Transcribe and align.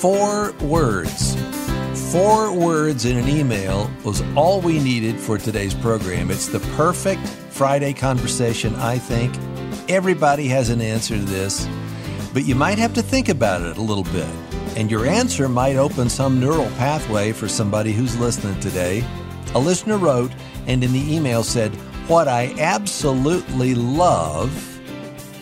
four 0.00 0.52
words. 0.60 1.34
Four 2.12 2.52
words 2.52 3.04
in 3.04 3.16
an 3.16 3.28
email 3.28 3.90
was 4.04 4.22
all 4.36 4.60
we 4.60 4.78
needed 4.78 5.18
for 5.18 5.38
today's 5.38 5.74
program. 5.74 6.30
It's 6.30 6.46
the 6.46 6.60
perfect 6.76 7.26
Friday 7.26 7.92
conversation, 7.94 8.76
I 8.76 8.98
think. 8.98 9.34
Everybody 9.90 10.46
has 10.48 10.70
an 10.70 10.80
answer 10.80 11.16
to 11.16 11.24
this, 11.24 11.68
but 12.32 12.44
you 12.44 12.54
might 12.54 12.78
have 12.78 12.94
to 12.94 13.02
think 13.02 13.28
about 13.28 13.62
it 13.62 13.76
a 13.76 13.82
little 13.82 14.04
bit. 14.04 14.28
And 14.76 14.88
your 14.88 15.04
answer 15.04 15.48
might 15.48 15.74
open 15.74 16.08
some 16.08 16.38
neural 16.38 16.70
pathway 16.76 17.32
for 17.32 17.48
somebody 17.48 17.92
who's 17.92 18.16
listening 18.20 18.60
today. 18.60 19.04
A 19.56 19.58
listener 19.58 19.98
wrote, 19.98 20.30
and 20.68 20.84
in 20.84 20.92
the 20.92 21.12
email 21.12 21.42
said, 21.42 21.74
What 22.06 22.28
I 22.28 22.54
absolutely 22.60 23.74
love, 23.74 24.80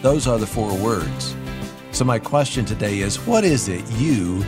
those 0.00 0.27
are 0.27 0.38
the 0.38 0.46
four 0.46 0.74
words. 0.79 1.37
So, 1.96 2.05
my 2.05 2.18
question 2.18 2.66
today 2.66 2.98
is, 2.98 3.18
What 3.20 3.42
is 3.42 3.68
it 3.68 3.82
you 3.92 4.45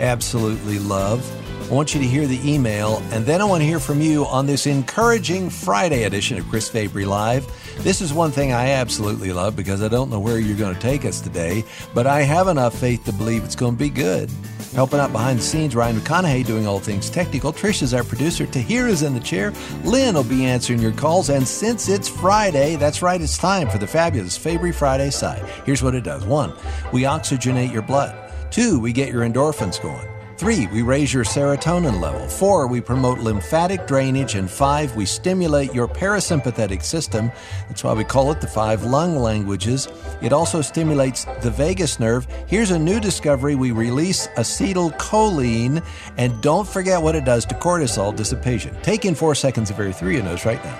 absolutely 0.00 0.78
love? 0.78 1.26
I 1.70 1.72
want 1.72 1.94
you 1.94 2.00
to 2.02 2.06
hear 2.06 2.26
the 2.26 2.38
email, 2.46 3.02
and 3.10 3.24
then 3.24 3.40
I 3.40 3.44
want 3.44 3.62
to 3.62 3.64
hear 3.64 3.80
from 3.80 4.02
you 4.02 4.26
on 4.26 4.44
this 4.44 4.66
encouraging 4.66 5.48
Friday 5.48 6.02
edition 6.02 6.36
of 6.36 6.46
Chris 6.50 6.68
Fabry 6.68 7.06
Live. 7.06 7.46
This 7.78 8.02
is 8.02 8.12
one 8.12 8.30
thing 8.30 8.52
I 8.52 8.72
absolutely 8.72 9.32
love 9.32 9.56
because 9.56 9.82
I 9.82 9.88
don't 9.88 10.10
know 10.10 10.20
where 10.20 10.38
you're 10.38 10.58
going 10.58 10.74
to 10.74 10.80
take 10.80 11.06
us 11.06 11.22
today, 11.22 11.64
but 11.94 12.06
I 12.06 12.20
have 12.20 12.48
enough 12.48 12.78
faith 12.78 13.02
to 13.06 13.14
believe 13.14 13.44
it's 13.44 13.56
going 13.56 13.76
to 13.76 13.78
be 13.78 13.88
good. 13.88 14.28
Helping 14.74 15.00
out 15.00 15.10
behind 15.10 15.40
the 15.40 15.42
scenes, 15.42 15.74
Ryan 15.74 15.98
McConaughey 15.98 16.46
doing 16.46 16.64
all 16.64 16.78
things 16.78 17.10
technical. 17.10 17.52
Trish 17.52 17.82
is 17.82 17.92
our 17.92 18.04
producer. 18.04 18.46
Tahir 18.46 18.86
is 18.86 19.02
in 19.02 19.14
the 19.14 19.20
chair. 19.20 19.52
Lynn 19.82 20.14
will 20.14 20.22
be 20.22 20.44
answering 20.44 20.80
your 20.80 20.92
calls. 20.92 21.28
And 21.28 21.46
since 21.46 21.88
it's 21.88 22.08
Friday, 22.08 22.76
that's 22.76 23.02
right, 23.02 23.20
it's 23.20 23.36
time 23.36 23.68
for 23.68 23.78
the 23.78 23.86
fabulous 23.86 24.36
Fabry 24.36 24.70
Friday 24.70 25.10
sigh. 25.10 25.42
Here's 25.64 25.82
what 25.82 25.96
it 25.96 26.04
does 26.04 26.24
one, 26.24 26.52
we 26.92 27.02
oxygenate 27.02 27.72
your 27.72 27.82
blood. 27.82 28.14
Two, 28.52 28.78
we 28.78 28.92
get 28.92 29.12
your 29.12 29.22
endorphins 29.22 29.82
going. 29.82 30.06
Three, 30.40 30.68
we 30.68 30.80
raise 30.80 31.12
your 31.12 31.24
serotonin 31.24 32.00
level. 32.00 32.26
Four, 32.26 32.66
we 32.66 32.80
promote 32.80 33.18
lymphatic 33.18 33.86
drainage. 33.86 34.36
And 34.36 34.50
five, 34.50 34.96
we 34.96 35.04
stimulate 35.04 35.74
your 35.74 35.86
parasympathetic 35.86 36.82
system. 36.82 37.30
That's 37.68 37.84
why 37.84 37.92
we 37.92 38.04
call 38.04 38.32
it 38.32 38.40
the 38.40 38.46
five 38.46 38.82
lung 38.82 39.16
languages. 39.16 39.86
It 40.22 40.32
also 40.32 40.62
stimulates 40.62 41.26
the 41.42 41.50
vagus 41.50 42.00
nerve. 42.00 42.26
Here's 42.46 42.70
a 42.70 42.78
new 42.78 43.00
discovery 43.00 43.54
we 43.54 43.70
release 43.70 44.28
acetylcholine. 44.28 45.84
And 46.16 46.40
don't 46.40 46.66
forget 46.66 47.02
what 47.02 47.16
it 47.16 47.26
does 47.26 47.44
to 47.44 47.54
cortisol 47.56 48.16
dissipation. 48.16 48.74
Take 48.80 49.04
in 49.04 49.14
four 49.14 49.34
seconds 49.34 49.68
of 49.68 49.78
air 49.78 49.92
through 49.92 50.12
your 50.12 50.22
nose 50.22 50.46
right 50.46 50.64
now. 50.64 50.76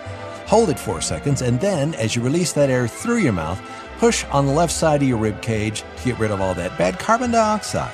Hold 0.46 0.70
it 0.70 0.78
four 0.78 1.02
seconds, 1.02 1.42
and 1.42 1.60
then 1.60 1.94
as 1.96 2.16
you 2.16 2.22
release 2.22 2.54
that 2.54 2.70
air 2.70 2.88
through 2.88 3.18
your 3.18 3.34
mouth, 3.34 3.60
push 3.98 4.24
on 4.32 4.46
the 4.46 4.54
left 4.54 4.72
side 4.72 5.02
of 5.02 5.08
your 5.08 5.18
rib 5.18 5.42
cage 5.42 5.84
to 5.98 6.04
get 6.06 6.18
rid 6.18 6.30
of 6.30 6.40
all 6.40 6.54
that 6.54 6.78
bad 6.78 6.98
carbon 6.98 7.30
dioxide. 7.30 7.92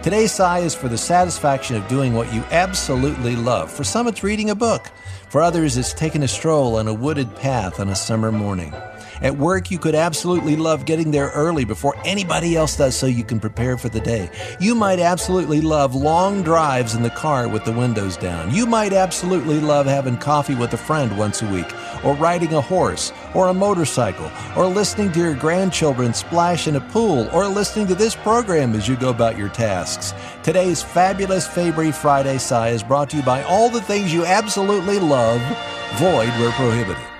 Today's 0.00 0.30
sigh 0.30 0.60
is 0.60 0.76
for 0.76 0.88
the 0.88 0.96
satisfaction 0.96 1.74
of 1.74 1.88
doing 1.88 2.14
what 2.14 2.32
you 2.32 2.42
absolutely 2.52 3.34
love. 3.34 3.70
For 3.70 3.82
some, 3.82 4.06
it's 4.06 4.22
reading 4.22 4.48
a 4.48 4.54
book. 4.54 4.92
For 5.28 5.42
others, 5.42 5.76
it's 5.76 5.92
taking 5.92 6.22
a 6.22 6.28
stroll 6.28 6.76
on 6.76 6.86
a 6.86 6.94
wooded 6.94 7.34
path 7.34 7.80
on 7.80 7.88
a 7.88 7.96
summer 7.96 8.30
morning. 8.30 8.72
At 9.20 9.36
work, 9.36 9.70
you 9.70 9.78
could 9.78 9.96
absolutely 9.96 10.54
love 10.54 10.84
getting 10.84 11.10
there 11.10 11.30
early 11.30 11.64
before 11.64 11.96
anybody 12.04 12.54
else 12.56 12.76
does 12.76 12.96
so 12.96 13.06
you 13.06 13.24
can 13.24 13.40
prepare 13.40 13.76
for 13.76 13.88
the 13.88 14.00
day. 14.00 14.30
You 14.60 14.74
might 14.74 15.00
absolutely 15.00 15.60
love 15.60 15.94
long 15.94 16.42
drives 16.42 16.94
in 16.94 17.02
the 17.02 17.10
car 17.10 17.48
with 17.48 17.64
the 17.64 17.72
windows 17.72 18.16
down. 18.16 18.54
You 18.54 18.66
might 18.66 18.92
absolutely 18.92 19.58
love 19.58 19.86
having 19.86 20.16
coffee 20.16 20.54
with 20.54 20.72
a 20.74 20.76
friend 20.76 21.16
once 21.18 21.42
a 21.42 21.50
week, 21.50 21.72
or 22.04 22.14
riding 22.14 22.54
a 22.54 22.60
horse, 22.60 23.12
or 23.34 23.48
a 23.48 23.54
motorcycle, 23.54 24.30
or 24.56 24.66
listening 24.66 25.10
to 25.12 25.18
your 25.18 25.34
grandchildren 25.34 26.14
splash 26.14 26.68
in 26.68 26.76
a 26.76 26.80
pool, 26.80 27.28
or 27.32 27.48
listening 27.48 27.88
to 27.88 27.94
this 27.96 28.14
program 28.14 28.74
as 28.74 28.86
you 28.86 28.96
go 28.96 29.10
about 29.10 29.36
your 29.36 29.48
tasks. 29.48 30.14
Today's 30.44 30.82
fabulous 30.82 31.46
Fabry 31.46 31.90
Friday 31.90 32.38
Sigh 32.38 32.70
is 32.70 32.84
brought 32.84 33.10
to 33.10 33.16
you 33.16 33.22
by 33.24 33.42
all 33.42 33.68
the 33.68 33.82
things 33.82 34.14
you 34.14 34.24
absolutely 34.24 35.00
love, 35.00 35.40
void 35.98 36.28
where 36.38 36.52
prohibited. 36.52 37.17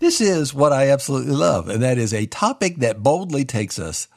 This 0.00 0.22
is 0.22 0.54
what 0.54 0.72
I 0.72 0.88
absolutely 0.88 1.34
love, 1.34 1.68
and 1.68 1.82
that 1.82 1.98
is 1.98 2.14
a 2.14 2.24
topic 2.24 2.76
that 2.76 3.02
boldly 3.02 3.44
takes 3.44 3.78
us 3.78 4.08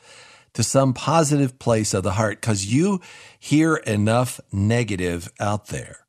to 0.53 0.63
some 0.63 0.93
positive 0.93 1.59
place 1.59 1.93
of 1.93 2.03
the 2.03 2.13
heart 2.13 2.39
because 2.39 2.73
you 2.73 3.01
hear 3.37 3.75
enough 3.75 4.39
negative 4.49 5.29
out 5.41 5.67
there. 5.67 5.99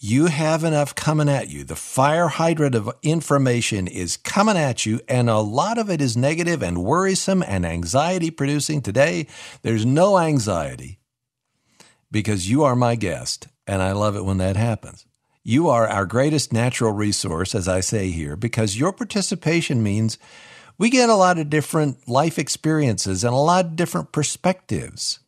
You 0.00 0.26
have 0.26 0.64
enough 0.64 0.96
coming 0.96 1.28
at 1.28 1.48
you. 1.48 1.62
The 1.62 1.76
fire 1.76 2.26
hydrant 2.26 2.74
of 2.74 2.90
information 3.04 3.86
is 3.86 4.16
coming 4.16 4.56
at 4.56 4.84
you, 4.84 5.00
and 5.08 5.30
a 5.30 5.38
lot 5.38 5.78
of 5.78 5.88
it 5.90 6.00
is 6.00 6.16
negative 6.16 6.60
and 6.60 6.82
worrisome 6.82 7.44
and 7.44 7.64
anxiety 7.64 8.32
producing. 8.32 8.82
Today, 8.82 9.28
there's 9.62 9.86
no 9.86 10.18
anxiety 10.18 10.98
because 12.10 12.50
you 12.50 12.64
are 12.64 12.74
my 12.74 12.96
guest, 12.96 13.46
and 13.64 13.80
I 13.80 13.92
love 13.92 14.16
it 14.16 14.24
when 14.24 14.38
that 14.38 14.56
happens. 14.56 15.06
You 15.42 15.68
are 15.68 15.88
our 15.88 16.04
greatest 16.04 16.52
natural 16.52 16.92
resource, 16.92 17.54
as 17.54 17.66
I 17.66 17.80
say 17.80 18.10
here, 18.10 18.36
because 18.36 18.78
your 18.78 18.92
participation 18.92 19.82
means 19.82 20.18
we 20.76 20.90
get 20.90 21.08
a 21.08 21.14
lot 21.14 21.38
of 21.38 21.50
different 21.50 22.08
life 22.08 22.38
experiences 22.38 23.24
and 23.24 23.32
a 23.32 23.38
lot 23.38 23.64
of 23.64 23.76
different 23.76 24.12
perspectives. 24.12 25.20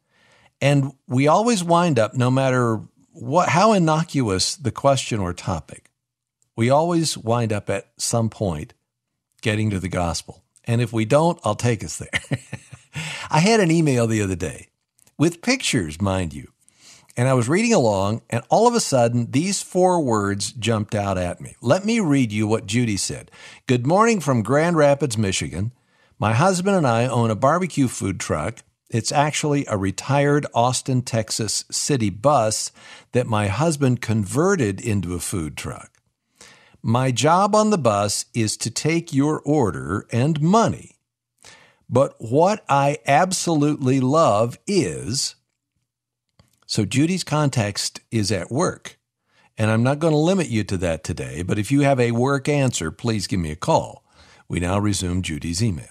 And 0.60 0.92
we 1.08 1.28
always 1.28 1.64
wind 1.64 1.98
up, 1.98 2.14
no 2.14 2.30
matter 2.30 2.80
what, 3.12 3.48
how 3.48 3.72
innocuous 3.72 4.54
the 4.56 4.70
question 4.70 5.18
or 5.18 5.32
topic, 5.32 5.90
we 6.56 6.68
always 6.70 7.16
wind 7.16 7.52
up 7.52 7.70
at 7.70 7.88
some 7.96 8.28
point 8.28 8.74
getting 9.40 9.70
to 9.70 9.80
the 9.80 9.88
gospel. 9.88 10.44
And 10.64 10.80
if 10.80 10.92
we 10.92 11.04
don't, 11.04 11.38
I'll 11.44 11.54
take 11.54 11.82
us 11.82 11.98
there. 11.98 12.38
I 13.30 13.40
had 13.40 13.60
an 13.60 13.70
email 13.70 14.06
the 14.06 14.22
other 14.22 14.36
day 14.36 14.68
with 15.18 15.42
pictures, 15.42 16.00
mind 16.00 16.34
you, 16.34 16.51
and 17.16 17.28
I 17.28 17.34
was 17.34 17.48
reading 17.48 17.74
along, 17.74 18.22
and 18.30 18.42
all 18.48 18.66
of 18.66 18.74
a 18.74 18.80
sudden, 18.80 19.30
these 19.30 19.62
four 19.62 20.00
words 20.00 20.52
jumped 20.52 20.94
out 20.94 21.18
at 21.18 21.40
me. 21.40 21.56
Let 21.60 21.84
me 21.84 22.00
read 22.00 22.32
you 22.32 22.46
what 22.46 22.66
Judy 22.66 22.96
said. 22.96 23.30
Good 23.66 23.86
morning 23.86 24.20
from 24.20 24.42
Grand 24.42 24.76
Rapids, 24.76 25.18
Michigan. 25.18 25.72
My 26.18 26.32
husband 26.32 26.76
and 26.76 26.86
I 26.86 27.06
own 27.06 27.30
a 27.30 27.36
barbecue 27.36 27.88
food 27.88 28.18
truck. 28.18 28.60
It's 28.88 29.12
actually 29.12 29.66
a 29.66 29.76
retired 29.76 30.46
Austin, 30.54 31.02
Texas 31.02 31.64
city 31.70 32.10
bus 32.10 32.72
that 33.12 33.26
my 33.26 33.48
husband 33.48 34.00
converted 34.00 34.80
into 34.80 35.14
a 35.14 35.20
food 35.20 35.56
truck. 35.56 35.90
My 36.82 37.10
job 37.10 37.54
on 37.54 37.70
the 37.70 37.78
bus 37.78 38.26
is 38.34 38.56
to 38.58 38.70
take 38.70 39.12
your 39.12 39.40
order 39.40 40.06
and 40.10 40.40
money. 40.40 40.96
But 41.88 42.14
what 42.18 42.64
I 42.68 42.98
absolutely 43.06 44.00
love 44.00 44.58
is 44.66 45.36
so 46.66 46.84
Judy's 46.84 47.24
context 47.24 48.00
is 48.10 48.32
at 48.32 48.50
work. 48.50 48.98
And 49.58 49.70
I'm 49.70 49.82
not 49.82 49.98
going 49.98 50.12
to 50.12 50.18
limit 50.18 50.48
you 50.48 50.64
to 50.64 50.76
that 50.78 51.04
today, 51.04 51.42
but 51.42 51.58
if 51.58 51.70
you 51.70 51.82
have 51.82 52.00
a 52.00 52.12
work 52.12 52.48
answer, 52.48 52.90
please 52.90 53.26
give 53.26 53.40
me 53.40 53.50
a 53.50 53.56
call. 53.56 54.04
We 54.48 54.60
now 54.60 54.78
resume 54.78 55.22
Judy's 55.22 55.62
email. 55.62 55.86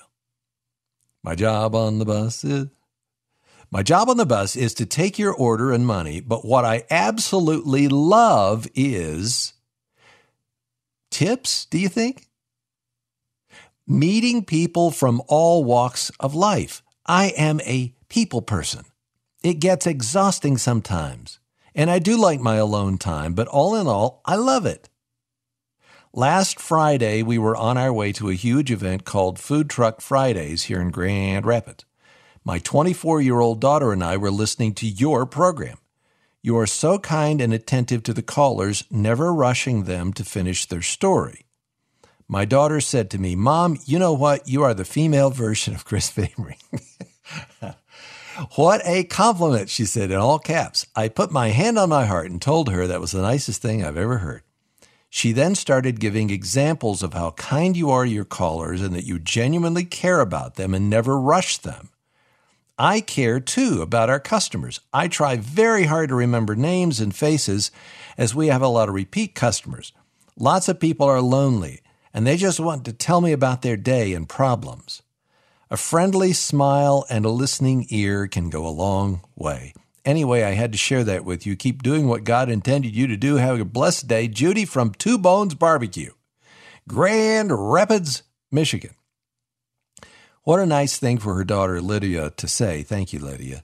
My 1.24 1.36
job 1.36 1.76
on 1.76 2.00
the 2.00 2.06
bus 2.06 2.44
is 2.44 2.68
my 3.72 3.84
job 3.84 4.10
on 4.10 4.18
the 4.18 4.26
bus 4.26 4.58
is 4.58 4.74
to 4.76 4.86
take 4.86 5.18
your 5.18 5.34
order 5.34 5.72
and 5.72 5.88
money, 5.88 6.20
but 6.20 6.44
what 6.44 6.66
I 6.66 6.84
absolutely 6.90 7.88
love 7.88 8.68
is 8.76 9.54
tips, 11.10 11.66
do 11.66 11.78
you 11.78 11.88
think? 11.88 12.28
Meeting 13.88 14.44
people 14.44 14.92
from 14.92 15.22
all 15.28 15.64
walks 15.64 16.12
of 16.20 16.36
life. 16.36 16.84
I 17.06 17.28
am 17.38 17.62
a 17.62 17.94
people 18.10 18.42
person. 18.42 18.84
It 19.44 19.56
gets 19.56 19.88
exhausting 19.88 20.60
sometimes, 20.60 21.40
and 21.74 21.90
I 21.90 21.98
do 21.98 22.16
like 22.16 22.40
my 22.40 22.58
alone 22.58 23.00
time, 23.00 23.34
but 23.34 23.48
all 23.48 23.74
in 23.74 23.88
all, 23.88 24.22
I 24.24 24.36
love 24.36 24.68
it. 24.68 24.88
Last 26.14 26.60
Friday, 26.60 27.24
we 27.24 27.40
were 27.40 27.56
on 27.56 27.76
our 27.76 27.92
way 27.92 28.12
to 28.14 28.30
a 28.30 28.36
huge 28.36 28.72
event 28.72 29.04
called 29.04 29.40
Food 29.40 29.68
Truck 29.68 30.00
Fridays 30.00 30.66
here 30.66 30.80
in 30.80 30.92
Grand 30.92 31.48
Rapids. 31.48 31.86
My 32.44 32.60
24 32.60 33.22
year 33.22 33.40
old 33.40 33.60
daughter 33.60 33.92
and 33.92 34.04
I 34.04 34.16
were 34.16 34.30
listening 34.30 34.76
to 34.76 34.88
your 34.88 35.26
program. 35.26 35.80
You 36.44 36.58
are 36.58 36.68
so 36.68 37.00
kind 37.00 37.42
and 37.42 37.52
attentive 37.52 38.04
to 38.04 38.14
the 38.14 38.22
callers, 38.22 38.84
never 38.92 39.34
rushing 39.34 39.86
them 39.86 40.14
to 40.14 40.24
finish 40.24 40.68
their 40.68 40.84
story. 40.84 41.48
My 42.28 42.46
daughter 42.46 42.80
said 42.80 43.10
to 43.12 43.18
me, 43.18 43.36
Mom, 43.36 43.80
you 43.86 43.98
know 43.98 44.14
what? 44.14 44.48
You 44.48 44.62
are 44.64 44.76
the 44.76 44.86
female 44.86 45.32
version 45.32 45.74
of 45.74 45.86
Chris 45.86 46.12
Fabry. 46.12 46.58
What 48.56 48.82
a 48.86 49.04
compliment, 49.04 49.70
she 49.70 49.86
said 49.86 50.12
in 50.12 50.18
all 50.18 50.40
caps. 50.40 50.86
I 50.96 51.10
put 51.10 51.32
my 51.32 51.50
hand 51.50 51.78
on 51.78 51.90
my 51.90 52.06
heart 52.06 52.32
and 52.32 52.42
told 52.42 52.70
her 52.70 52.88
that 52.88 53.02
was 53.02 53.12
the 53.12 53.22
nicest 53.22 53.62
thing 53.62 53.84
I've 53.84 53.98
ever 53.98 54.20
heard. 54.20 54.44
She 55.10 55.32
then 55.34 55.56
started 55.56 56.00
giving 56.00 56.30
examples 56.30 57.04
of 57.04 57.14
how 57.14 57.32
kind 57.32 57.76
you 57.76 57.92
are 57.92 58.06
to 58.06 58.10
your 58.10 58.26
callers 58.26 58.82
and 58.82 58.96
that 58.96 59.06
you 59.06 59.20
genuinely 59.20 59.84
care 59.84 60.22
about 60.22 60.56
them 60.56 60.74
and 60.74 60.90
never 60.90 61.20
rush 61.20 61.58
them. 61.58 61.90
I 62.80 63.02
care 63.02 63.40
too 63.40 63.82
about 63.82 64.10
our 64.10 64.20
customers. 64.20 64.80
I 64.94 65.08
try 65.08 65.36
very 65.36 65.84
hard 65.84 66.10
to 66.10 66.16
remember 66.16 66.56
names 66.56 67.00
and 67.00 67.14
faces 67.14 67.72
as 68.18 68.34
we 68.34 68.48
have 68.48 68.62
a 68.62 68.68
lot 68.68 68.88
of 68.90 68.96
repeat 68.96 69.36
customers. 69.36 69.92
Lots 70.38 70.70
of 70.70 70.80
people 70.80 71.08
are 71.08 71.22
lonely 71.22 71.82
and 72.14 72.26
they 72.26 72.38
just 72.38 72.60
want 72.60 72.86
to 72.86 72.94
tell 72.94 73.22
me 73.22 73.34
about 73.34 73.62
their 73.62 73.78
day 73.78 74.14
and 74.14 74.28
problems. 74.28 75.02
A 75.72 75.78
friendly 75.78 76.34
smile 76.34 77.06
and 77.10 77.24
a 77.24 77.30
listening 77.30 77.86
ear 77.92 78.28
can 78.28 78.50
go 78.50 78.68
a 78.68 78.70
long 78.70 79.22
way. 79.38 79.74
Anyway, 80.04 80.44
I 80.44 80.52
had 80.52 80.74
to 80.74 80.78
share 80.78 81.06
that 81.06 81.24
with 81.24 81.46
you. 81.46 81.56
Keep 81.56 81.82
doing 81.82 82.10
what 82.10 82.26
God 82.26 82.50
intended 82.50 82.94
you 82.94 83.08
to 83.08 83.16
do. 83.16 83.38
Have 83.38 83.58
a 83.58 83.64
blessed 83.64 84.06
day. 84.06 84.28
Judy 84.28 84.66
from 84.66 84.92
Two 84.92 85.18
Bones 85.18 85.56
Barbecue, 85.56 86.12
Grand 86.90 87.52
Rapids, 87.54 88.24
Michigan. 88.52 88.96
What 90.44 90.60
a 90.60 90.66
nice 90.66 90.98
thing 90.98 91.20
for 91.20 91.36
her 91.36 91.46
daughter 91.46 91.80
Lydia 91.80 92.32
to 92.32 92.48
say. 92.50 92.84
Thank 92.84 93.14
you, 93.14 93.20
Lydia. 93.20 93.64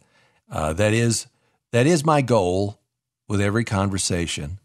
Uh, 0.49 0.71
that 0.71 0.93
is 0.93 1.27
that 1.73 1.85
is 1.85 2.05
my 2.05 2.21
goal 2.21 2.79
with 3.27 3.41
every 3.41 3.65
conversation. 3.65 4.59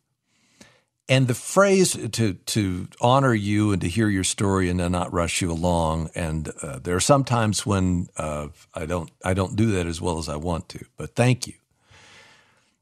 And 1.12 1.28
the 1.28 1.34
phrase 1.34 1.92
to 2.12 2.32
to 2.32 2.88
honor 2.98 3.34
you 3.34 3.72
and 3.72 3.82
to 3.82 3.88
hear 3.88 4.08
your 4.08 4.24
story 4.24 4.70
and 4.70 4.78
to 4.78 4.88
not 4.88 5.12
rush 5.12 5.42
you 5.42 5.52
along. 5.52 6.08
And 6.14 6.50
uh, 6.62 6.78
there 6.78 6.96
are 6.96 7.00
some 7.00 7.22
times 7.22 7.66
when 7.66 8.08
uh, 8.16 8.48
I 8.72 8.86
don't 8.86 9.10
I 9.22 9.34
don't 9.34 9.54
do 9.54 9.72
that 9.72 9.86
as 9.86 10.00
well 10.00 10.16
as 10.16 10.30
I 10.30 10.36
want 10.36 10.70
to. 10.70 10.86
But 10.96 11.14
thank 11.14 11.46
you. 11.46 11.52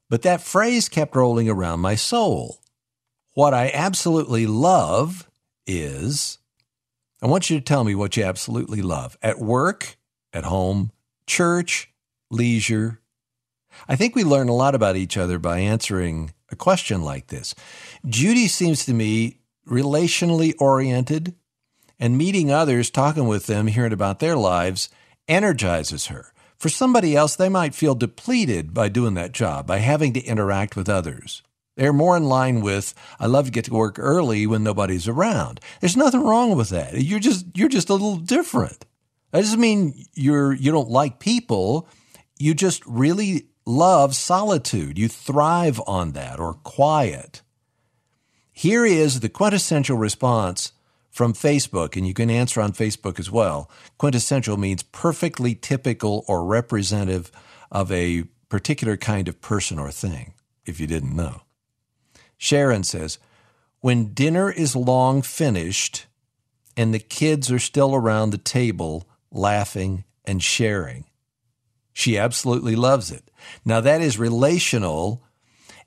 But 0.09 0.21
that 0.21 0.39
phrase 0.39 0.87
kept 0.87 1.13
rolling 1.13 1.49
around 1.49 1.81
my 1.81 1.95
soul. 1.95 2.61
What 3.33 3.53
I 3.53 3.69
absolutely 3.73 4.47
love 4.47 5.29
is 5.67 6.37
I 7.21 7.27
want 7.27 7.49
you 7.49 7.59
to 7.59 7.65
tell 7.65 7.83
me 7.83 7.95
what 7.95 8.15
you 8.15 8.23
absolutely 8.23 8.81
love 8.81 9.17
at 9.21 9.39
work, 9.39 9.97
at 10.31 10.45
home, 10.45 10.93
church, 11.27 11.91
leisure. 12.29 13.01
I 13.89 13.97
think 13.97 14.15
we 14.15 14.23
learn 14.23 14.47
a 14.47 14.55
lot 14.55 14.73
about 14.73 14.95
each 14.95 15.17
other 15.17 15.37
by 15.37 15.59
answering 15.59 16.31
a 16.51 16.55
question 16.55 17.01
like 17.01 17.27
this. 17.27 17.55
Judy 18.05 18.47
seems 18.47 18.85
to 18.85 18.93
me 18.93 19.39
relationally 19.67 20.53
oriented, 20.59 21.35
and 21.99 22.17
meeting 22.17 22.51
others, 22.51 22.89
talking 22.89 23.27
with 23.27 23.45
them, 23.45 23.67
hearing 23.67 23.93
about 23.93 24.19
their 24.19 24.35
lives 24.35 24.89
energizes 25.27 26.07
her. 26.07 26.33
For 26.57 26.67
somebody 26.67 27.15
else, 27.15 27.35
they 27.35 27.49
might 27.49 27.75
feel 27.75 27.95
depleted 27.95 28.73
by 28.73 28.89
doing 28.89 29.13
that 29.13 29.31
job, 29.31 29.67
by 29.67 29.77
having 29.77 30.13
to 30.13 30.23
interact 30.23 30.75
with 30.75 30.89
others. 30.89 31.43
They're 31.77 31.93
more 31.93 32.17
in 32.17 32.25
line 32.25 32.61
with 32.61 32.93
I 33.19 33.27
love 33.27 33.45
to 33.45 33.51
get 33.51 33.65
to 33.65 33.73
work 33.73 33.97
early 33.97 34.45
when 34.45 34.63
nobody's 34.63 35.07
around. 35.07 35.59
There's 35.79 35.97
nothing 35.97 36.21
wrong 36.21 36.55
with 36.55 36.69
that. 36.69 37.01
You're 37.01 37.19
just 37.19 37.45
you're 37.55 37.69
just 37.69 37.89
a 37.89 37.93
little 37.93 38.17
different. 38.17 38.85
That 39.31 39.41
doesn't 39.41 39.59
mean 39.59 40.05
you're 40.13 40.53
you 40.53 40.71
don't 40.71 40.89
like 40.89 41.19
people. 41.19 41.87
You 42.37 42.53
just 42.53 42.85
really 42.85 43.47
love 43.65 44.15
solitude. 44.15 44.97
You 44.97 45.07
thrive 45.07 45.81
on 45.87 46.11
that 46.13 46.39
or 46.39 46.53
quiet. 46.53 47.41
Here 48.51 48.85
is 48.85 49.19
the 49.19 49.29
quintessential 49.29 49.97
response 49.97 50.73
from 51.09 51.33
Facebook, 51.33 51.95
and 51.97 52.07
you 52.07 52.13
can 52.13 52.29
answer 52.29 52.61
on 52.61 52.71
Facebook 52.71 53.19
as 53.19 53.29
well. 53.29 53.69
Quintessential 53.97 54.57
means 54.57 54.83
perfectly 54.83 55.55
typical 55.55 56.23
or 56.27 56.45
representative 56.45 57.31
of 57.71 57.91
a 57.91 58.23
particular 58.49 58.97
kind 58.97 59.27
of 59.27 59.41
person 59.41 59.79
or 59.79 59.91
thing, 59.91 60.33
if 60.65 60.79
you 60.79 60.87
didn't 60.87 61.15
know. 61.15 61.41
Sharon 62.37 62.83
says, 62.83 63.19
When 63.81 64.13
dinner 64.13 64.51
is 64.51 64.75
long 64.75 65.21
finished 65.21 66.05
and 66.77 66.93
the 66.93 66.99
kids 66.99 67.51
are 67.51 67.59
still 67.59 67.93
around 67.93 68.29
the 68.29 68.37
table 68.37 69.07
laughing 69.31 70.05
and 70.25 70.41
sharing, 70.41 71.05
she 71.93 72.17
absolutely 72.17 72.75
loves 72.75 73.11
it. 73.11 73.30
Now, 73.65 73.81
that 73.81 74.01
is 74.01 74.17
relational, 74.17 75.23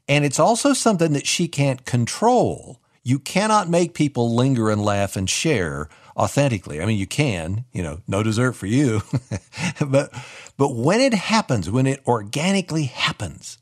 and 0.09 0.25
it's 0.25 0.39
also 0.39 0.73
something 0.73 1.12
that 1.12 1.27
she 1.27 1.49
can't 1.49 1.85
control 1.85 2.81
you 3.05 3.19
cannot 3.19 3.69
make 3.69 3.93
people 3.93 4.35
linger 4.35 4.71
and 4.71 4.83
laugh 4.83 5.15
and 5.15 5.29
share 5.29 5.89
authentically. 6.17 6.81
I 6.81 6.87
mean, 6.87 6.99
you 6.99 7.06
can, 7.06 7.67
you 7.71 7.83
know, 7.83 8.01
no 8.09 8.23
dessert 8.23 8.53
for 8.53 8.67
you. 8.67 9.03
but 9.87 10.11
but 10.56 10.75
when 10.75 11.01
it 11.01 11.12
happens, 11.12 11.71
when 11.71 11.87
it 11.87 12.01
organically 12.06 12.85
happens, 12.85 13.59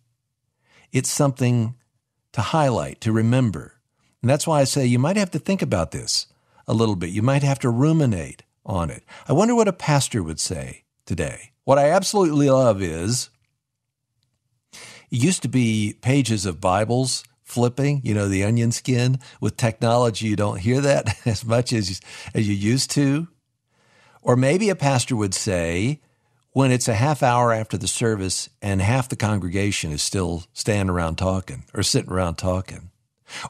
it's 0.93 1.11
something 1.11 1.75
to 2.33 2.41
highlight, 2.41 3.01
to 3.01 3.13
remember. 3.13 3.81
And 4.23 4.31
that's 4.31 4.47
why 4.47 4.61
I 4.61 4.65
say 4.65 4.87
you 4.87 5.01
might 5.01 5.17
have 5.17 5.33
to 5.33 5.41
think 5.41 5.61
about 5.61 5.91
this 5.91 6.29
a 6.69 6.73
little 6.73 6.97
bit. 6.97 7.11
You 7.11 7.23
might 7.23 7.43
have 7.43 7.59
to 7.61 7.71
ruminate 7.71 8.45
on 8.65 8.91
it. 8.91 9.03
I 9.27 9.33
wonder 9.33 9.57
what 9.57 9.67
a 9.67 9.73
pastor 9.73 10.23
would 10.23 10.39
say 10.39 10.85
today. 11.05 11.51
What 11.65 11.79
I 11.79 11.91
absolutely 11.91 12.49
love 12.49 12.81
is 12.81 13.31
used 15.13 15.43
to 15.43 15.49
be 15.49 15.97
pages 16.01 16.47
of 16.47 16.61
Bibles 16.61 17.25
flipping, 17.43 18.01
you 18.03 18.15
know, 18.15 18.29
the 18.29 18.45
onion 18.45 18.73
skin. 18.73 19.19
With 19.41 19.57
technology, 19.57 20.27
you 20.27 20.37
don't 20.37 20.59
hear 20.59 20.81
that 20.81 21.17
as 21.27 21.45
much 21.45 21.73
as, 21.73 22.01
as 22.35 22.49
you 22.49 22.55
used 22.55 22.91
to. 22.93 23.29
Or 24.23 24.37
maybe 24.37 24.71
a 24.71 24.77
pastor 24.77 25.17
would 25.17 25.35
say, 25.35 26.01
when 26.53 26.71
it's 26.71 26.89
a 26.89 26.95
half 26.95 27.23
hour 27.23 27.53
after 27.53 27.77
the 27.77 27.89
service 27.89 28.49
and 28.61 28.81
half 28.81 29.09
the 29.09 29.17
congregation 29.17 29.91
is 29.91 30.03
still 30.03 30.45
standing 30.53 30.95
around 30.95 31.17
talking 31.17 31.65
or 31.75 31.83
sitting 31.83 32.11
around 32.13 32.37
talking, 32.37 32.91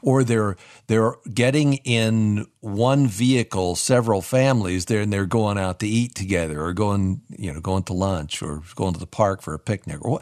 or 0.01 0.23
they're 0.23 0.55
they're 0.87 1.15
getting 1.33 1.75
in 1.83 2.47
one 2.61 3.07
vehicle, 3.07 3.75
several 3.75 4.21
families 4.21 4.85
there, 4.85 5.01
and 5.01 5.11
they're 5.11 5.25
going 5.25 5.57
out 5.57 5.79
to 5.79 5.87
eat 5.87 6.15
together, 6.15 6.63
or 6.63 6.73
going 6.73 7.21
you 7.29 7.53
know 7.53 7.59
going 7.59 7.83
to 7.83 7.93
lunch, 7.93 8.41
or 8.41 8.63
going 8.75 8.93
to 8.93 8.99
the 8.99 9.05
park 9.05 9.41
for 9.41 9.53
a 9.53 9.59
picnic, 9.59 10.03
or 10.03 10.19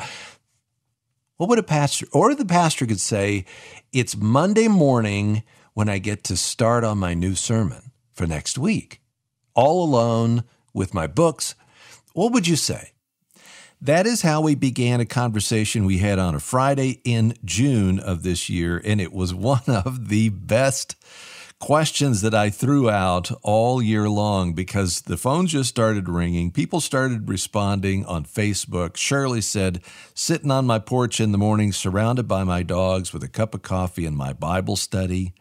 what, 1.41 1.49
would 1.49 1.57
a 1.57 1.63
pastor, 1.63 2.05
or 2.13 2.35
the 2.35 2.45
pastor 2.45 2.85
could 2.85 2.99
say, 2.99 3.45
it's 3.91 4.15
Monday 4.15 4.67
morning 4.67 5.41
when 5.73 5.89
I 5.89 5.97
get 5.97 6.23
to 6.25 6.37
start 6.37 6.83
on 6.83 6.99
my 6.99 7.15
new 7.15 7.33
sermon 7.33 7.89
for 8.13 8.27
next 8.27 8.59
week, 8.59 9.01
all 9.55 9.83
alone 9.83 10.43
with 10.71 10.93
my 10.93 11.07
books. 11.07 11.55
What 12.13 12.31
would 12.31 12.47
you 12.47 12.55
say? 12.55 12.91
That 13.81 14.05
is 14.05 14.21
how 14.21 14.41
we 14.41 14.53
began 14.53 14.99
a 14.99 15.05
conversation 15.05 15.85
we 15.85 15.97
had 15.97 16.19
on 16.19 16.35
a 16.35 16.39
Friday 16.39 17.01
in 17.03 17.33
June 17.43 17.97
of 17.97 18.21
this 18.21 18.47
year, 18.47 18.79
and 18.85 19.01
it 19.01 19.11
was 19.11 19.33
one 19.33 19.63
of 19.67 20.09
the 20.09 20.29
best 20.29 20.95
questions 21.61 22.21
that 22.21 22.33
I 22.33 22.49
threw 22.49 22.89
out 22.89 23.31
all 23.43 23.81
year 23.81 24.09
long 24.09 24.53
because 24.53 25.01
the 25.01 25.15
phones 25.15 25.51
just 25.51 25.69
started 25.69 26.09
ringing. 26.09 26.51
People 26.51 26.81
started 26.81 27.29
responding 27.29 28.03
on 28.07 28.25
Facebook. 28.25 28.97
Shirley 28.97 29.41
said, 29.41 29.79
Sitting 30.15 30.51
on 30.51 30.65
my 30.65 30.79
porch 30.79 31.21
in 31.21 31.31
the 31.31 31.37
morning, 31.37 31.71
surrounded 31.71 32.27
by 32.27 32.43
my 32.43 32.63
dogs 32.63 33.13
with 33.13 33.23
a 33.23 33.29
cup 33.29 33.53
of 33.53 33.61
coffee 33.61 34.07
and 34.07 34.17
my 34.17 34.33
Bible 34.33 34.75
study. 34.75 35.33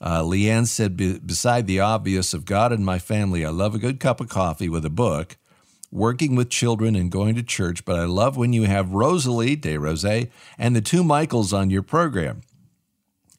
Uh, 0.00 0.20
Leanne 0.22 0.66
said, 0.66 0.96
Beside 1.26 1.66
the 1.66 1.80
obvious 1.80 2.34
of 2.34 2.44
God 2.44 2.70
and 2.70 2.84
my 2.84 2.98
family, 2.98 3.44
I 3.44 3.50
love 3.50 3.74
a 3.74 3.78
good 3.78 3.98
cup 3.98 4.20
of 4.20 4.28
coffee 4.28 4.68
with 4.68 4.84
a 4.84 4.90
book, 4.90 5.38
working 5.90 6.36
with 6.36 6.50
children 6.50 6.94
and 6.94 7.10
going 7.10 7.34
to 7.36 7.42
church, 7.42 7.86
but 7.86 7.98
I 7.98 8.04
love 8.04 8.36
when 8.36 8.52
you 8.52 8.64
have 8.64 8.92
Rosalie, 8.92 9.56
De 9.56 9.78
Rosset, 9.78 10.30
and 10.58 10.76
the 10.76 10.82
two 10.82 11.02
Michaels 11.02 11.54
on 11.54 11.70
your 11.70 11.82
program. 11.82 12.42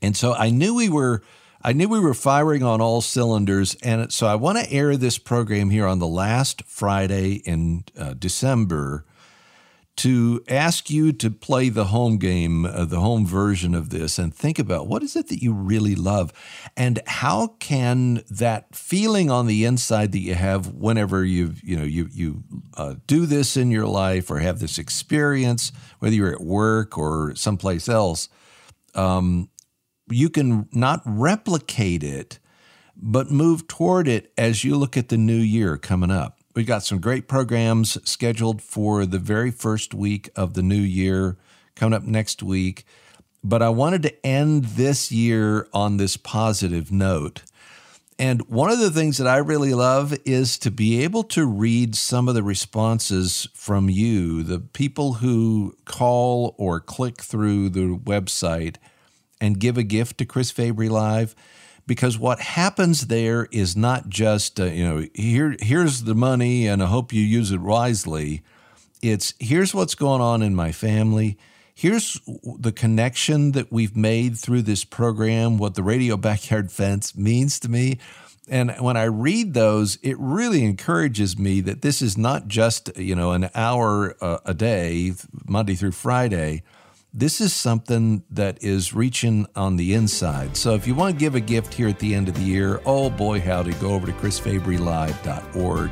And 0.02 0.18
so 0.18 0.34
I 0.34 0.50
knew 0.50 0.76
we 0.76 0.90
were 0.90 1.22
I 1.66 1.74
knew 1.74 1.90
we 1.90 2.00
were 2.00 2.14
firing 2.14 2.62
on 2.62 2.80
all 2.80 3.02
cylinders, 3.02 3.74
and 3.82 4.14
so 4.14 4.28
I 4.28 4.36
want 4.36 4.60
to 4.60 4.72
air 4.72 4.96
this 4.96 5.18
program 5.18 5.72
here 5.72 5.88
on 5.88 5.98
the 5.98 6.06
last 6.06 6.62
Friday 6.68 7.42
in 7.44 7.86
uh, 7.98 8.14
December 8.14 9.04
to 9.96 10.44
ask 10.48 10.92
you 10.92 11.12
to 11.14 11.32
play 11.32 11.70
the 11.70 11.86
home 11.86 12.20
game, 12.20 12.68
uh, 12.68 12.86
the 12.86 13.00
home 13.00 13.26
version 13.26 13.74
of 13.74 13.90
this, 13.90 14.20
and 14.20 14.32
think 14.32 14.60
about 14.60 14.86
what 14.86 15.02
is 15.02 15.16
it 15.16 15.28
that 15.30 15.42
you 15.42 15.54
really 15.54 15.96
love, 15.96 16.32
and 16.78 17.02
how 17.08 17.56
can 17.60 18.22
that 18.30 18.76
feeling 18.76 19.32
on 19.32 19.48
the 19.48 19.66
inside 19.66 20.12
that 20.12 20.20
you 20.20 20.36
have 20.36 20.68
whenever 20.68 21.26
you 21.26 21.56
you 21.64 21.78
know 21.78 21.84
you 21.84 22.08
you 22.12 22.44
uh, 22.78 22.94
do 23.08 23.26
this 23.26 23.58
in 23.58 23.72
your 23.72 23.88
life 23.88 24.30
or 24.30 24.38
have 24.38 24.60
this 24.60 24.78
experience, 24.78 25.72
whether 25.98 26.14
you're 26.14 26.32
at 26.32 26.42
work 26.42 26.96
or 26.96 27.34
someplace 27.34 27.90
else. 27.90 28.30
Um, 28.94 29.50
you 30.10 30.30
can 30.30 30.68
not 30.72 31.02
replicate 31.06 32.04
it, 32.04 32.40
but 32.96 33.32
move 33.32 33.68
toward 33.68 34.08
it 34.08 34.32
as 34.38 34.64
you 34.64 34.76
look 34.76 34.96
at 34.98 35.10
the 35.10 35.18
new 35.18 35.38
year 35.38 35.78
coming 35.78 36.12
up. 36.12 36.40
We've 36.56 36.66
got 36.66 36.84
some 36.84 37.00
great 37.00 37.28
programs 37.28 37.98
scheduled 38.10 38.62
for 38.62 39.06
the 39.06 39.20
very 39.20 39.52
first 39.52 39.94
week 39.94 40.30
of 40.36 40.54
the 40.54 40.64
new 40.64 40.76
year 40.76 41.38
coming 41.76 41.96
up 41.96 42.04
next 42.04 42.42
week. 42.42 42.86
But 43.44 43.62
I 43.62 43.70
wanted 43.70 44.04
to 44.04 44.26
end 44.26 44.66
this 44.66 45.12
year 45.12 45.68
on 45.74 45.98
this 45.98 46.18
positive 46.18 46.92
note. 46.92 47.44
And 48.18 48.48
one 48.48 48.72
of 48.72 48.80
the 48.80 48.90
things 48.90 49.18
that 49.18 49.28
I 49.28 49.38
really 49.38 49.74
love 49.74 50.16
is 50.24 50.58
to 50.60 50.72
be 50.72 51.04
able 51.04 51.24
to 51.26 51.46
read 51.46 51.96
some 51.96 52.30
of 52.30 52.36
the 52.36 52.44
responses 52.44 53.50
from 53.54 53.90
you, 53.90 54.42
the 54.42 54.62
people 54.62 55.16
who 55.16 55.76
call 55.84 56.56
or 56.58 56.80
click 56.80 57.22
through 57.22 57.70
the 57.70 57.98
website 57.98 58.78
and 59.46 59.60
give 59.60 59.78
a 59.78 59.84
gift 59.84 60.18
to 60.18 60.26
Chris 60.26 60.52
Fabry 60.52 60.90
Live 60.90 61.36
because 61.88 62.18
what 62.18 62.40
happens 62.40 63.08
there 63.08 63.48
is 63.52 63.78
not 63.78 64.10
just 64.10 64.60
uh, 64.60 64.66
you 64.66 64.84
know 64.84 65.06
here 65.14 65.56
here's 65.60 66.04
the 66.04 66.16
money 66.16 66.68
and 66.68 66.82
I 66.82 66.88
hope 66.88 67.14
you 67.14 67.22
use 67.22 67.52
it 67.52 67.62
wisely. 67.62 68.42
It's 69.02 69.34
here's 69.40 69.74
what's 69.74 69.96
going 69.96 70.22
on 70.22 70.42
in 70.42 70.56
my 70.56 70.72
family. 70.72 71.38
Here's 71.74 72.20
the 72.26 72.72
connection 72.72 73.52
that 73.52 73.72
we've 73.72 73.98
made 73.98 74.38
through 74.38 74.62
this 74.62 74.86
program, 74.86 75.58
what 75.58 75.76
the 75.76 75.84
radio 75.84 76.18
backyard 76.30 76.72
fence 76.72 77.16
means 77.16 77.60
to 77.60 77.70
me. 77.70 78.00
And 78.48 78.76
when 78.80 78.96
I 78.96 79.06
read 79.06 79.54
those, 79.54 79.98
it 80.04 80.18
really 80.20 80.64
encourages 80.64 81.38
me 81.38 81.62
that 81.62 81.82
this 81.82 82.02
is 82.02 82.16
not 82.16 82.48
just, 82.48 82.96
you 82.96 83.16
know, 83.16 83.32
an 83.32 83.50
hour 83.56 84.16
uh, 84.22 84.38
a 84.46 84.54
day, 84.54 85.14
Monday 85.48 85.74
through 85.74 85.94
Friday. 85.94 86.62
This 87.18 87.40
is 87.40 87.54
something 87.54 88.26
that 88.32 88.62
is 88.62 88.94
reaching 88.94 89.48
on 89.56 89.78
the 89.78 89.94
inside. 89.94 90.58
So 90.58 90.74
if 90.74 90.86
you 90.86 90.94
want 90.94 91.16
to 91.16 91.18
give 91.18 91.34
a 91.34 91.40
gift 91.40 91.74
here 91.74 91.88
at 91.88 91.98
the 91.98 92.14
end 92.14 92.28
of 92.28 92.36
the 92.36 92.42
year, 92.42 92.82
oh 92.86 93.10
boy, 93.10 93.40
howdy, 93.40 93.72
go 93.76 93.92
over 93.92 94.06
to 94.06 94.12
chrisfabrylive.org 94.12 95.56
or 95.56 95.90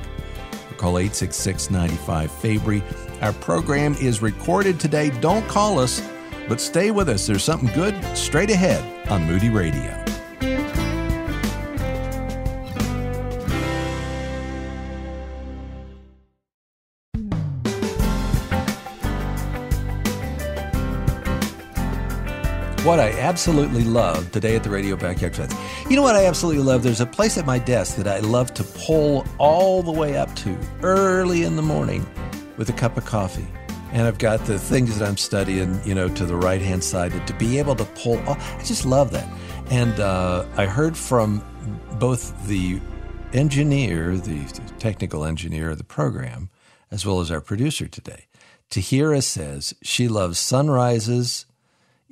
call 0.76 0.98
866 0.98 1.72
95 1.72 2.30
Fabry. 2.30 2.84
Our 3.22 3.32
program 3.32 3.94
is 4.02 4.22
recorded 4.22 4.82
today. 4.82 5.12
Don't 5.22 5.48
call 5.48 5.80
us, 5.80 6.06
but 6.50 6.60
stay 6.60 6.92
with 6.92 7.08
us. 7.08 7.26
There's 7.26 7.42
something 7.42 7.74
good 7.74 7.96
straight 8.18 8.50
ahead 8.50 9.08
on 9.10 9.24
Moody 9.24 9.50
Radio. 9.50 10.04
What 22.84 23.00
I 23.00 23.12
absolutely 23.12 23.86
love 23.86 24.30
today 24.34 24.58
at 24.58 24.64
the 24.64 24.70
Radio 24.70 24.98
Backyard 24.98 25.34
Fence. 25.34 25.56
You 25.90 25.96
know 25.96 26.02
what 26.02 26.18
I 26.18 26.26
absolutely 26.26 26.62
love? 26.62 26.84
There's 26.84 27.00
a 27.00 27.06
place 27.06 27.38
at 27.38 27.46
my 27.46 27.58
desk 27.58 27.96
that 27.96 28.10
I 28.10 28.20
love 28.20 28.54
to 28.56 28.64
pull 28.86 29.26
all 29.38 29.82
the 29.82 29.92
way 29.92 30.18
up 30.18 30.36
to 30.38 30.58
early 30.82 31.44
in 31.44 31.56
the 31.56 31.62
morning 31.62 32.06
with 32.58 32.68
a 32.68 32.74
cup 32.74 32.98
of 32.98 33.06
coffee. 33.06 33.48
And 33.94 34.06
I've 34.06 34.18
got 34.18 34.44
the 34.48 34.60
things 34.60 35.00
that 35.00 35.08
I'm 35.08 35.16
studying, 35.16 35.80
you 35.86 35.96
know, 35.96 36.10
to 36.10 36.26
the 36.26 36.36
right 36.36 36.62
hand 36.62 36.84
side, 36.84 37.14
and 37.14 37.26
to 37.26 37.34
be 37.36 37.58
able 37.58 37.78
to 37.78 37.86
pull, 37.86 38.22
oh, 38.28 38.58
I 38.60 38.64
just 38.66 38.86
love 38.86 39.12
that. 39.12 39.30
And 39.72 39.98
uh, 40.02 40.46
I 40.58 40.66
heard 40.66 40.98
from 40.98 41.42
both 42.00 42.48
the 42.48 42.82
engineer, 43.32 44.18
the 44.18 44.44
technical 44.80 45.24
engineer 45.24 45.70
of 45.70 45.78
the 45.78 45.86
program, 45.86 46.50
as 46.92 47.06
well 47.06 47.22
as 47.22 47.32
our 47.32 47.40
producer 47.40 47.88
today. 47.88 48.26
Tahira 48.70 49.24
says 49.24 49.74
she 49.82 50.10
loves 50.10 50.38
sunrises 50.38 51.46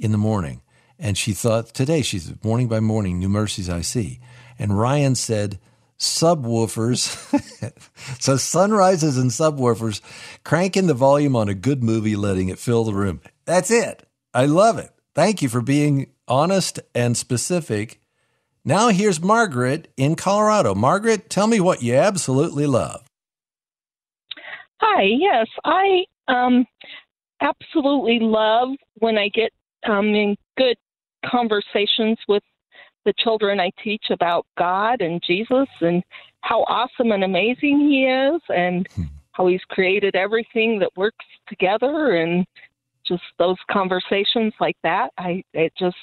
in 0.02 0.12
the 0.12 0.18
morning. 0.18 0.62
And 1.00 1.18
she 1.18 1.34
thought, 1.34 1.68
today, 1.74 2.02
she's 2.02 2.34
morning 2.44 2.68
by 2.68 2.80
morning, 2.80 3.20
new 3.20 3.30
mercies 3.30 3.70
I 3.70 3.82
see. 3.82 4.20
And 4.60 4.78
Ryan 4.78 5.16
said, 5.16 5.60
subwoofers. 5.98 7.16
so 8.22 8.36
sunrises 8.36 9.18
and 9.18 9.32
subwoofers, 9.32 10.02
cranking 10.44 10.88
the 10.88 10.94
volume 10.94 11.36
on 11.36 11.48
a 11.48 11.54
good 11.54 11.84
movie, 11.84 12.16
letting 12.16 12.50
it 12.50 12.60
fill 12.60 12.84
the 12.84 12.94
room. 12.94 13.22
That's 13.46 13.72
it. 13.72 14.04
I 14.34 14.46
love 14.46 14.78
it. 14.78 14.90
Thank 15.14 15.42
you 15.42 15.50
for 15.50 15.62
being 15.62 16.12
honest 16.28 16.80
and 16.96 17.16
specific. 17.16 18.00
Now 18.66 18.90
here's 18.90 19.22
Margaret 19.22 19.92
in 19.98 20.16
Colorado. 20.16 20.74
Margaret, 20.74 21.30
tell 21.30 21.48
me 21.48 21.60
what 21.60 21.82
you 21.82 21.96
absolutely 21.96 22.66
love. 22.66 23.04
Hi, 24.80 25.04
yes, 25.04 25.48
I 25.64 26.06
um, 26.28 26.66
absolutely 27.42 28.20
love 28.20 28.70
when 28.96 29.18
I 29.18 29.30
get 29.30 29.52
um, 29.88 30.08
in 30.08 30.36
good 30.58 30.78
conversations 31.26 32.18
with 32.28 32.44
the 33.06 33.14
children 33.18 33.60
I 33.60 33.72
teach 33.84 34.06
about 34.12 34.46
God 34.58 35.02
and 35.02 35.22
Jesus 35.26 35.68
and 35.82 36.04
how 36.42 36.62
awesome 36.64 37.12
and 37.12 37.24
amazing 37.24 37.80
He 37.80 38.06
is 38.06 38.42
and 38.50 38.88
hmm. 38.96 39.04
how 39.32 39.48
He's 39.48 39.64
created 39.70 40.16
everything 40.16 40.80
that 40.80 40.96
works 40.96 41.26
together 41.48 42.18
and 42.18 42.46
just 43.08 43.24
those 43.40 43.58
conversations 43.70 44.54
like 44.60 44.78
that. 44.84 45.12
I 45.18 45.44
it 45.54 45.74
just 45.78 45.96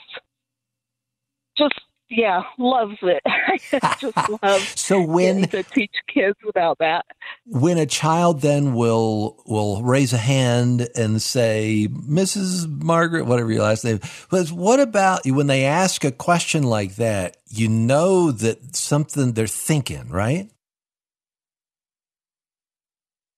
just 1.57 1.75
yeah, 2.11 2.43
loves 2.59 2.97
it. 3.03 3.23
I 3.27 3.97
just 4.01 4.17
love 4.43 4.63
so 4.77 5.01
when 5.01 5.43
to 5.49 5.63
teach 5.63 5.95
kids 6.13 6.39
about 6.49 6.79
that. 6.79 7.05
When 7.47 7.77
a 7.77 7.87
child 7.87 8.41
then 8.41 8.75
will 8.75 9.43
will 9.47 9.83
raise 9.83 10.13
a 10.13 10.19
hand 10.19 10.89
and 10.97 11.21
say, 11.21 11.89
"Mrs. 11.91 12.67
Margaret, 12.83 13.27
whatever 13.27 13.53
your 13.53 13.63
last 13.63 13.85
name," 13.85 14.01
but 14.31 14.51
what 14.51 14.81
about 14.81 15.27
when 15.27 15.49
they 15.49 15.65
ask 15.65 16.05
a 16.05 16.13
question 16.13 16.63
like 16.63 16.97
that? 16.97 17.37
You 17.49 17.69
know 17.69 18.31
that 18.33 18.75
something 18.75 19.33
they're 19.33 19.47
thinking, 19.47 20.09
right? 20.09 20.51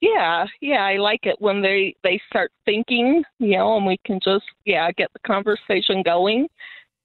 Yeah, 0.01 0.47
yeah, 0.61 0.83
I 0.83 0.97
like 0.97 1.27
it 1.27 1.37
when 1.41 1.61
they 1.61 1.95
they 2.05 2.21
start 2.29 2.53
thinking, 2.65 3.23
you 3.39 3.59
know, 3.59 3.77
and 3.77 3.87
we 3.87 3.99
can 4.07 4.21
just 4.23 4.47
yeah 4.65 4.91
get 4.93 5.13
the 5.13 5.19
conversation 5.27 6.03
going 6.05 6.49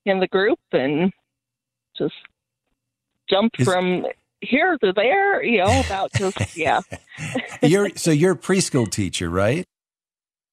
in 0.05 0.19
the 0.19 0.27
group 0.27 0.59
and 0.71 1.11
just 1.97 2.15
jump 3.29 3.53
Is, 3.59 3.65
from 3.65 4.05
here 4.41 4.77
to 4.77 4.93
there, 4.93 5.43
you 5.43 5.59
know, 5.59 5.81
about 5.85 6.11
just 6.13 6.57
yeah. 6.57 6.81
you're 7.61 7.89
so 7.95 8.11
you're 8.11 8.33
a 8.33 8.37
preschool 8.37 8.89
teacher, 8.89 9.29
right? 9.29 9.65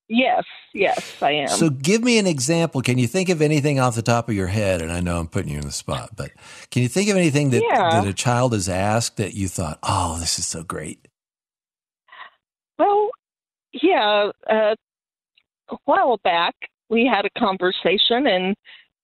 Yes, 0.09 0.45
yes, 0.75 1.23
I 1.23 1.31
am. 1.33 1.49
So 1.49 1.71
give 1.71 2.05
me 2.05 2.19
an 2.19 2.27
example. 2.27 2.83
Can 2.83 2.99
you 2.99 3.07
think 3.07 3.31
of 3.31 3.41
anything 3.41 3.81
off 3.81 3.95
the 3.95 4.03
top 4.03 4.29
of 4.29 4.35
your 4.35 4.49
head? 4.49 4.83
And 4.83 4.93
I 4.93 5.01
know 5.01 5.19
I'm 5.19 5.27
putting 5.29 5.51
you 5.51 5.59
in 5.59 5.65
the 5.65 5.73
spot, 5.73 6.11
but 6.15 6.33
can 6.71 6.83
you 6.83 6.89
think 6.89 7.09
of 7.09 7.17
anything 7.17 7.49
that, 7.51 7.63
yeah. 7.63 7.91
that 7.93 8.07
a 8.07 8.13
child 8.13 8.53
has 8.53 8.69
asked 8.69 9.17
that 9.17 9.33
you 9.33 9.49
thought, 9.49 9.79
oh, 9.83 10.19
this 10.21 10.39
is 10.39 10.47
so 10.47 10.65
great? 10.65 11.09
Well, 12.79 13.11
yeah. 13.73 14.31
Uh, 14.47 14.75
a 15.71 15.77
while 15.87 16.19
back, 16.23 16.55
we 16.91 17.07
had 17.07 17.25
a 17.25 17.31
conversation, 17.39 18.27
and 18.27 18.55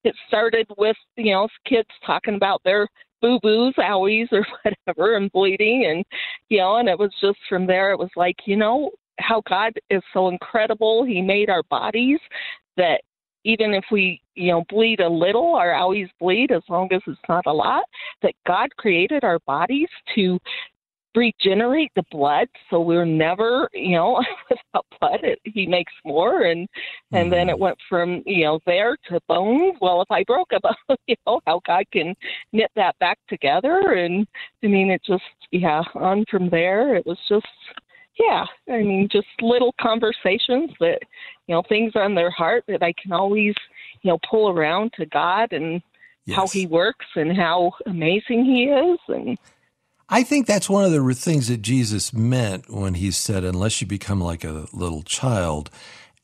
it 0.05 0.15
started 0.27 0.67
with 0.77 0.97
you 1.17 1.33
know 1.33 1.49
kids 1.67 1.89
talking 2.07 2.35
about 2.35 2.63
their 2.65 2.89
boo 3.21 3.39
boos, 3.43 3.75
owies, 3.79 4.29
or 4.33 4.47
whatever, 4.87 5.17
and 5.17 5.31
bleeding, 5.33 5.87
and 5.87 6.05
you 6.49 6.59
know, 6.59 6.77
and 6.77 6.89
it 6.89 6.99
was 6.99 7.11
just 7.21 7.39
from 7.49 7.67
there. 7.67 7.93
It 7.93 7.99
was 7.99 8.11
like 8.17 8.37
you 8.45 8.57
know 8.57 8.91
how 9.19 9.43
God 9.49 9.73
is 9.91 10.03
so 10.13 10.29
incredible. 10.29 11.05
He 11.05 11.21
made 11.21 11.51
our 11.51 11.63
bodies 11.65 12.21
that 12.77 13.01
even 13.45 13.75
if 13.75 13.85
we 13.91 14.21
you 14.35 14.53
know 14.53 14.65
bleed 14.69 15.01
a 15.01 15.09
little, 15.09 15.55
our 15.55 15.73
owies 15.73 16.11
bleed 16.21 16.53
as 16.53 16.63
long 16.69 16.89
as 16.93 17.03
it's 17.07 17.19
not 17.29 17.47
a 17.47 17.53
lot. 17.53 17.85
That 18.23 18.35
God 18.47 18.69
created 18.77 19.25
our 19.25 19.39
bodies 19.47 19.89
to 20.15 20.39
regenerate 21.19 21.91
the 21.97 22.05
blood 22.11 22.49
so 22.71 22.81
we're 22.81 23.05
never 23.05 23.69
you 23.75 23.97
know 23.97 24.23
without 24.51 24.87
blood 25.01 25.21
it, 25.23 25.39
he 25.45 25.67
makes 25.67 25.93
more 26.05 26.43
and 26.43 26.69
and 27.13 27.25
mm-hmm. 27.25 27.31
then 27.31 27.49
it 27.49 27.53
mm-hmm. 27.53 27.63
went 27.63 27.79
from 27.89 28.23
you 28.25 28.45
know 28.45 28.61
there 28.67 28.97
to 29.09 29.21
bones 29.29 29.77
well 29.81 30.01
if 30.01 30.11
i 30.11 30.23
broke 30.25 30.53
a 30.53 30.61
bone 30.89 30.97
you 31.07 31.17
know 31.27 31.41
how 31.47 31.61
god 31.67 31.85
can 31.93 32.15
knit 32.53 32.71
that 32.77 32.99
back 33.01 33.19
together 33.29 33.93
and 33.93 34.27
i 34.63 34.67
mean 34.67 34.91
it 34.91 35.03
just 35.05 35.23
yeah 35.51 35.83
on 35.95 36.25
from 36.31 36.49
there 36.51 36.95
it 36.95 37.05
was 37.05 37.19
just 37.29 37.47
yeah 38.19 38.45
i 38.71 38.79
mean 38.79 39.09
just 39.11 39.27
little 39.41 39.75
conversations 39.81 40.71
that 40.81 41.01
you 41.47 41.55
know 41.55 41.63
things 41.69 41.93
on 41.97 42.15
their 42.15 42.31
heart 42.31 42.65
that 42.69 42.83
i 42.83 42.93
can 43.01 43.13
always 43.13 43.55
you 44.03 44.11
know 44.11 44.19
pull 44.29 44.51
around 44.51 44.93
to 44.95 45.05
god 45.07 45.53
and 45.53 45.83
yes. 46.27 46.37
how 46.37 46.47
he 46.47 46.67
works 46.67 47.07
and 47.17 47.37
how 47.37 47.73
amazing 47.87 48.45
he 48.45 48.65
is 48.65 48.99
and 49.09 49.39
I 50.11 50.23
think 50.23 50.47
that's 50.47 50.71
one 50.71 50.85
of 50.85 50.93
the 50.93 51.15
things 51.15 51.49
that 51.49 51.61
Jesus 51.61 52.13
meant 52.15 52.71
when 52.71 52.95
he 52.95 53.11
said, 53.11 53.45
unless 53.45 53.81
you 53.81 53.87
become 53.87 54.21
like 54.21 54.43
a 54.43 54.67
little 54.73 55.03
child, 55.03 55.71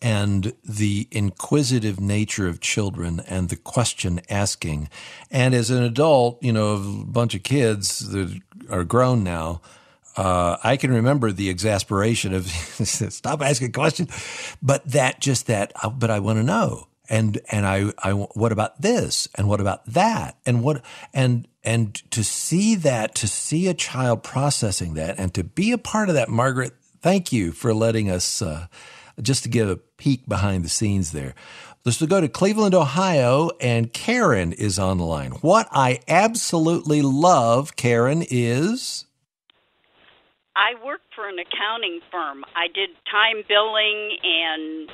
and 0.00 0.54
the 0.64 1.06
inquisitive 1.10 2.00
nature 2.00 2.46
of 2.46 2.60
children 2.60 3.20
and 3.26 3.48
the 3.48 3.56
question 3.56 4.20
asking. 4.28 4.88
And 5.30 5.54
as 5.54 5.70
an 5.70 5.82
adult, 5.82 6.42
you 6.42 6.52
know, 6.52 6.74
a 6.74 7.04
bunch 7.04 7.34
of 7.34 7.42
kids 7.42 8.10
that 8.10 8.40
are 8.70 8.84
grown 8.84 9.22
now, 9.22 9.60
uh, 10.16 10.56
I 10.62 10.76
can 10.76 10.92
remember 10.92 11.32
the 11.32 11.50
exasperation 11.50 12.32
of 12.32 12.46
stop 12.48 13.42
asking 13.42 13.72
questions, 13.72 14.10
but 14.62 14.86
that 14.92 15.20
just 15.20 15.46
that, 15.48 15.72
uh, 15.82 15.90
but 15.90 16.10
I 16.10 16.20
want 16.20 16.38
to 16.38 16.42
know. 16.42 16.88
And 17.08 17.38
and 17.50 17.66
I 17.66 17.92
I 17.98 18.12
what 18.12 18.50
about 18.50 18.80
this? 18.80 19.28
And 19.34 19.46
what 19.46 19.60
about 19.60 19.84
that? 19.86 20.38
And 20.46 20.62
what 20.62 20.82
and 21.12 21.46
and 21.64 21.94
to 22.10 22.22
see 22.22 22.74
that 22.76 23.14
to 23.16 23.28
see 23.28 23.68
a 23.68 23.74
child 23.74 24.22
processing 24.22 24.94
that 24.94 25.18
and 25.18 25.32
to 25.34 25.42
be 25.42 25.72
a 25.72 25.78
part 25.78 26.08
of 26.08 26.14
that 26.14 26.28
Margaret 26.28 26.72
thank 27.00 27.32
you 27.32 27.52
for 27.52 27.74
letting 27.74 28.10
us 28.10 28.42
uh, 28.42 28.66
just 29.20 29.42
to 29.44 29.48
get 29.48 29.68
a 29.68 29.76
peek 29.76 30.28
behind 30.28 30.64
the 30.64 30.68
scenes 30.68 31.12
there. 31.12 31.34
Let's 31.84 32.00
go 32.00 32.20
to 32.20 32.28
Cleveland 32.28 32.74
Ohio 32.74 33.50
and 33.60 33.92
Karen 33.92 34.52
is 34.52 34.78
on 34.78 34.98
the 34.98 35.04
line 35.04 35.32
what 35.42 35.68
I 35.70 36.00
absolutely 36.08 37.02
love 37.02 37.76
Karen 37.76 38.24
is? 38.28 39.06
I 40.56 40.74
work 40.84 41.00
for 41.14 41.28
an 41.28 41.38
accounting 41.38 42.00
firm. 42.10 42.44
I 42.54 42.68
did 42.68 42.90
time 43.10 43.42
billing 43.48 44.16
and 44.22 44.88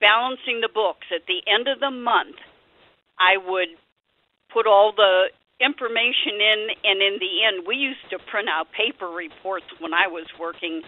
balancing 0.00 0.60
the 0.60 0.68
books. 0.68 1.06
At 1.14 1.26
the 1.26 1.40
end 1.50 1.68
of 1.68 1.78
the 1.78 1.90
month, 1.90 2.36
I 3.18 3.36
would 3.38 3.68
put 4.52 4.66
all 4.66 4.92
the 4.92 5.30
information 5.60 6.42
in, 6.42 6.68
and 6.84 7.00
in 7.00 7.18
the 7.20 7.44
end, 7.46 7.66
we 7.66 7.76
used 7.76 8.02
to 8.10 8.18
print 8.18 8.48
out 8.48 8.66
paper 8.72 9.08
reports 9.08 9.66
when 9.78 9.94
I 9.94 10.08
was 10.08 10.26
working, 10.38 10.82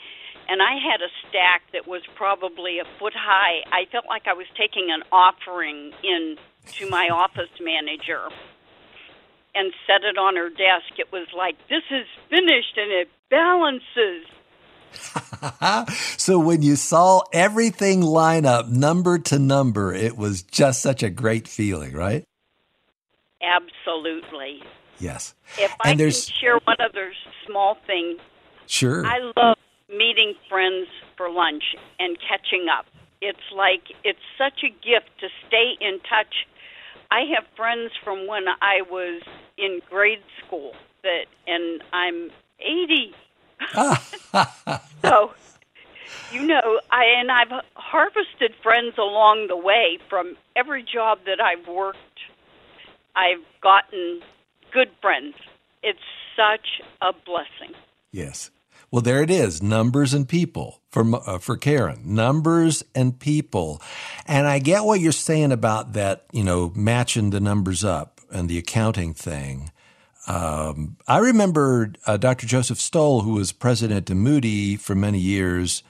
and 0.48 0.60
I 0.60 0.74
had 0.82 1.00
a 1.00 1.10
stack 1.22 1.62
that 1.72 1.86
was 1.86 2.02
probably 2.16 2.80
a 2.80 2.84
foot 2.98 3.14
high. 3.16 3.62
I 3.72 3.86
felt 3.90 4.04
like 4.08 4.26
I 4.26 4.34
was 4.34 4.46
taking 4.58 4.90
an 4.90 5.02
offering 5.12 5.92
in 6.02 6.36
to 6.78 6.88
my 6.90 7.08
office 7.12 7.52
manager. 7.60 8.28
and 9.56 9.72
set 9.86 10.02
it 10.02 10.18
on 10.18 10.34
her 10.34 10.48
desk, 10.48 10.98
it 10.98 11.12
was 11.12 11.28
like, 11.36 11.56
this 11.68 11.84
is 11.88 12.06
finished 12.28 12.76
and 12.76 12.90
it 12.90 13.08
balances. 13.30 14.26
so 16.18 16.40
when 16.40 16.60
you 16.60 16.74
saw 16.74 17.22
everything 17.32 18.00
line 18.00 18.46
up 18.46 18.68
number 18.68 19.16
to 19.16 19.38
number, 19.38 19.94
it 19.94 20.16
was 20.16 20.42
just 20.42 20.82
such 20.82 21.04
a 21.04 21.10
great 21.10 21.46
feeling, 21.46 21.92
right? 21.92 22.24
Absolutely. 23.42 24.62
Yes. 24.98 25.34
If 25.58 25.70
and 25.84 25.92
I 25.92 25.94
there's... 25.94 26.26
can 26.26 26.34
share 26.40 26.58
one 26.64 26.76
other 26.80 27.12
small 27.46 27.76
thing. 27.86 28.16
Sure. 28.66 29.04
I 29.06 29.18
love 29.36 29.56
meeting 29.88 30.34
friends 30.48 30.88
for 31.16 31.30
lunch 31.30 31.64
and 31.98 32.16
catching 32.20 32.66
up. 32.68 32.86
It's 33.20 33.38
like 33.54 33.82
it's 34.02 34.18
such 34.36 34.62
a 34.64 34.68
gift 34.68 35.10
to 35.20 35.28
stay 35.46 35.76
in 35.80 36.00
touch. 36.00 36.46
I 37.10 37.20
have 37.34 37.44
friends 37.56 37.92
from 38.02 38.26
when 38.26 38.44
I 38.60 38.82
was 38.90 39.22
in 39.56 39.80
grade 39.88 40.22
school 40.44 40.72
that 41.02 41.26
and 41.46 41.82
I'm 41.92 42.30
80. 42.60 43.14
so 45.02 45.32
you 46.32 46.46
know, 46.46 46.80
I 46.90 47.04
and 47.18 47.30
I've 47.30 47.64
harvested 47.74 48.54
friends 48.62 48.94
along 48.98 49.46
the 49.48 49.56
way 49.56 49.98
from 50.08 50.36
every 50.56 50.82
job 50.82 51.20
that 51.26 51.40
I've 51.40 51.66
worked. 51.68 51.98
I've 53.16 53.44
gotten 53.62 54.20
good 54.72 54.90
friends. 55.00 55.34
It's 55.82 55.98
such 56.36 56.82
a 57.00 57.12
blessing. 57.12 57.74
Yes. 58.10 58.50
Well, 58.90 59.02
there 59.02 59.22
it 59.22 59.30
is 59.30 59.62
numbers 59.62 60.14
and 60.14 60.28
people 60.28 60.80
for, 60.90 61.04
uh, 61.28 61.38
for 61.38 61.56
Karen. 61.56 62.02
Numbers 62.04 62.84
and 62.94 63.18
people. 63.18 63.82
And 64.26 64.46
I 64.46 64.60
get 64.60 64.84
what 64.84 65.00
you're 65.00 65.12
saying 65.12 65.52
about 65.52 65.94
that, 65.94 66.26
you 66.32 66.44
know, 66.44 66.72
matching 66.76 67.30
the 67.30 67.40
numbers 67.40 67.84
up 67.84 68.20
and 68.30 68.48
the 68.48 68.58
accounting 68.58 69.14
thing. 69.14 69.70
Um, 70.26 70.96
I 71.06 71.18
remember 71.18 71.92
uh, 72.06 72.16
Dr. 72.16 72.46
Joseph 72.46 72.80
Stowell, 72.80 73.22
who 73.22 73.34
was 73.34 73.52
president 73.52 74.08
of 74.10 74.16
Moody 74.16 74.76
for 74.76 74.94
many 74.94 75.18
years, 75.18 75.82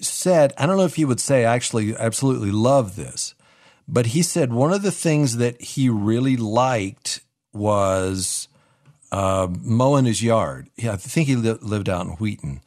said, 0.00 0.52
I 0.58 0.66
don't 0.66 0.76
know 0.76 0.84
if 0.84 0.96
he 0.96 1.04
would 1.04 1.20
say 1.20 1.44
I 1.44 1.54
actually 1.54 1.96
absolutely 1.96 2.50
love 2.50 2.96
this, 2.96 3.34
but 3.86 4.06
he 4.06 4.22
said 4.22 4.52
one 4.52 4.72
of 4.72 4.82
the 4.82 4.90
things 4.90 5.36
that 5.36 5.60
he 5.60 5.88
really 5.88 6.36
liked 6.36 7.20
was 7.52 8.48
uh, 9.12 9.48
mowing 9.62 10.04
his 10.06 10.22
yard. 10.22 10.68
I 10.82 10.96
think 10.96 11.28
he 11.28 11.36
li- 11.36 11.58
lived 11.60 11.88
out 11.88 12.06
in 12.06 12.12
Wheaton 12.12 12.60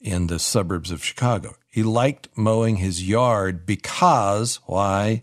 in 0.00 0.26
the 0.26 0.38
suburbs 0.38 0.90
of 0.90 1.04
Chicago. 1.04 1.54
He 1.70 1.82
liked 1.82 2.28
mowing 2.36 2.76
his 2.76 3.06
yard 3.06 3.64
because, 3.64 4.56
why? 4.66 5.22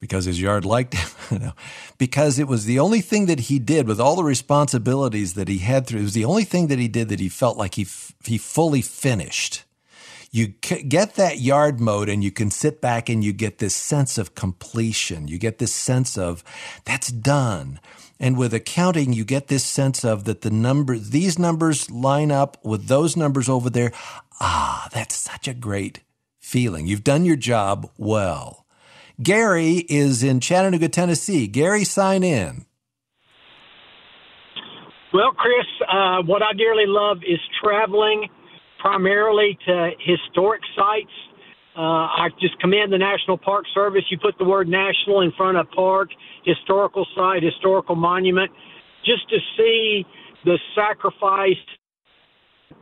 Because 0.00 0.24
his 0.24 0.40
yard 0.40 0.64
liked 0.64 0.94
him. 0.94 1.52
because 1.98 2.38
it 2.38 2.48
was 2.48 2.64
the 2.64 2.78
only 2.78 3.00
thing 3.00 3.26
that 3.26 3.40
he 3.40 3.58
did 3.58 3.86
with 3.86 4.00
all 4.00 4.16
the 4.16 4.24
responsibilities 4.24 5.34
that 5.34 5.48
he 5.48 5.58
had 5.58 5.86
through. 5.86 6.00
It 6.00 6.04
was 6.04 6.14
the 6.14 6.24
only 6.24 6.44
thing 6.44 6.66
that 6.66 6.78
he 6.78 6.88
did 6.88 7.08
that 7.08 7.20
he 7.20 7.28
felt 7.28 7.56
like 7.56 7.76
he, 7.76 7.82
f- 7.82 8.12
he 8.24 8.38
fully 8.38 8.82
finished 8.82 9.64
you 10.36 10.48
get 10.48 11.14
that 11.14 11.40
yard 11.40 11.80
mowed 11.80 12.10
and 12.10 12.22
you 12.22 12.30
can 12.30 12.50
sit 12.50 12.82
back 12.82 13.08
and 13.08 13.24
you 13.24 13.32
get 13.32 13.56
this 13.56 13.74
sense 13.74 14.18
of 14.18 14.34
completion. 14.34 15.28
You 15.28 15.38
get 15.38 15.58
this 15.58 15.72
sense 15.72 16.18
of 16.18 16.44
that's 16.84 17.10
done. 17.10 17.80
And 18.20 18.36
with 18.36 18.52
accounting, 18.52 19.14
you 19.14 19.24
get 19.24 19.48
this 19.48 19.64
sense 19.64 20.04
of 20.04 20.24
that 20.24 20.42
the 20.42 20.50
number, 20.50 20.98
these 20.98 21.38
numbers 21.38 21.90
line 21.90 22.30
up 22.30 22.58
with 22.62 22.86
those 22.86 23.16
numbers 23.16 23.48
over 23.48 23.70
there. 23.70 23.92
Ah, 24.38 24.88
that's 24.92 25.14
such 25.14 25.48
a 25.48 25.54
great 25.54 26.00
feeling. 26.38 26.86
You've 26.86 27.04
done 27.04 27.24
your 27.24 27.36
job 27.36 27.90
well. 27.96 28.66
Gary 29.22 29.86
is 29.88 30.22
in 30.22 30.40
Chattanooga, 30.40 30.90
Tennessee. 30.90 31.46
Gary, 31.46 31.84
sign 31.84 32.22
in. 32.22 32.66
Well, 35.14 35.32
Chris, 35.32 35.66
uh, 35.90 36.22
what 36.24 36.42
I 36.42 36.52
dearly 36.52 36.84
love 36.86 37.18
is 37.26 37.38
traveling 37.62 38.28
primarily 38.78 39.58
to 39.66 39.90
historic 40.00 40.62
sites. 40.76 41.12
Uh, 41.76 42.08
I 42.08 42.28
just 42.40 42.58
commend 42.60 42.92
the 42.92 42.98
National 42.98 43.36
Park 43.36 43.64
Service. 43.74 44.02
You 44.10 44.18
put 44.18 44.38
the 44.38 44.44
word 44.44 44.68
national 44.68 45.20
in 45.20 45.32
front 45.32 45.58
of 45.58 45.70
park, 45.72 46.08
historical 46.44 47.06
site, 47.14 47.42
historical 47.42 47.94
monument, 47.94 48.50
just 49.04 49.28
to 49.28 49.36
see 49.56 50.04
the 50.44 50.58
sacrifice 50.74 51.56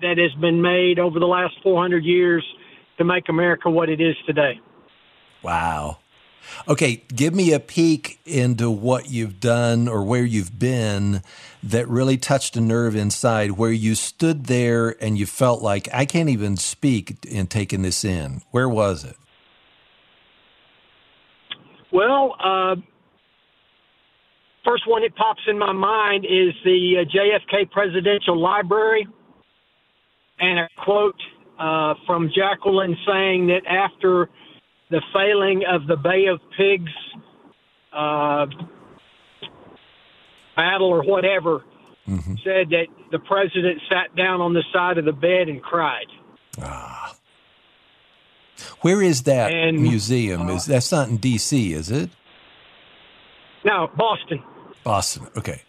that 0.00 0.18
has 0.18 0.32
been 0.40 0.60
made 0.60 0.98
over 0.98 1.18
the 1.18 1.26
last 1.26 1.54
400 1.62 2.04
years 2.04 2.44
to 2.98 3.04
make 3.04 3.28
America 3.28 3.68
what 3.68 3.88
it 3.88 4.00
is 4.00 4.14
today. 4.26 4.60
Wow. 5.42 5.98
Okay, 6.68 7.02
give 7.14 7.34
me 7.34 7.52
a 7.52 7.60
peek 7.60 8.18
into 8.24 8.70
what 8.70 9.10
you've 9.10 9.40
done 9.40 9.88
or 9.88 10.02
where 10.02 10.24
you've 10.24 10.58
been 10.58 11.22
that 11.62 11.88
really 11.88 12.16
touched 12.16 12.56
a 12.56 12.60
nerve 12.60 12.94
inside, 12.94 13.52
where 13.52 13.72
you 13.72 13.94
stood 13.94 14.46
there 14.46 14.96
and 15.02 15.18
you 15.18 15.26
felt 15.26 15.62
like, 15.62 15.88
I 15.92 16.04
can't 16.04 16.28
even 16.28 16.56
speak 16.56 17.24
in 17.24 17.46
taking 17.46 17.82
this 17.82 18.04
in. 18.04 18.42
Where 18.50 18.68
was 18.68 19.04
it? 19.04 19.16
Well, 21.92 22.34
uh, 22.42 22.76
first 24.64 24.88
one 24.88 25.02
that 25.02 25.14
pops 25.16 25.42
in 25.46 25.58
my 25.58 25.72
mind 25.72 26.24
is 26.24 26.52
the 26.64 26.96
uh, 26.98 27.04
JFK 27.04 27.70
Presidential 27.70 28.38
Library, 28.38 29.06
and 30.40 30.58
a 30.58 30.68
quote 30.84 31.14
uh, 31.58 31.94
from 32.06 32.30
Jacqueline 32.34 32.96
saying 33.06 33.46
that 33.46 33.64
after 33.66 34.28
the 34.90 35.02
failing 35.12 35.64
of 35.68 35.86
the 35.86 35.96
Bay 35.96 36.26
of 36.26 36.40
Pigs 36.56 36.92
uh, 37.92 38.46
battle 40.56 40.88
or 40.88 41.02
whatever, 41.02 41.64
mm-hmm. 42.08 42.34
said 42.44 42.70
that 42.70 42.86
the 43.10 43.18
president 43.20 43.80
sat 43.90 44.14
down 44.16 44.40
on 44.40 44.52
the 44.52 44.62
side 44.72 44.98
of 44.98 45.04
the 45.04 45.12
bed 45.12 45.48
and 45.48 45.62
cried. 45.62 46.06
Ah. 46.60 47.16
Where 48.80 49.02
is 49.02 49.22
that 49.22 49.52
and, 49.52 49.80
museum? 49.80 50.48
Uh, 50.48 50.54
is 50.54 50.66
that's 50.66 50.92
not 50.92 51.08
in 51.08 51.16
D.C., 51.16 51.72
is 51.72 51.90
it? 51.90 52.10
No, 53.64 53.90
Boston. 53.96 54.42
Boston. 54.84 55.26
Okay. 55.36 55.62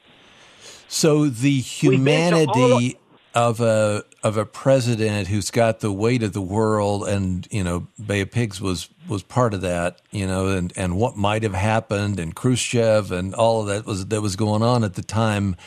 So 0.87 1.27
the 1.27 1.59
humanity 1.59 2.97
of 3.35 3.59
a 3.59 4.03
of 4.23 4.37
a 4.37 4.45
president 4.45 5.27
who's 5.27 5.51
got 5.51 5.81
the 5.81 5.91
weight 5.91 6.23
of 6.23 6.31
the 6.33 6.41
world, 6.41 7.07
and 7.07 7.47
you 7.51 7.63
know, 7.63 7.87
Bay 8.03 8.21
of 8.21 8.31
Pigs 8.31 8.61
was 8.61 8.89
was 9.07 9.21
part 9.21 9.53
of 9.53 9.61
that, 9.61 10.01
you 10.11 10.25
know, 10.25 10.47
and 10.47 10.73
and 10.75 10.97
what 10.97 11.17
might 11.17 11.43
have 11.43 11.53
happened, 11.53 12.19
and 12.19 12.33
Khrushchev, 12.33 13.11
and 13.11 13.35
all 13.35 13.61
of 13.61 13.67
that 13.67 13.85
was 13.85 14.05
that 14.07 14.21
was 14.21 14.35
going 14.37 14.63
on 14.63 14.83
at 14.83 14.93
the 14.95 15.03
time. 15.03 15.57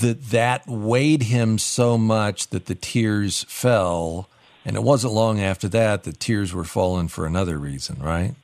That 0.00 0.30
that 0.30 0.66
weighed 0.68 1.24
him 1.24 1.58
so 1.58 1.98
much 1.98 2.48
that 2.48 2.66
the 2.66 2.74
tears 2.74 3.44
fell, 3.48 4.28
and 4.64 4.76
it 4.76 4.82
wasn't 4.82 5.12
long 5.12 5.40
after 5.40 5.68
that 5.68 6.04
that 6.04 6.20
tears 6.20 6.52
were 6.52 6.64
falling 6.64 7.08
for 7.08 7.26
another 7.26 7.58
reason, 7.58 8.00
right? 8.00 8.34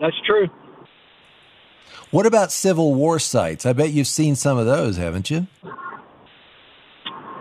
That's 0.00 0.16
true. 0.26 0.48
What 2.10 2.24
about 2.24 2.50
Civil 2.50 2.94
War 2.94 3.18
sites? 3.18 3.66
I 3.66 3.74
bet 3.74 3.90
you've 3.90 4.06
seen 4.06 4.36
some 4.36 4.56
of 4.56 4.64
those, 4.64 4.96
haven't 4.96 5.30
you? 5.30 5.46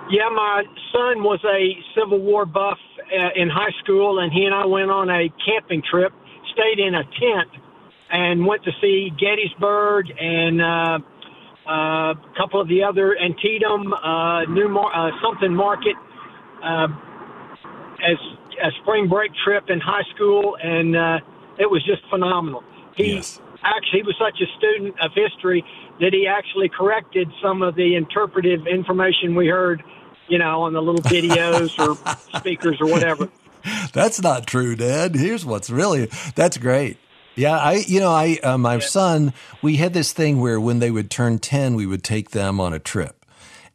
Yeah, 0.09 0.29
my 0.29 0.63
son 0.93 1.21
was 1.21 1.39
a 1.43 1.75
Civil 1.93 2.21
War 2.21 2.45
buff 2.45 2.77
uh, 3.11 3.29
in 3.35 3.49
high 3.49 3.75
school, 3.83 4.19
and 4.19 4.31
he 4.31 4.45
and 4.45 4.55
I 4.55 4.65
went 4.65 4.89
on 4.89 5.09
a 5.09 5.27
camping 5.45 5.81
trip, 5.89 6.13
stayed 6.53 6.79
in 6.79 6.95
a 6.95 7.03
tent, 7.03 7.49
and 8.09 8.45
went 8.45 8.63
to 8.63 8.71
see 8.79 9.11
Gettysburg 9.19 10.05
and 10.17 10.61
uh, 10.61 10.99
uh, 11.67 11.71
a 12.13 12.33
couple 12.37 12.61
of 12.61 12.69
the 12.69 12.83
other 12.83 13.17
Antietam, 13.19 13.91
uh, 13.91 14.43
New 14.45 14.69
Mar- 14.69 14.95
uh, 14.95 15.11
something 15.21 15.53
Market, 15.53 15.95
uh, 16.63 16.87
as 17.99 18.17
a 18.63 18.69
spring 18.81 19.09
break 19.09 19.31
trip 19.43 19.65
in 19.69 19.81
high 19.81 20.07
school, 20.15 20.55
and 20.63 20.95
uh, 20.95 21.19
it 21.59 21.69
was 21.69 21.83
just 21.85 22.01
phenomenal. 22.09 22.63
He 22.95 23.15
yes. 23.15 23.41
Actually 23.75 23.99
he 23.99 24.03
was 24.03 24.15
such 24.19 24.39
a 24.39 24.47
student 24.57 24.95
of 25.03 25.11
history 25.13 25.63
that 25.99 26.13
he 26.13 26.27
actually 26.27 26.69
corrected 26.69 27.27
some 27.41 27.61
of 27.61 27.75
the 27.75 27.95
interpretive 27.95 28.67
information 28.67 29.35
we 29.35 29.47
heard 29.47 29.83
you 30.27 30.37
know, 30.37 30.63
on 30.63 30.73
the 30.73 30.81
little 30.81 31.01
videos 31.01 31.77
or 31.79 31.95
speakers 32.39 32.79
or 32.81 32.87
whatever. 32.87 33.29
That's 33.93 34.21
not 34.21 34.47
true, 34.47 34.75
Dad. 34.75 35.15
Here's 35.15 35.45
what's 35.45 35.69
really 35.69 36.09
that's 36.35 36.57
great. 36.57 36.97
Yeah, 37.35 37.57
I 37.57 37.83
you 37.87 37.99
know 37.99 38.11
I 38.11 38.39
uh, 38.43 38.57
my 38.57 38.75
yeah. 38.75 38.79
son 38.79 39.33
we 39.61 39.77
had 39.77 39.93
this 39.93 40.13
thing 40.13 40.39
where 40.39 40.59
when 40.59 40.79
they 40.79 40.91
would 40.91 41.11
turn 41.11 41.39
ten, 41.39 41.75
we 41.75 41.85
would 41.85 42.03
take 42.03 42.31
them 42.31 42.59
on 42.59 42.73
a 42.73 42.79
trip, 42.79 43.25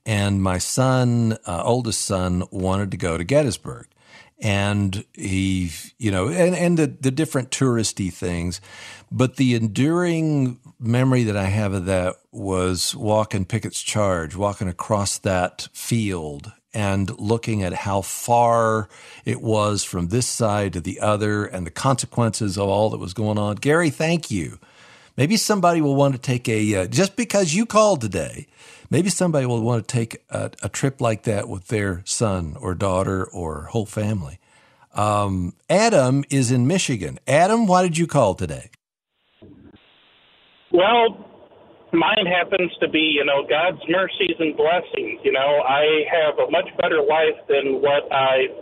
and 0.06 0.42
my 0.42 0.58
son, 0.58 1.36
uh, 1.46 1.62
oldest 1.64 2.02
son, 2.02 2.44
wanted 2.50 2.90
to 2.92 2.96
go 2.96 3.16
to 3.16 3.24
Gettysburg, 3.24 3.86
and 4.40 5.04
he 5.14 5.70
you 5.98 6.10
know 6.10 6.28
and 6.28 6.54
and 6.54 6.78
the 6.78 6.86
the 6.86 7.10
different 7.10 7.50
touristy 7.50 8.12
things, 8.12 8.60
but 9.10 9.36
the 9.36 9.54
enduring 9.54 10.58
memory 10.78 11.24
that 11.24 11.36
I 11.36 11.44
have 11.46 11.72
of 11.72 11.86
that 11.86 12.16
was 12.30 12.94
walking 12.94 13.44
Pickett's 13.44 13.82
Charge, 13.82 14.34
walking 14.34 14.68
across 14.68 15.18
that 15.18 15.68
field 15.72 16.52
and 16.74 17.18
looking 17.20 17.62
at 17.62 17.74
how 17.74 18.00
far 18.00 18.88
it 19.26 19.42
was 19.42 19.84
from 19.84 20.08
this 20.08 20.26
side 20.26 20.72
to 20.72 20.80
the 20.80 21.00
other 21.00 21.44
and 21.44 21.66
the 21.66 21.70
consequences 21.70 22.56
of 22.56 22.66
all 22.66 22.88
that 22.90 22.98
was 22.98 23.12
going 23.12 23.36
on. 23.38 23.56
Gary, 23.56 23.90
thank 23.90 24.30
you 24.30 24.58
Maybe 25.16 25.36
somebody 25.36 25.80
will 25.80 25.94
want 25.94 26.14
to 26.14 26.20
take 26.20 26.48
a, 26.48 26.74
uh, 26.74 26.86
just 26.86 27.16
because 27.16 27.52
you 27.52 27.66
called 27.66 28.00
today, 28.00 28.46
maybe 28.92 29.08
somebody 29.08 29.46
will 29.46 29.62
want 29.62 29.88
to 29.88 29.90
take 29.90 30.22
a, 30.28 30.50
a 30.62 30.68
trip 30.68 31.00
like 31.00 31.22
that 31.22 31.48
with 31.48 31.68
their 31.68 32.02
son 32.04 32.54
or 32.60 32.74
daughter 32.74 33.24
or 33.24 33.62
whole 33.72 33.86
family. 33.86 34.38
Um, 34.94 35.54
Adam 35.70 36.24
is 36.28 36.52
in 36.52 36.66
Michigan. 36.66 37.18
Adam, 37.26 37.66
why 37.66 37.82
did 37.82 37.96
you 37.96 38.06
call 38.06 38.34
today? 38.34 38.68
Well, 40.70 41.24
mine 41.92 42.28
happens 42.28 42.70
to 42.80 42.88
be, 42.88 43.16
you 43.16 43.24
know, 43.24 43.48
God's 43.48 43.80
mercies 43.88 44.36
and 44.38 44.54
blessings. 44.54 45.20
You 45.24 45.32
know, 45.32 45.64
I 45.64 46.04
have 46.12 46.36
a 46.46 46.50
much 46.50 46.68
better 46.76 47.00
life 47.00 47.40
than 47.48 47.80
what 47.80 48.12
I 48.12 48.52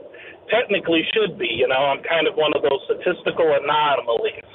technically 0.49 1.03
should 1.11 1.41
be. 1.41 1.51
You 1.51 1.67
know, 1.67 1.91
I'm 1.91 2.05
kind 2.05 2.29
of 2.29 2.37
one 2.37 2.55
of 2.55 2.63
those 2.63 2.79
statistical 2.87 3.51
anomalies. 3.51 4.47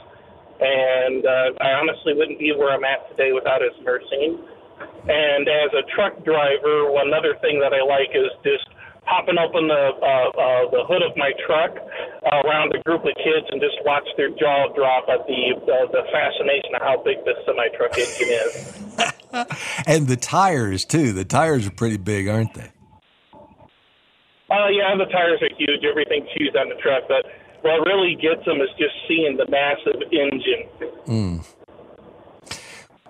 And 0.56 1.26
uh, 1.26 1.60
I 1.60 1.76
honestly 1.84 2.14
wouldn't 2.16 2.40
be 2.40 2.56
where 2.56 2.72
I'm 2.72 2.86
at 2.86 3.12
today 3.12 3.34
without 3.34 3.60
His 3.60 3.76
mercy. 3.84 4.40
And 5.08 5.48
as 5.48 5.70
a 5.78 5.84
truck 5.94 6.24
driver, 6.26 6.90
another 6.98 7.38
thing 7.42 7.60
that 7.62 7.74
I 7.74 7.86
like 7.86 8.10
is 8.14 8.32
just 8.42 8.66
popping 9.06 9.38
open 9.38 9.68
the 9.70 9.84
uh, 10.02 10.30
uh, 10.34 10.64
the 10.74 10.84
hood 10.90 11.06
of 11.06 11.16
my 11.16 11.32
truck 11.46 11.78
uh, 11.78 12.42
around 12.42 12.74
a 12.74 12.82
group 12.84 13.06
of 13.06 13.14
kids 13.22 13.46
and 13.52 13.62
just 13.62 13.78
watch 13.86 14.08
their 14.18 14.30
jaw 14.30 14.74
drop 14.74 15.06
at 15.10 15.26
the 15.28 15.42
uh, 15.62 15.86
the 15.94 16.04
fascination 16.12 16.74
of 16.76 16.82
how 16.82 16.98
big 17.06 17.24
this 17.24 17.38
semi 17.46 17.70
truck 17.78 17.94
engine 17.98 18.34
is. 18.34 18.74
and 19.88 20.08
the 20.08 20.18
tires 20.18 20.86
too. 20.86 21.14
The 21.14 21.26
tires 21.26 21.68
are 21.68 21.72
pretty 21.72 21.98
big, 21.98 22.28
aren't 22.28 22.54
they? 22.54 22.72
Uh, 24.50 24.70
yeah, 24.70 24.94
the 24.98 25.10
tires 25.12 25.42
are 25.42 25.54
huge. 25.58 25.84
Everything's 25.86 26.30
huge 26.36 26.56
on 26.56 26.70
the 26.70 26.76
truck, 26.82 27.04
but 27.08 27.26
what 27.62 27.86
really 27.86 28.16
gets 28.16 28.46
them 28.46 28.62
is 28.62 28.70
just 28.78 28.94
seeing 29.08 29.38
the 29.38 29.50
massive 29.50 30.02
engine. 30.12 30.70
Mm. 31.08 31.46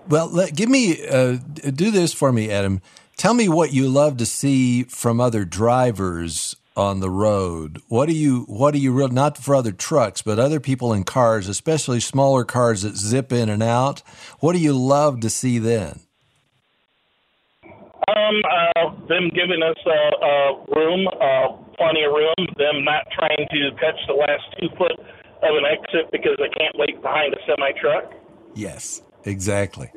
Well, 0.08 0.28
let, 0.28 0.54
give 0.54 0.68
me 0.68 1.06
uh, 1.06 1.38
do 1.74 1.90
this 1.90 2.12
for 2.12 2.32
me, 2.32 2.50
Adam. 2.50 2.80
Tell 3.16 3.34
me 3.34 3.48
what 3.48 3.72
you 3.72 3.88
love 3.88 4.18
to 4.18 4.26
see 4.26 4.84
from 4.84 5.20
other 5.20 5.44
drivers 5.44 6.54
on 6.76 7.00
the 7.00 7.10
road. 7.10 7.80
What 7.88 8.06
do 8.06 8.14
you 8.14 8.44
what 8.48 8.72
do 8.72 8.78
you 8.78 8.92
real 8.92 9.08
not 9.08 9.38
for 9.38 9.54
other 9.54 9.72
trucks, 9.72 10.22
but 10.22 10.38
other 10.38 10.60
people 10.60 10.92
in 10.92 11.04
cars, 11.04 11.48
especially 11.48 12.00
smaller 12.00 12.44
cars 12.44 12.82
that 12.82 12.96
zip 12.96 13.32
in 13.32 13.48
and 13.48 13.62
out? 13.62 14.02
What 14.40 14.52
do 14.52 14.58
you 14.58 14.74
love 14.74 15.20
to 15.20 15.30
see 15.30 15.58
then? 15.58 16.00
Um, 18.08 18.42
uh, 18.44 18.90
them 19.08 19.30
giving 19.34 19.62
us 19.64 19.78
uh, 19.86 19.90
uh, 19.90 20.78
room, 20.78 21.08
uh, 21.08 21.56
plenty 21.76 22.04
of 22.04 22.12
room. 22.12 22.46
Them 22.56 22.84
not 22.84 23.04
trying 23.10 23.48
to 23.50 23.70
catch 23.80 23.98
the 24.06 24.14
last 24.14 24.44
two 24.60 24.68
foot 24.76 24.92
of 24.92 25.56
an 25.56 25.64
exit 25.64 26.12
because 26.12 26.36
they 26.38 26.48
can't 26.58 26.76
wait 26.78 27.00
behind 27.02 27.34
a 27.34 27.38
semi 27.46 27.72
truck. 27.80 28.12
Yes, 28.54 29.02
exactly. 29.26 29.90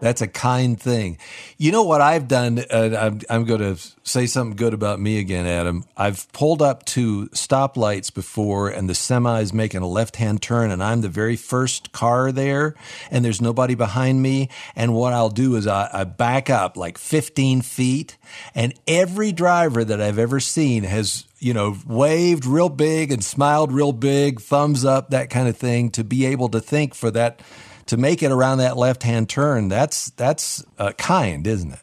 That's 0.00 0.20
a 0.20 0.28
kind 0.28 0.78
thing. 0.78 1.18
You 1.56 1.72
know 1.72 1.84
what 1.84 2.00
I've 2.00 2.28
done? 2.28 2.58
Uh, 2.70 2.96
I'm, 2.98 3.20
I'm 3.30 3.44
going 3.44 3.60
to 3.60 3.80
say 4.02 4.26
something 4.26 4.56
good 4.56 4.74
about 4.74 5.00
me 5.00 5.18
again, 5.18 5.46
Adam. 5.46 5.84
I've 5.96 6.30
pulled 6.32 6.60
up 6.60 6.84
to 6.86 7.28
stoplights 7.28 8.12
before, 8.12 8.68
and 8.68 8.86
the 8.86 8.94
semi 8.94 9.40
is 9.40 9.54
making 9.54 9.80
a 9.80 9.86
left 9.86 10.16
hand 10.16 10.42
turn, 10.42 10.70
and 10.70 10.82
I'm 10.82 11.00
the 11.00 11.08
very 11.08 11.36
first 11.36 11.92
car 11.92 12.32
there, 12.32 12.74
and 13.10 13.24
there's 13.24 13.40
nobody 13.40 13.74
behind 13.74 14.20
me. 14.20 14.50
And 14.76 14.94
what 14.94 15.12
I'll 15.12 15.30
do 15.30 15.56
is 15.56 15.66
I, 15.66 15.88
I 15.92 16.04
back 16.04 16.50
up 16.50 16.76
like 16.76 16.98
15 16.98 17.62
feet, 17.62 18.18
and 18.54 18.74
every 18.86 19.32
driver 19.32 19.84
that 19.84 20.02
I've 20.02 20.18
ever 20.18 20.38
seen 20.40 20.82
has 20.84 21.24
you 21.38 21.52
know, 21.52 21.76
waved 21.86 22.46
real 22.46 22.70
big 22.70 23.12
and 23.12 23.22
smiled 23.22 23.70
real 23.70 23.92
big, 23.92 24.40
thumbs 24.40 24.82
up, 24.82 25.10
that 25.10 25.28
kind 25.28 25.46
of 25.46 25.56
thing, 25.56 25.90
to 25.90 26.02
be 26.02 26.24
able 26.24 26.48
to 26.48 26.58
think 26.58 26.94
for 26.94 27.10
that 27.10 27.40
to 27.86 27.96
make 27.96 28.22
it 28.22 28.30
around 28.30 28.58
that 28.58 28.76
left 28.76 29.02
hand 29.02 29.28
turn, 29.28 29.68
that's 29.68 30.10
that's 30.10 30.64
uh, 30.78 30.92
kind, 30.92 31.46
isn't 31.46 31.72
it? 31.72 31.80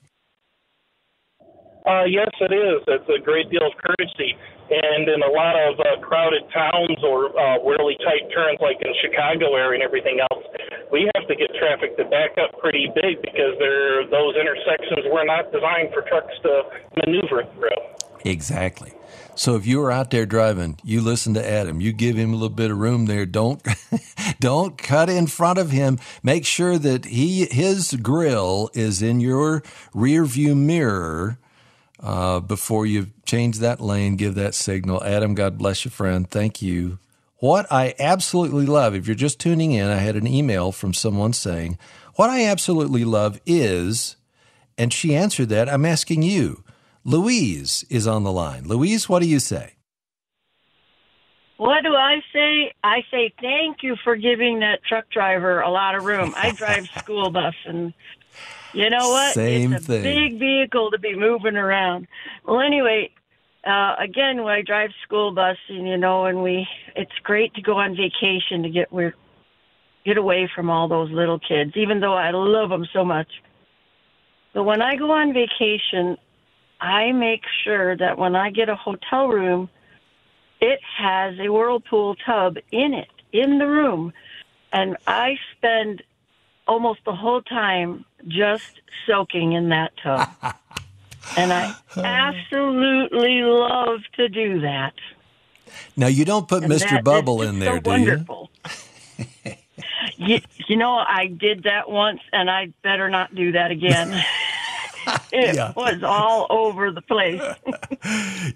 Uh, 1.86 2.06
yes, 2.06 2.30
it 2.40 2.54
is. 2.54 2.82
It's 2.88 3.10
a 3.10 3.20
great 3.20 3.50
deal 3.50 3.66
of 3.66 3.74
courtesy. 3.82 4.38
And 4.72 5.10
in 5.10 5.20
a 5.20 5.32
lot 5.34 5.58
of 5.60 5.76
uh, 5.82 6.00
crowded 6.00 6.48
towns 6.54 6.96
or 7.04 7.36
uh, 7.36 7.60
really 7.66 7.98
tight 8.06 8.32
turns, 8.32 8.62
like 8.62 8.78
in 8.80 8.94
Chicago 9.02 9.58
area 9.58 9.82
and 9.82 9.84
everything 9.84 10.22
else, 10.32 10.46
we 10.94 11.10
have 11.16 11.28
to 11.28 11.36
get 11.36 11.52
traffic 11.60 11.98
to 11.98 12.06
back 12.06 12.38
up 12.40 12.56
pretty 12.62 12.88
big 12.96 13.20
because 13.20 13.58
they're, 13.60 14.08
those 14.08 14.38
intersections 14.40 15.10
were 15.12 15.26
not 15.26 15.52
designed 15.52 15.92
for 15.92 16.08
trucks 16.08 16.32
to 16.44 16.64
maneuver 17.04 17.44
through. 17.58 17.82
Exactly. 18.24 18.94
So 19.36 19.56
if 19.56 19.66
you 19.66 19.82
are 19.82 19.92
out 19.92 20.12
there 20.12 20.26
driving, 20.26 20.78
you 20.84 21.02
listen 21.02 21.34
to 21.36 21.50
Adam. 21.50 21.82
You 21.82 21.94
give 21.94 22.16
him 22.16 22.32
a 22.32 22.36
little 22.36 22.50
bit 22.50 22.70
of 22.70 22.78
room 22.78 23.06
there. 23.06 23.26
Don't 23.26 23.66
don't 24.40 24.78
cut 24.78 25.10
in 25.10 25.28
front 25.28 25.58
of 25.58 25.72
him. 25.72 26.00
Make 26.22 26.46
sure 26.46 26.78
that 26.78 27.06
he 27.06 27.46
his 27.46 27.94
grill 28.02 28.70
is 28.74 29.02
in 29.02 29.20
your 29.20 29.64
rear 29.94 30.26
view 30.26 30.56
mirror 30.56 31.40
uh, 32.00 32.40
before 32.42 32.86
you 32.86 33.08
change 33.26 33.60
that 33.60 33.80
lane. 33.80 34.16
Give 34.16 34.36
that 34.36 34.54
signal. 34.54 35.04
Adam, 35.04 35.34
God 35.34 35.58
bless 35.58 35.86
you, 35.86 35.92
friend. 35.92 36.30
Thank 36.30 36.62
you. 36.62 37.00
What 37.38 37.66
I 37.72 37.96
absolutely 37.98 38.68
love, 38.68 38.94
if 38.94 39.08
you're 39.08 39.16
just 39.16 39.40
tuning 39.40 39.72
in, 39.72 39.88
I 39.88 39.96
had 39.96 40.16
an 40.16 40.28
email 40.28 40.72
from 40.72 40.94
someone 40.94 41.34
saying, 41.34 41.80
"What 42.16 42.30
I 42.30 42.46
absolutely 42.46 43.06
love 43.06 43.40
is," 43.46 44.18
and 44.78 44.94
she 44.94 45.16
answered 45.16 45.50
that. 45.50 45.70
I'm 45.70 45.86
asking 45.86 46.22
you. 46.22 46.64
Louise 47.04 47.84
is 47.90 48.08
on 48.08 48.24
the 48.24 48.32
line. 48.32 48.68
Louise, 48.68 49.10
what 49.10 49.22
do 49.22 49.28
you 49.28 49.40
say? 49.40 49.76
What 51.58 51.84
do 51.84 51.94
I 51.96 52.22
say? 52.34 52.74
I 52.84 53.04
say 53.12 53.34
thank 53.40 53.84
you 53.84 53.96
for 54.04 54.16
giving 54.16 54.60
that 54.60 54.84
truck 54.84 55.10
driver 55.12 55.62
a 55.62 55.70
lot 55.70 55.96
of 55.96 56.06
room. 56.06 56.34
I 56.36 56.52
drive 56.52 56.88
school 56.98 57.30
bus 57.30 57.54
and 57.66 57.94
you 58.74 58.90
know 58.90 59.10
what? 59.10 59.34
Same 59.34 59.74
it's 59.74 59.84
a 59.86 59.88
thing. 59.88 60.04
big 60.04 60.40
vehicle 60.40 60.92
to 60.92 61.00
be 61.00 61.16
moving 61.16 61.58
around. 61.58 62.08
Well, 62.48 62.62
anyway, 62.62 63.12
uh, 63.66 63.96
again, 64.00 64.44
when 64.44 64.54
I 64.54 64.62
drive 64.62 64.92
school 65.04 65.34
bus, 65.34 65.58
and 65.70 65.88
you 65.88 65.98
know, 65.98 66.26
and 66.26 66.42
we, 66.42 66.68
it's 66.96 67.12
great 67.24 67.54
to 67.56 67.62
go 67.62 67.78
on 67.78 67.96
vacation 67.96 68.64
to 68.64 68.70
get 68.70 68.92
where, 68.92 69.14
get 70.06 70.18
away 70.18 70.50
from 70.56 70.70
all 70.70 70.88
those 70.88 71.12
little 71.12 71.40
kids. 71.40 71.74
Even 71.76 72.00
though 72.00 72.14
I 72.14 72.32
love 72.32 72.70
them 72.70 72.88
so 72.94 73.04
much, 73.04 73.28
but 74.54 74.64
when 74.64 74.82
I 74.82 74.96
go 74.96 75.12
on 75.12 75.34
vacation, 75.34 76.18
I 76.82 77.12
make 77.12 77.44
sure 77.64 77.96
that 77.96 78.18
when 78.18 78.36
I 78.36 78.50
get 78.50 78.68
a 78.68 78.76
hotel 78.76 79.28
room, 79.28 79.70
it 80.60 80.80
has 80.98 81.36
a 81.40 81.50
whirlpool 81.50 82.16
tub 82.26 82.58
in 82.72 82.94
it, 82.94 83.10
in 83.32 83.60
the 83.60 83.68
room. 83.68 84.14
And 84.74 84.98
I 85.06 85.38
spend 85.56 86.02
almost 86.68 87.02
the 87.06 87.16
whole 87.16 87.42
time 87.44 88.04
just 88.28 88.82
soaking 89.06 89.54
in 89.54 89.70
that 89.70 89.92
tub. 90.02 90.28
and 91.38 91.54
I 91.54 91.76
absolutely 91.98 93.42
love 93.44 94.00
to 94.16 94.28
do 94.28 94.62
that. 94.62 94.94
Now, 95.96 96.08
you 96.08 96.26
don't 96.26 96.48
put 96.48 96.64
And 96.64 96.72
Mr. 96.72 96.90
that 96.90 97.04
Bubble 97.04 97.44
in 97.44 97.60
there, 97.60 97.76
so 97.76 97.80
do 97.80 97.90
wonderful. 97.90 98.50
you? 100.18 100.40
you 100.68 100.76
know, 100.76 100.96
I 100.96 101.28
did 101.28 101.64
that 101.64 101.90
once, 101.90 102.22
and 102.34 102.50
I 102.50 102.74
better 102.84 103.10
not 103.10 103.36
do 103.36 103.52
that 103.54 103.72
again. 103.72 104.24
it 105.32 105.56
Yeah. 105.56 105.74
was 105.76 106.04
all 106.04 106.48
over 106.50 106.92
the 106.92 107.02
place. 107.02 107.42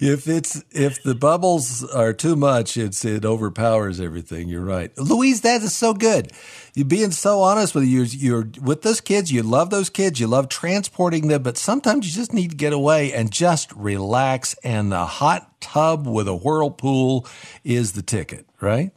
if 0.01 0.27
it's 0.27 0.63
if 0.71 1.01
the 1.03 1.15
bubbles 1.15 1.83
are 1.83 2.13
too 2.13 2.35
much, 2.35 2.77
it's 2.77 3.03
it 3.05 3.25
overpowers 3.25 3.99
everything. 4.01 4.49
You're 4.49 4.65
right, 4.65 4.95
Louise. 4.97 5.41
That 5.41 5.61
is 5.61 5.73
so 5.73 5.93
good. 5.93 6.31
You 6.73 6.83
being 6.83 7.11
so 7.11 7.41
honest 7.41 7.73
with 7.73 7.85
you. 7.85 8.03
You're, 8.03 8.43
you're 8.45 8.61
with 8.61 8.81
those 8.81 8.99
kids. 9.01 9.31
You 9.31 9.43
love 9.43 9.69
those 9.69 9.89
kids. 9.89 10.19
You 10.19 10.27
love 10.27 10.49
transporting 10.49 11.27
them, 11.29 11.41
but 11.43 11.57
sometimes 11.57 12.05
you 12.05 12.11
just 12.13 12.33
need 12.33 12.51
to 12.51 12.57
get 12.57 12.73
away 12.73 13.13
and 13.13 13.31
just 13.31 13.71
relax. 13.73 14.55
And 14.63 14.91
the 14.91 15.05
hot 15.05 15.61
tub 15.61 16.05
with 16.07 16.27
a 16.27 16.35
whirlpool 16.35 17.25
is 17.63 17.93
the 17.93 18.01
ticket, 18.01 18.45
right? 18.59 18.91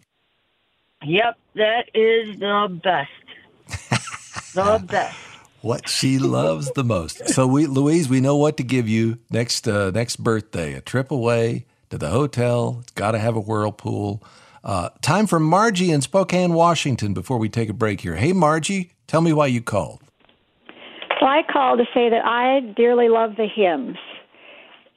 Yep, 1.04 1.36
that 1.54 1.84
is 1.94 2.38
the 2.40 2.80
best. 2.82 3.10
the 4.54 4.84
best. 4.88 5.16
What 5.60 5.88
she 5.88 6.18
loves 6.18 6.70
the 6.72 6.84
most. 6.84 7.28
So 7.30 7.46
we, 7.46 7.66
Louise, 7.66 8.08
we 8.08 8.20
know 8.20 8.36
what 8.36 8.56
to 8.58 8.62
give 8.62 8.88
you 8.88 9.18
next 9.28 9.66
uh, 9.66 9.90
next 9.90 10.16
birthday. 10.16 10.74
A 10.74 10.80
trip 10.80 11.10
away 11.10 11.66
to 11.90 11.98
the 11.98 12.10
hotel. 12.10 12.78
It's 12.82 12.92
got 12.92 13.12
to 13.12 13.18
have 13.18 13.34
a 13.34 13.40
whirlpool. 13.40 14.22
Uh, 14.62 14.90
time 15.02 15.26
for 15.26 15.40
Margie 15.40 15.90
in 15.90 16.00
Spokane, 16.00 16.52
Washington. 16.52 17.12
Before 17.14 17.38
we 17.38 17.48
take 17.48 17.68
a 17.68 17.72
break 17.72 18.00
here, 18.00 18.14
hey 18.14 18.32
Margie, 18.32 18.92
tell 19.06 19.20
me 19.20 19.32
why 19.32 19.46
you 19.46 19.60
called. 19.60 20.00
Well, 21.20 21.30
I 21.30 21.42
called 21.50 21.80
to 21.80 21.84
say 21.92 22.08
that 22.10 22.24
I 22.24 22.60
dearly 22.76 23.08
love 23.08 23.36
the 23.36 23.48
hymns. 23.52 23.96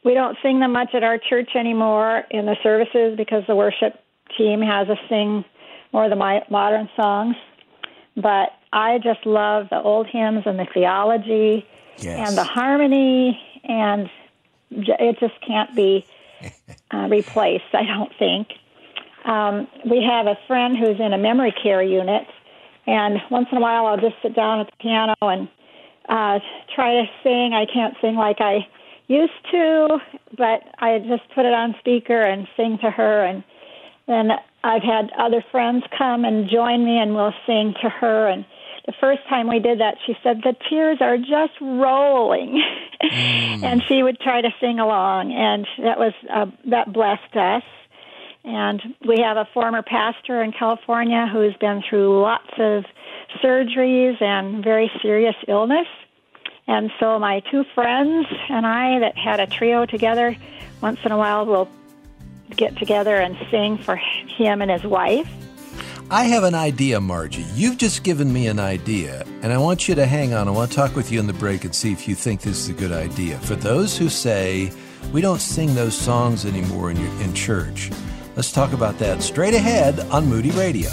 We 0.04 0.14
don't 0.14 0.38
sing 0.44 0.60
them 0.60 0.74
much 0.74 0.94
at 0.94 1.04
our 1.04 1.18
church 1.18 1.52
anymore 1.56 2.24
in 2.30 2.46
the 2.46 2.56
services 2.62 3.16
because 3.18 3.44
the 3.48 3.56
worship 3.56 4.00
team 4.38 4.62
has 4.62 4.90
us 4.90 4.98
sing 5.10 5.44
more 5.94 6.06
of 6.06 6.10
the 6.10 6.42
modern 6.50 6.90
songs. 6.96 7.36
But 8.16 8.50
I 8.74 8.98
just 9.00 9.26
love 9.26 9.68
the 9.70 9.82
old 9.82 10.08
hymns 10.08 10.44
and 10.46 10.58
the 10.60 10.66
theology 10.74 11.66
Yes. 11.98 12.30
and 12.30 12.38
the 12.38 12.44
harmony, 12.44 13.40
and 13.64 14.10
it 14.72 15.20
just 15.20 15.34
can't 15.46 15.76
be 15.76 16.06
uh, 16.94 17.08
replaced, 17.10 17.74
I 17.74 17.84
don't 17.86 18.12
think. 18.18 18.48
Um, 19.26 19.68
we 19.86 20.02
have 20.04 20.26
a 20.26 20.36
friend 20.48 20.76
who's 20.78 21.00
in 21.00 21.14
a 21.14 21.18
memory 21.18 21.54
care 21.62 21.84
unit, 21.84 22.26
And 22.88 23.20
once 23.30 23.48
in 23.52 23.58
a 23.60 23.62
while, 23.62 23.86
I'll 23.86 24.00
just 24.00 24.16
sit 24.24 24.36
down 24.36 24.62
at 24.62 24.66
the 24.68 24.78
piano 24.80 25.14
and 25.22 25.48
uh, 26.10 26.40
try 26.74 26.94
to 26.96 27.06
sing. 27.22 27.54
I 27.54 27.66
can't 27.72 27.96
sing 28.02 28.16
like 28.16 28.38
I 28.42 28.66
used 29.08 29.34
to, 29.52 30.00
but 30.36 30.64
I 30.80 30.98
just 31.00 31.30
put 31.36 31.46
it 31.46 31.54
on 31.54 31.76
speaker 31.80 32.24
and 32.24 32.48
sing 32.58 32.80
to 32.82 32.90
her. 32.90 33.24
And 33.24 33.44
then 34.08 34.32
I've 34.64 34.82
had 34.82 35.12
other 35.20 35.44
friends 35.52 35.84
come 35.96 36.26
and 36.26 36.50
join 36.50 36.84
me, 36.84 36.98
and 36.98 37.14
we'll 37.14 37.36
sing 37.46 37.76
to 37.84 37.90
her. 37.90 38.28
And 38.28 38.44
the 38.86 38.94
first 39.00 39.22
time 39.30 39.48
we 39.48 39.60
did 39.60 39.80
that, 39.80 39.98
she 40.06 40.16
said 40.24 40.42
the 40.44 40.56
tears 40.70 40.98
are 41.02 41.18
just 41.18 41.54
rolling, 41.62 42.64
mm. 43.04 43.10
and 43.64 43.84
she 43.88 44.02
would 44.02 44.20
try 44.20 44.42
to 44.42 44.50
sing 44.60 44.80
along, 44.80 45.32
and 45.34 45.68
that 45.84 46.00
was 46.00 46.14
uh, 46.34 46.48
that 46.66 46.92
blessed 46.92 47.36
us. 47.36 47.64
And 48.44 48.82
we 49.08 49.20
have 49.22 49.38
a 49.38 49.48
former 49.54 49.84
pastor 49.84 50.42
in 50.42 50.52
California 50.52 51.28
who's 51.32 51.56
been 51.58 51.84
through 51.88 52.22
lots 52.22 52.50
of 52.58 52.86
surgeries 53.44 54.20
and 54.20 54.64
very 54.64 54.92
serious 55.02 55.36
illness. 55.48 55.88
And 56.68 56.90
so 57.00 57.20
my 57.20 57.42
two 57.52 57.64
friends 57.76 58.26
and 58.50 58.66
I 58.66 59.00
that 59.00 59.16
had 59.16 59.40
a 59.40 59.46
trio 59.46 59.86
together, 59.86 60.36
once 60.82 61.00
in 61.06 61.12
a 61.12 61.18
while 61.18 61.46
we'll 61.46 61.70
get 62.56 62.78
together 62.78 63.16
and 63.16 63.38
sing 63.52 63.78
for 63.78 63.96
him 63.96 64.62
and 64.62 64.72
his 64.72 64.84
wife. 64.84 65.30
I 66.14 66.26
have 66.26 66.44
an 66.44 66.56
idea, 66.56 67.00
Margie. 67.00 67.46
You've 67.54 67.78
just 67.78 68.04
given 68.04 68.34
me 68.34 68.48
an 68.48 68.60
idea, 68.60 69.24
and 69.42 69.54
I 69.54 69.58
want 69.58 69.88
you 69.88 69.96
to 69.96 70.06
hang 70.06 70.34
on. 70.34 70.50
I 70.50 70.52
want 70.52 70.70
to 70.70 70.76
talk 70.76 70.94
with 70.94 71.10
you 71.10 71.22
in 71.22 71.26
the 71.26 71.32
break 71.32 71.64
and 71.64 71.74
see 71.74 71.94
if 71.94 72.06
you 72.06 72.16
think 72.16 72.42
this 72.42 72.58
is 72.58 72.68
a 72.68 72.74
good 72.74 72.92
idea. 72.92 73.40
For 73.40 73.56
those 73.56 73.98
who 73.98 74.10
say, 74.10 74.74
we 75.14 75.22
don't 75.22 75.40
sing 75.40 75.74
those 75.74 75.96
songs 75.96 76.46
anymore 76.46 76.92
in, 76.92 76.98
your, 76.98 77.22
in 77.22 77.34
church, 77.34 77.92
let's 78.36 78.52
talk 78.52 78.74
about 78.74 79.00
that 79.00 79.24
straight 79.24 79.54
ahead 79.54 80.02
on 80.12 80.28
Moody 80.28 80.52
Radio. 80.52 80.90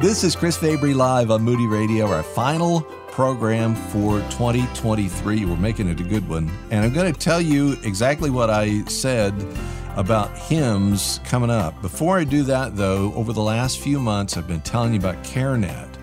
This 0.00 0.24
is 0.24 0.34
Chris 0.34 0.56
Fabry 0.56 0.94
live 0.94 1.30
on 1.30 1.42
Moody 1.42 1.66
Radio, 1.66 2.06
our 2.06 2.22
final 2.22 2.80
program 3.08 3.74
for 3.74 4.20
2023. 4.30 5.44
We're 5.44 5.56
making 5.56 5.90
it 5.90 6.00
a 6.00 6.02
good 6.02 6.26
one. 6.26 6.50
And 6.70 6.82
I'm 6.82 6.94
going 6.94 7.12
to 7.12 7.20
tell 7.20 7.38
you 7.38 7.76
exactly 7.84 8.30
what 8.30 8.48
I 8.48 8.82
said 8.84 9.34
about 9.96 10.34
hymns 10.38 11.20
coming 11.24 11.50
up. 11.50 11.82
Before 11.82 12.18
I 12.18 12.24
do 12.24 12.42
that, 12.44 12.76
though, 12.76 13.12
over 13.12 13.34
the 13.34 13.42
last 13.42 13.80
few 13.80 14.00
months, 14.00 14.38
I've 14.38 14.48
been 14.48 14.62
telling 14.62 14.94
you 14.94 14.98
about 14.98 15.22
CareNet. 15.22 15.98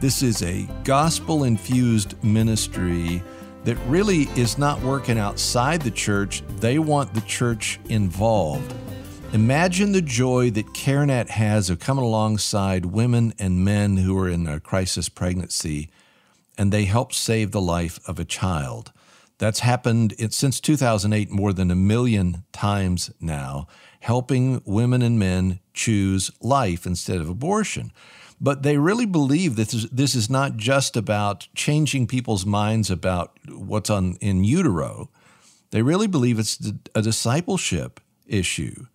This 0.00 0.24
is 0.24 0.42
a 0.42 0.66
gospel 0.82 1.44
infused 1.44 2.16
ministry 2.24 3.22
that 3.62 3.76
really 3.86 4.22
is 4.34 4.58
not 4.58 4.82
working 4.82 5.20
outside 5.20 5.82
the 5.82 5.90
church, 5.92 6.42
they 6.58 6.80
want 6.80 7.14
the 7.14 7.20
church 7.20 7.78
involved. 7.90 8.74
Imagine 9.32 9.92
the 9.92 10.02
joy 10.02 10.50
that 10.50 10.74
CareNet 10.74 11.28
has 11.28 11.70
of 11.70 11.78
coming 11.78 12.04
alongside 12.04 12.86
women 12.86 13.32
and 13.38 13.64
men 13.64 13.98
who 13.98 14.18
are 14.18 14.28
in 14.28 14.48
a 14.48 14.58
crisis 14.58 15.08
pregnancy 15.08 15.88
and 16.58 16.72
they 16.72 16.84
help 16.84 17.12
save 17.12 17.52
the 17.52 17.60
life 17.60 18.00
of 18.08 18.18
a 18.18 18.24
child. 18.24 18.92
That's 19.38 19.60
happened 19.60 20.14
since 20.30 20.58
2008 20.58 21.30
more 21.30 21.52
than 21.52 21.70
a 21.70 21.76
million 21.76 22.42
times 22.50 23.12
now, 23.20 23.68
helping 24.00 24.62
women 24.64 25.00
and 25.00 25.16
men 25.16 25.60
choose 25.74 26.32
life 26.40 26.84
instead 26.84 27.20
of 27.20 27.28
abortion. 27.30 27.92
But 28.40 28.64
they 28.64 28.78
really 28.78 29.06
believe 29.06 29.54
that 29.54 29.68
this 29.92 30.16
is, 30.16 30.28
not 30.28 30.56
just 30.56 30.96
about 30.96 31.46
changing 31.54 32.08
people's 32.08 32.44
minds 32.44 32.90
about 32.90 33.38
what's 33.48 33.90
on 33.90 34.16
in 34.20 34.42
utero. 34.42 35.08
They 35.70 35.82
really 35.82 36.08
believe 36.08 36.40
it's 36.40 36.58
a 36.96 37.02
discipleship 37.02 38.00
issue. 38.26 38.86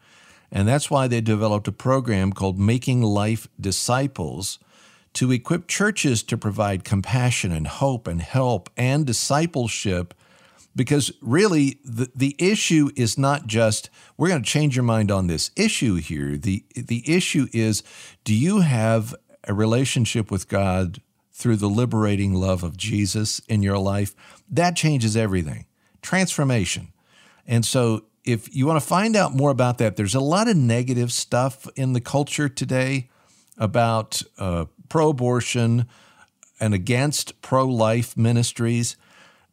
And 0.55 0.65
that's 0.65 0.89
why 0.89 1.09
they 1.09 1.19
developed 1.19 1.67
a 1.67 1.73
program 1.73 2.31
called 2.31 2.57
Making 2.57 3.01
Life 3.01 3.49
Disciples 3.59 4.57
to 5.11 5.33
equip 5.33 5.67
churches 5.67 6.23
to 6.23 6.37
provide 6.37 6.85
compassion 6.85 7.51
and 7.51 7.67
hope 7.67 8.07
and 8.07 8.21
help 8.21 8.69
and 8.77 9.05
discipleship. 9.05 10.13
Because 10.73 11.11
really, 11.21 11.79
the, 11.83 12.09
the 12.15 12.37
issue 12.39 12.89
is 12.95 13.17
not 13.17 13.47
just, 13.47 13.89
we're 14.15 14.29
going 14.29 14.43
to 14.43 14.49
change 14.49 14.77
your 14.77 14.83
mind 14.83 15.11
on 15.11 15.27
this 15.27 15.51
issue 15.57 15.95
here. 15.95 16.37
The, 16.37 16.63
the 16.73 17.03
issue 17.05 17.47
is, 17.51 17.83
do 18.23 18.33
you 18.33 18.61
have 18.61 19.13
a 19.43 19.53
relationship 19.53 20.31
with 20.31 20.47
God 20.47 21.01
through 21.33 21.57
the 21.57 21.69
liberating 21.69 22.33
love 22.33 22.63
of 22.63 22.77
Jesus 22.77 23.39
in 23.49 23.61
your 23.61 23.77
life? 23.77 24.15
That 24.49 24.77
changes 24.77 25.17
everything. 25.17 25.65
Transformation. 26.01 26.93
And 27.45 27.65
so 27.65 28.05
if 28.25 28.55
you 28.55 28.65
want 28.65 28.81
to 28.81 28.87
find 28.87 29.15
out 29.15 29.35
more 29.35 29.51
about 29.51 29.77
that, 29.77 29.95
there's 29.95 30.15
a 30.15 30.19
lot 30.19 30.47
of 30.47 30.57
negative 30.57 31.11
stuff 31.11 31.67
in 31.75 31.93
the 31.93 32.01
culture 32.01 32.49
today 32.49 33.09
about 33.57 34.21
uh, 34.37 34.65
pro 34.89 35.09
abortion 35.09 35.85
and 36.59 36.73
against 36.73 37.41
pro 37.41 37.65
life 37.67 38.17
ministries. 38.17 38.97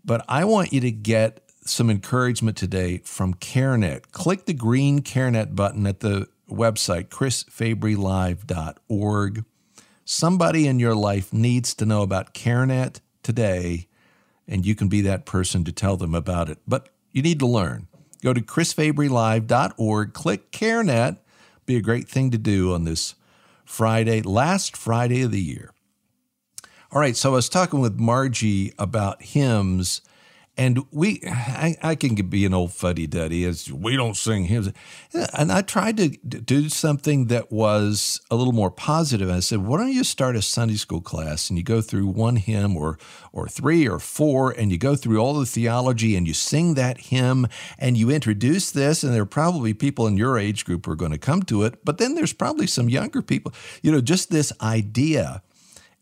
But 0.04 0.24
I 0.28 0.44
want 0.44 0.72
you 0.72 0.80
to 0.80 0.90
get 0.90 1.42
some 1.64 1.88
encouragement 1.90 2.56
today 2.56 2.98
from 2.98 3.34
CareNet. 3.34 4.10
Click 4.10 4.46
the 4.46 4.54
green 4.54 5.00
CareNet 5.00 5.54
button 5.54 5.86
at 5.86 6.00
the 6.00 6.26
website, 6.50 7.06
chrisfabrylive.org. 7.08 9.44
Somebody 10.04 10.66
in 10.66 10.80
your 10.80 10.96
life 10.96 11.32
needs 11.32 11.74
to 11.74 11.86
know 11.86 12.02
about 12.02 12.34
CareNet 12.34 12.98
today, 13.22 13.86
and 14.48 14.66
you 14.66 14.74
can 14.74 14.88
be 14.88 15.00
that 15.02 15.26
person 15.26 15.62
to 15.64 15.72
tell 15.72 15.96
them 15.96 16.12
about 16.14 16.50
it. 16.50 16.58
But 16.66 16.88
you 17.12 17.22
need 17.22 17.38
to 17.38 17.46
learn. 17.46 17.86
Go 18.22 18.32
to 18.32 18.40
chrisfabrylive.org, 18.40 20.12
click 20.12 20.52
CareNet. 20.52 21.18
Be 21.66 21.76
a 21.76 21.82
great 21.82 22.08
thing 22.08 22.30
to 22.30 22.38
do 22.38 22.72
on 22.72 22.84
this 22.84 23.14
Friday, 23.64 24.22
last 24.22 24.76
Friday 24.76 25.22
of 25.22 25.32
the 25.32 25.40
year. 25.40 25.72
All 26.92 27.00
right, 27.00 27.16
so 27.16 27.30
I 27.30 27.34
was 27.34 27.48
talking 27.48 27.80
with 27.80 27.98
Margie 27.98 28.72
about 28.78 29.22
hymns 29.22 30.02
and 30.58 30.84
we, 30.90 31.22
I, 31.26 31.76
I 31.82 31.94
can 31.94 32.14
be 32.14 32.44
an 32.44 32.52
old 32.52 32.72
fuddy 32.72 33.06
duddy 33.06 33.44
as 33.44 33.72
we 33.72 33.96
don't 33.96 34.16
sing 34.16 34.44
hymns. 34.44 34.70
And 35.34 35.50
I 35.50 35.62
tried 35.62 35.96
to 35.96 36.10
do 36.10 36.68
something 36.68 37.28
that 37.28 37.50
was 37.50 38.20
a 38.30 38.36
little 38.36 38.52
more 38.52 38.70
positive. 38.70 39.30
I 39.30 39.40
said, 39.40 39.60
why 39.60 39.78
don't 39.78 39.92
you 39.92 40.04
start 40.04 40.36
a 40.36 40.42
Sunday 40.42 40.74
school 40.74 41.00
class 41.00 41.48
and 41.48 41.58
you 41.58 41.64
go 41.64 41.80
through 41.80 42.08
one 42.08 42.36
hymn 42.36 42.76
or, 42.76 42.98
or 43.32 43.48
three 43.48 43.88
or 43.88 43.98
four 43.98 44.50
and 44.50 44.70
you 44.70 44.76
go 44.76 44.94
through 44.94 45.18
all 45.18 45.34
the 45.34 45.46
theology 45.46 46.16
and 46.16 46.28
you 46.28 46.34
sing 46.34 46.74
that 46.74 46.98
hymn 46.98 47.46
and 47.78 47.96
you 47.96 48.10
introduce 48.10 48.70
this. 48.70 49.02
And 49.02 49.14
there 49.14 49.22
are 49.22 49.26
probably 49.26 49.72
people 49.72 50.06
in 50.06 50.18
your 50.18 50.38
age 50.38 50.66
group 50.66 50.84
who 50.84 50.92
are 50.92 50.96
going 50.96 51.12
to 51.12 51.18
come 51.18 51.42
to 51.44 51.62
it. 51.62 51.82
But 51.82 51.96
then 51.96 52.14
there's 52.14 52.34
probably 52.34 52.66
some 52.66 52.90
younger 52.90 53.22
people, 53.22 53.54
you 53.82 53.90
know, 53.90 54.02
just 54.02 54.30
this 54.30 54.52
idea 54.60 55.42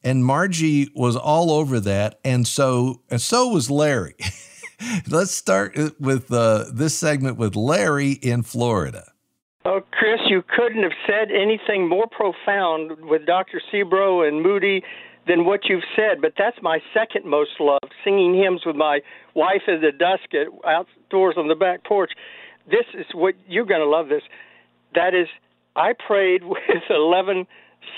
and 0.03 0.25
Margie 0.25 0.91
was 0.95 1.17
all 1.17 1.51
over 1.51 1.81
that, 1.81 2.19
and 2.25 2.47
so 2.47 3.03
and 3.11 3.21
so 3.21 3.49
was 3.49 3.71
Larry. 3.71 4.17
Let's 5.11 5.33
start 5.33 5.77
with 6.01 6.33
uh, 6.33 6.65
this 6.73 6.99
segment 6.99 7.37
with 7.37 7.55
Larry 7.55 8.13
in 8.13 8.43
Florida. 8.43 9.13
Oh, 9.67 9.83
Chris, 9.93 10.21
you 10.27 10.43
couldn't 10.57 10.83
have 10.83 10.93
said 11.07 11.31
anything 11.31 11.87
more 11.87 12.07
profound 12.07 12.93
with 13.05 13.27
Dr. 13.27 13.61
Sebro 13.71 14.27
and 14.27 14.43
Moody 14.43 14.83
than 15.27 15.45
what 15.45 15.67
you've 15.69 15.85
said. 15.95 16.23
But 16.23 16.33
that's 16.39 16.57
my 16.63 16.81
second 16.95 17.27
most 17.27 17.51
loved, 17.61 17.93
singing 18.03 18.35
hymns 18.35 18.63
with 18.65 18.77
my 18.77 19.01
wife 19.35 19.63
in 19.69 19.83
the 19.83 19.93
dusk 19.93 20.35
at, 20.35 20.47
outdoors 20.67 21.35
on 21.37 21.49
the 21.49 21.55
back 21.55 21.85
porch. 21.85 22.13
This 22.71 22.87
is 22.95 23.07
what 23.13 23.35
you're 23.47 23.67
going 23.67 23.81
to 23.81 23.87
love. 23.87 24.09
This, 24.09 24.23
that 24.95 25.15
is, 25.15 25.29
I 25.77 25.93
prayed 25.93 26.43
with 26.45 26.59
eleven 26.89 27.47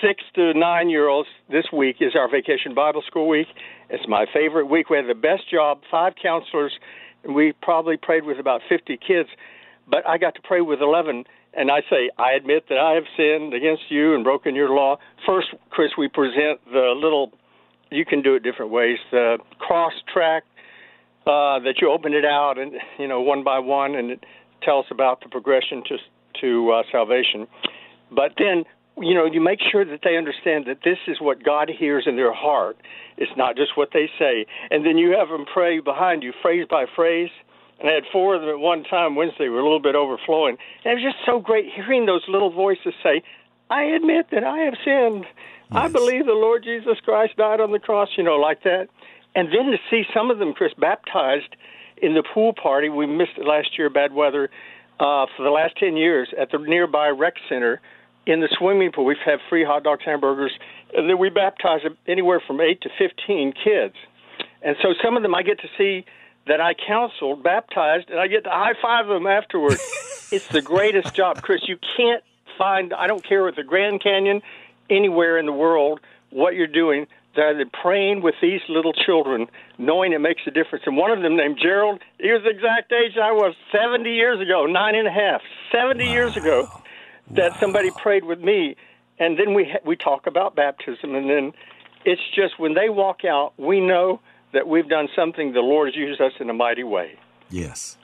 six 0.01 0.23
to 0.35 0.55
nine 0.55 0.91
year 0.91 1.09
olds 1.09 1.29
this 1.51 1.67
week 1.73 1.97
is 2.01 2.15
our 2.17 2.31
vacation 2.31 2.75
Bible 2.75 3.03
school 3.07 3.29
week. 3.29 3.47
It's 3.91 4.07
my 4.09 4.27
favorite 4.33 4.67
week. 4.67 4.91
We 4.91 4.97
had 4.97 5.07
the 5.07 5.15
best 5.15 5.51
job, 5.51 5.81
five 5.91 6.15
counselors, 6.21 6.73
and 7.25 7.35
we 7.35 7.53
probably 7.63 7.97
prayed 7.97 8.25
with 8.25 8.39
about 8.39 8.63
50 8.69 8.99
kids, 9.07 9.29
but 9.89 10.07
I 10.07 10.19
got 10.19 10.35
to 10.37 10.41
pray 10.43 10.61
with 10.61 10.81
11. 10.81 11.25
And 11.55 11.71
I 11.71 11.81
say, 11.91 12.11
I 12.19 12.33
admit 12.33 12.65
that 12.71 12.79
I 12.79 12.95
have 12.95 13.05
sinned 13.17 13.53
against 13.53 13.83
you 13.91 14.15
and 14.15 14.25
broken 14.25 14.55
your 14.55 14.71
law. 14.71 14.97
First, 15.27 15.49
Chris, 15.71 15.91
we 15.99 16.09
present 16.09 16.61
the 16.65 16.95
little, 16.97 17.31
you 17.91 18.07
can 18.07 18.23
do 18.23 18.35
it 18.35 18.43
different 18.43 18.73
ways, 18.73 18.99
the 19.11 19.37
cross 19.59 19.93
track 20.13 20.45
uh, 21.27 21.61
that 21.61 21.75
you 21.81 21.91
open 21.91 22.15
it 22.15 22.25
out 22.25 22.55
and, 22.59 22.73
you 22.99 23.07
know, 23.07 23.21
one 23.21 23.45
by 23.45 23.59
one, 23.59 23.95
and 23.95 24.11
it 24.11 24.25
tells 24.63 24.87
about 24.91 25.23
the 25.23 25.29
progression 25.29 25.83
to, 25.89 25.99
to 26.41 26.71
uh, 26.71 26.83
salvation. 26.91 27.47
But 28.11 28.33
then 28.39 28.65
you 29.03 29.15
know, 29.15 29.27
you 29.27 29.41
make 29.41 29.61
sure 29.71 29.85
that 29.85 30.01
they 30.03 30.17
understand 30.17 30.67
that 30.67 30.79
this 30.85 30.99
is 31.07 31.21
what 31.21 31.43
God 31.43 31.71
hears 31.71 32.05
in 32.07 32.17
their 32.17 32.33
heart. 32.33 32.77
It's 33.17 33.33
not 33.37 33.57
just 33.57 33.77
what 33.77 33.91
they 33.93 34.09
say. 34.19 34.47
And 34.71 34.87
then 34.87 34.99
you 34.99 35.17
have 35.19 35.29
them 35.29 35.45
pray 35.53 35.81
behind 35.81 36.23
you, 36.23 36.33
phrase 36.41 36.67
by 36.69 36.87
phrase. 36.95 37.31
And 37.81 37.89
I 37.91 37.93
had 37.93 38.05
four 38.13 38.35
of 38.35 38.43
them 38.43 38.51
at 38.51 38.59
one 38.59 38.85
time 38.85 39.17
Wednesday 39.17 39.45
We 39.45 39.51
were 39.51 39.61
a 39.61 39.65
little 39.65 39.81
bit 39.81 39.95
overflowing. 39.95 40.57
And 40.85 40.93
it 40.93 41.03
was 41.03 41.13
just 41.13 41.27
so 41.27 41.41
great 41.41 41.67
hearing 41.75 42.07
those 42.07 42.23
little 42.29 42.51
voices 42.51 42.95
say, 43.03 43.23
I 43.71 43.85
admit 43.85 44.27
that 44.31 44.45
I 44.45 44.59
have 44.59 44.75
sinned. 44.85 45.25
Yes. 45.25 45.85
I 45.85 45.89
believe 45.89 46.27
the 46.27 46.33
Lord 46.33 46.63
Jesus 46.63 46.99
Christ 47.05 47.37
died 47.37 47.61
on 47.61 47.73
the 47.73 47.79
cross, 47.79 48.11
you 48.17 48.23
know, 48.23 48.37
like 48.37 48.63
that. 48.63 48.89
And 49.35 49.49
then 49.49 49.73
to 49.73 49.79
see 49.91 50.05
some 50.15 50.31
of 50.31 50.39
them, 50.39 50.53
Chris, 50.53 50.73
baptized 50.79 51.57
in 51.97 52.15
the 52.15 52.23
pool 52.23 52.53
party. 52.53 52.89
We 52.89 53.07
missed 53.07 53.39
it 53.39 53.47
last 53.47 53.79
year, 53.79 53.89
bad 53.89 54.13
weather, 54.13 54.51
uh, 55.01 55.27
for 55.37 55.43
the 55.43 55.51
last 55.51 55.77
10 55.79 55.97
years 55.97 56.29
at 56.39 56.51
the 56.51 56.59
nearby 56.59 57.09
rec 57.09 57.35
center 57.49 57.81
in 58.27 58.41
the 58.41 58.49
swimming 58.59 58.93
pool. 58.93 59.05
We've 59.05 59.17
had 59.25 59.39
free 59.49 59.65
hot 59.65 59.85
dogs, 59.85 60.03
hamburgers, 60.05 60.53
and 60.95 61.09
then 61.09 61.19
we 61.19 61.31
baptize 61.31 61.81
anywhere 62.07 62.41
from 62.47 62.61
8 62.61 62.81
to 62.83 62.89
15 62.99 63.53
kids. 63.65 63.95
And 64.63 64.77
so 64.83 64.95
some 65.03 65.17
of 65.17 65.23
them 65.23 65.35
I 65.35 65.43
get 65.43 65.61
to 65.61 65.69
see 65.77 66.05
that 66.47 66.61
I 66.61 66.75
counseled, 66.75 67.43
baptized, 67.43 68.11
and 68.11 68.19
I 68.19 68.27
get 68.27 68.45
to 68.45 68.51
high 68.51 68.75
five 68.81 69.07
them 69.07 69.27
afterwards. 69.27 69.81
it's 70.33 70.49
the 70.49 70.63
greatest 70.63 71.15
job, 71.15 71.43
Chris. 71.43 71.63
You 71.67 71.79
can't 71.97 72.23
find, 72.59 72.93
I 72.93 73.07
don't 73.07 73.25
care 73.25 73.45
with 73.45 73.57
the 73.57 73.65
Grand 73.65 74.03
Canyon, 74.03 74.43
anywhere 74.91 75.39
in 75.39 75.47
the 75.47 75.53
world, 75.53 76.01
what 76.31 76.55
you're 76.55 76.67
doing. 76.67 77.07
They're 77.35 77.65
praying 77.83 78.23
with 78.23 78.35
these 78.43 78.61
little 78.69 78.93
children, 78.93 79.47
knowing 79.79 80.13
it 80.13 80.21
makes 80.21 80.43
a 80.47 80.51
difference. 80.51 80.85
And 80.87 80.97
one 80.97 81.11
of 81.11 81.23
them, 81.23 81.37
named 81.37 81.59
Gerald, 81.63 82.03
he 82.19 82.31
was 82.31 82.43
the 82.43 82.51
exact 82.51 82.93
age 82.93 83.17
I 83.17 83.33
was 83.33 83.55
70 83.73 84.11
years 84.11 84.39
ago, 84.41 84.67
nine 84.67 84.95
and 84.95 85.09
a 85.09 85.11
half, 85.11 85.41
70 85.73 86.05
wow. 86.05 86.13
years 86.13 86.37
ago, 86.37 86.69
that 87.33 87.53
wow. 87.53 87.57
somebody 87.61 87.91
prayed 87.91 88.25
with 88.25 88.41
me. 88.41 88.77
And 89.19 89.39
then 89.39 89.55
we 89.55 89.73
we 89.85 89.97
talk 89.97 90.27
about 90.27 90.57
baptism, 90.57 91.15
and 91.15 91.29
then 91.29 91.53
it's 92.05 92.23
just 92.35 92.59
when 92.59 92.75
they 92.75 92.89
walk 92.89 93.25
out, 93.25 93.53
we 93.57 93.81
know 93.81 94.21
that 94.53 94.67
we've 94.67 94.89
done 94.89 95.09
something 95.15 95.53
the 95.53 95.61
Lord 95.61 95.89
has 95.89 95.97
used 95.97 96.21
us 96.21 96.33
in 96.41 96.51
a 96.51 96.55
mighty 96.55 96.83
way. 96.83 97.19
Yes 97.51 97.97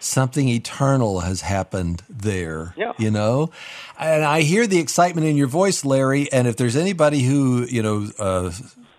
something 0.00 0.48
eternal 0.48 1.20
has 1.20 1.42
happened 1.42 2.02
there. 2.08 2.74
Yeah. 2.76 2.92
You 2.98 3.10
know, 3.10 3.50
and 3.98 4.24
I 4.24 4.40
hear 4.40 4.66
the 4.66 4.78
excitement 4.78 5.26
in 5.26 5.36
your 5.36 5.46
voice, 5.46 5.84
Larry. 5.84 6.30
And 6.32 6.48
if 6.48 6.56
there's 6.56 6.76
anybody 6.76 7.20
who 7.20 7.64
you 7.64 7.82
know. 7.82 8.10
Uh, 8.18 8.50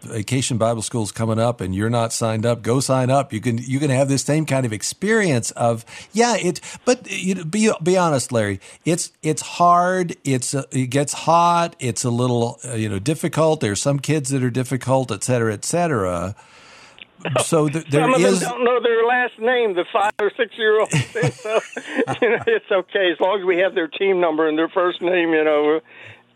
Vacation 0.01 0.57
Bible 0.57 0.81
School 0.81 1.03
is 1.03 1.11
coming 1.11 1.39
up, 1.39 1.61
and 1.61 1.75
you're 1.75 1.89
not 1.89 2.11
signed 2.11 2.45
up. 2.45 2.61
Go 2.61 2.79
sign 2.79 3.09
up. 3.09 3.31
You 3.31 3.39
can 3.39 3.57
you 3.57 3.79
can 3.79 3.89
have 3.89 4.07
this 4.07 4.23
same 4.23 4.45
kind 4.45 4.65
of 4.65 4.73
experience 4.73 5.51
of 5.51 5.85
yeah. 6.11 6.35
It 6.37 6.59
but 6.85 7.09
you 7.09 7.35
know, 7.35 7.43
be 7.43 7.71
be 7.83 7.97
honest, 7.97 8.31
Larry. 8.31 8.59
It's 8.85 9.11
it's 9.21 9.41
hard. 9.41 10.15
It's 10.23 10.53
uh, 10.53 10.63
it 10.71 10.87
gets 10.87 11.13
hot. 11.13 11.75
It's 11.79 12.03
a 12.03 12.09
little 12.09 12.59
uh, 12.65 12.73
you 12.73 12.89
know 12.89 12.99
difficult. 12.99 13.59
There's 13.61 13.81
some 13.81 13.99
kids 13.99 14.29
that 14.29 14.43
are 14.43 14.49
difficult, 14.49 15.11
et 15.11 15.23
cetera, 15.23 15.53
et 15.53 15.65
cetera. 15.65 16.35
So 17.43 17.69
th- 17.69 17.85
there 17.89 18.01
Some 18.01 18.13
of 18.13 18.21
is... 18.21 18.39
them 18.39 18.49
don't 18.49 18.63
know 18.63 18.81
their 18.81 19.05
last 19.05 19.39
name, 19.39 19.75
the 19.75 19.85
five 19.91 20.11
or 20.19 20.31
six 20.35 20.57
year 20.57 20.79
old. 20.79 20.91
so 20.91 21.59
you 22.21 22.29
know, 22.29 22.43
it's 22.47 22.71
okay 22.71 23.11
as 23.11 23.19
long 23.19 23.39
as 23.39 23.45
we 23.45 23.57
have 23.57 23.75
their 23.75 23.87
team 23.87 24.19
number 24.19 24.47
and 24.47 24.57
their 24.57 24.69
first 24.69 25.01
name. 25.01 25.29
You 25.33 25.43
know, 25.43 25.81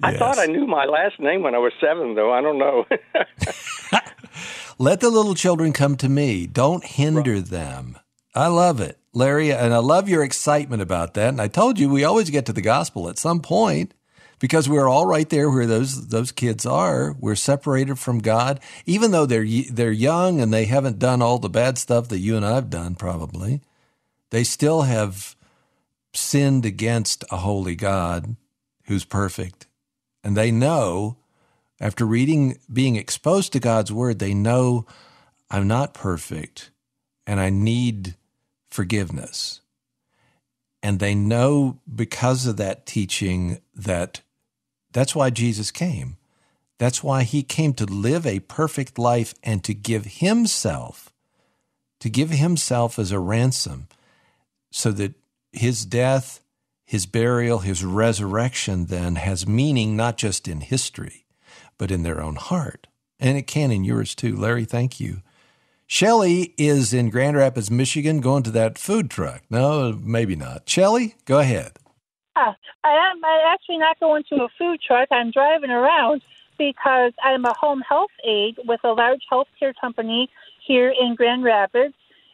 I 0.04 0.12
yes. 0.12 0.20
thought 0.20 0.38
I 0.38 0.46
knew 0.46 0.68
my 0.68 0.86
last 0.86 1.20
name 1.20 1.42
when 1.42 1.56
I 1.56 1.60
was 1.60 1.74
seven, 1.80 2.16
though. 2.16 2.34
I 2.34 2.42
don't 2.42 2.58
know. 2.58 2.86
Let 4.78 5.00
the 5.00 5.10
little 5.10 5.36
children 5.36 5.72
come 5.72 5.96
to 5.98 6.10
me. 6.10 6.48
Don't 6.48 6.84
hinder 6.84 7.36
right. 7.36 7.46
them. 7.46 7.98
I 8.34 8.48
love 8.48 8.82
it, 8.82 9.00
Larry, 9.14 9.54
and 9.54 9.74
I 9.74 9.78
love 9.78 10.10
your 10.10 10.22
excitement 10.22 10.82
about 10.82 11.14
that. 11.14 11.30
And 11.30 11.42
I 11.42 11.48
told 11.48 11.80
you 11.80 11.88
we 11.90 12.04
always 12.04 12.30
get 12.30 12.46
to 12.48 12.54
the 12.54 12.62
gospel 12.62 13.08
at 13.08 13.18
some 13.18 13.40
point 13.40 13.94
because 14.40 14.68
we're 14.68 14.90
all 14.90 15.06
right 15.06 15.30
there 15.30 15.50
where 15.50 15.66
those 15.66 16.10
those 16.10 16.34
kids 16.34 16.66
are. 16.66 17.16
We're 17.20 17.36
separated 17.36 17.98
from 17.98 18.20
God, 18.20 18.60
even 18.86 19.12
though 19.12 19.26
they're 19.26 19.48
they're 19.72 19.92
young 19.92 20.42
and 20.42 20.54
they 20.54 20.66
haven't 20.66 21.00
done 21.00 21.22
all 21.22 21.40
the 21.40 21.50
bad 21.50 21.78
stuff 21.78 22.10
that 22.10 22.20
you 22.20 22.36
and 22.36 22.46
I've 22.46 22.70
done. 22.70 22.96
Probably, 22.96 23.62
they 24.32 24.44
still 24.44 24.82
have 24.82 25.36
sinned 26.14 26.66
against 26.66 27.24
a 27.32 27.38
holy 27.38 27.76
God 27.76 28.36
who's 28.86 29.06
perfect, 29.06 29.65
and 30.26 30.36
they 30.36 30.50
know 30.52 31.18
after 31.80 32.04
reading, 32.04 32.58
being 32.72 32.96
exposed 32.96 33.54
to 33.54 33.60
God's 33.60 33.94
word, 33.94 34.18
they 34.18 34.34
know 34.34 34.88
I'm 35.52 35.68
not 35.68 35.94
perfect, 35.94 36.72
and 37.28 37.40
I 37.40 37.52
need 37.52 38.16
forgiveness. 38.70 39.62
And 40.82 41.00
they 41.00 41.14
know 41.14 41.80
because 41.94 42.48
of 42.48 42.58
that 42.58 42.88
teaching 42.88 43.60
that 43.76 44.22
that's 44.92 45.16
why 45.16 45.30
Jesus 45.30 45.70
came. 45.70 46.18
That's 46.80 47.04
why 47.04 47.24
he 47.24 47.44
came 47.44 47.74
to 47.76 47.86
live 47.86 48.26
a 48.26 48.40
perfect 48.40 48.98
life 48.98 49.36
and 49.44 49.64
to 49.64 49.74
give 49.76 50.06
himself, 50.06 51.14
to 52.00 52.10
give 52.10 52.32
himself 52.32 52.98
as 52.98 53.12
a 53.12 53.20
ransom, 53.20 53.88
so 54.72 54.92
that 54.92 55.14
his 55.52 55.86
death, 55.86 56.42
his 56.86 57.06
burial, 57.06 57.60
his 57.60 57.84
resurrection 57.84 58.86
then 58.86 59.16
has 59.16 59.48
meaning 59.48 59.96
not 59.96 60.18
just 60.18 60.48
in 60.48 60.62
history, 60.62 61.26
but 61.78 61.92
in 61.92 62.04
their 62.04 62.22
own 62.22 62.36
heart. 62.36 62.88
And 63.20 63.38
it 63.38 63.48
can 63.48 63.72
in 63.72 63.84
yours 63.84 64.14
too. 64.14 64.36
Larry, 64.36 64.66
thank 64.66 65.00
you. 65.00 65.22
Shelly 65.88 66.54
is 66.58 66.94
in 66.94 67.10
Grand 67.10 67.38
Rapids, 67.38 67.70
Michigan, 67.70 68.20
going 68.20 68.44
to 68.44 68.52
that 68.52 68.78
food 68.78 69.10
truck. 69.10 69.44
No, 69.50 69.98
maybe 70.02 70.36
not. 70.36 70.68
Shelly, 70.68 71.16
go 71.26 71.40
ahead. 71.40 71.74
Yeah, 72.36 72.54
I 72.84 72.90
am. 72.90 73.24
I'm 73.24 73.54
actually 73.54 73.78
not 73.78 74.00
going 74.00 74.24
to 74.30 74.44
a 74.44 74.48
food 74.58 74.80
truck. 74.86 75.08
I'm 75.12 75.32
driving 75.32 75.70
around 75.70 76.22
because 76.58 77.14
I'm 77.24 77.46
a 77.46 77.54
home 77.54 77.82
health 77.82 78.12
aide 78.24 78.58
with 78.66 78.80
a 78.84 78.94
large 78.94 79.22
healthcare 79.32 79.74
company 79.80 80.30
here 80.66 80.94
in 81.00 81.16
Grand 81.16 81.44
Rapids, 81.44 81.94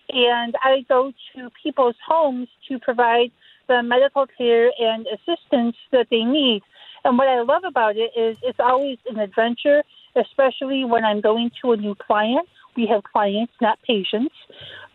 and 0.10 0.56
I 0.64 0.86
go 0.88 1.12
to 1.36 1.50
people's 1.62 1.96
homes 2.06 2.48
to 2.70 2.80
provide 2.80 3.32
the 3.72 3.82
medical 3.84 4.26
care 4.38 4.72
and 4.80 5.06
assistance 5.08 5.76
that 5.92 6.08
they 6.12 6.24
need. 6.24 6.62
And 7.04 7.18
what 7.18 7.28
I 7.28 7.42
love 7.42 7.64
about 7.68 7.96
it 7.96 8.12
is 8.20 8.38
it's 8.44 8.60
always 8.60 8.98
an 9.10 9.20
adventure, 9.20 9.82
especially 10.16 10.84
when 10.86 11.04
I'm 11.04 11.22
going 11.22 11.52
to 11.62 11.72
a 11.72 11.78
new 11.78 11.96
client. 11.96 12.48
We 12.76 12.88
have 12.88 13.04
clients, 13.04 13.54
not 13.62 13.80
patients, 13.88 14.36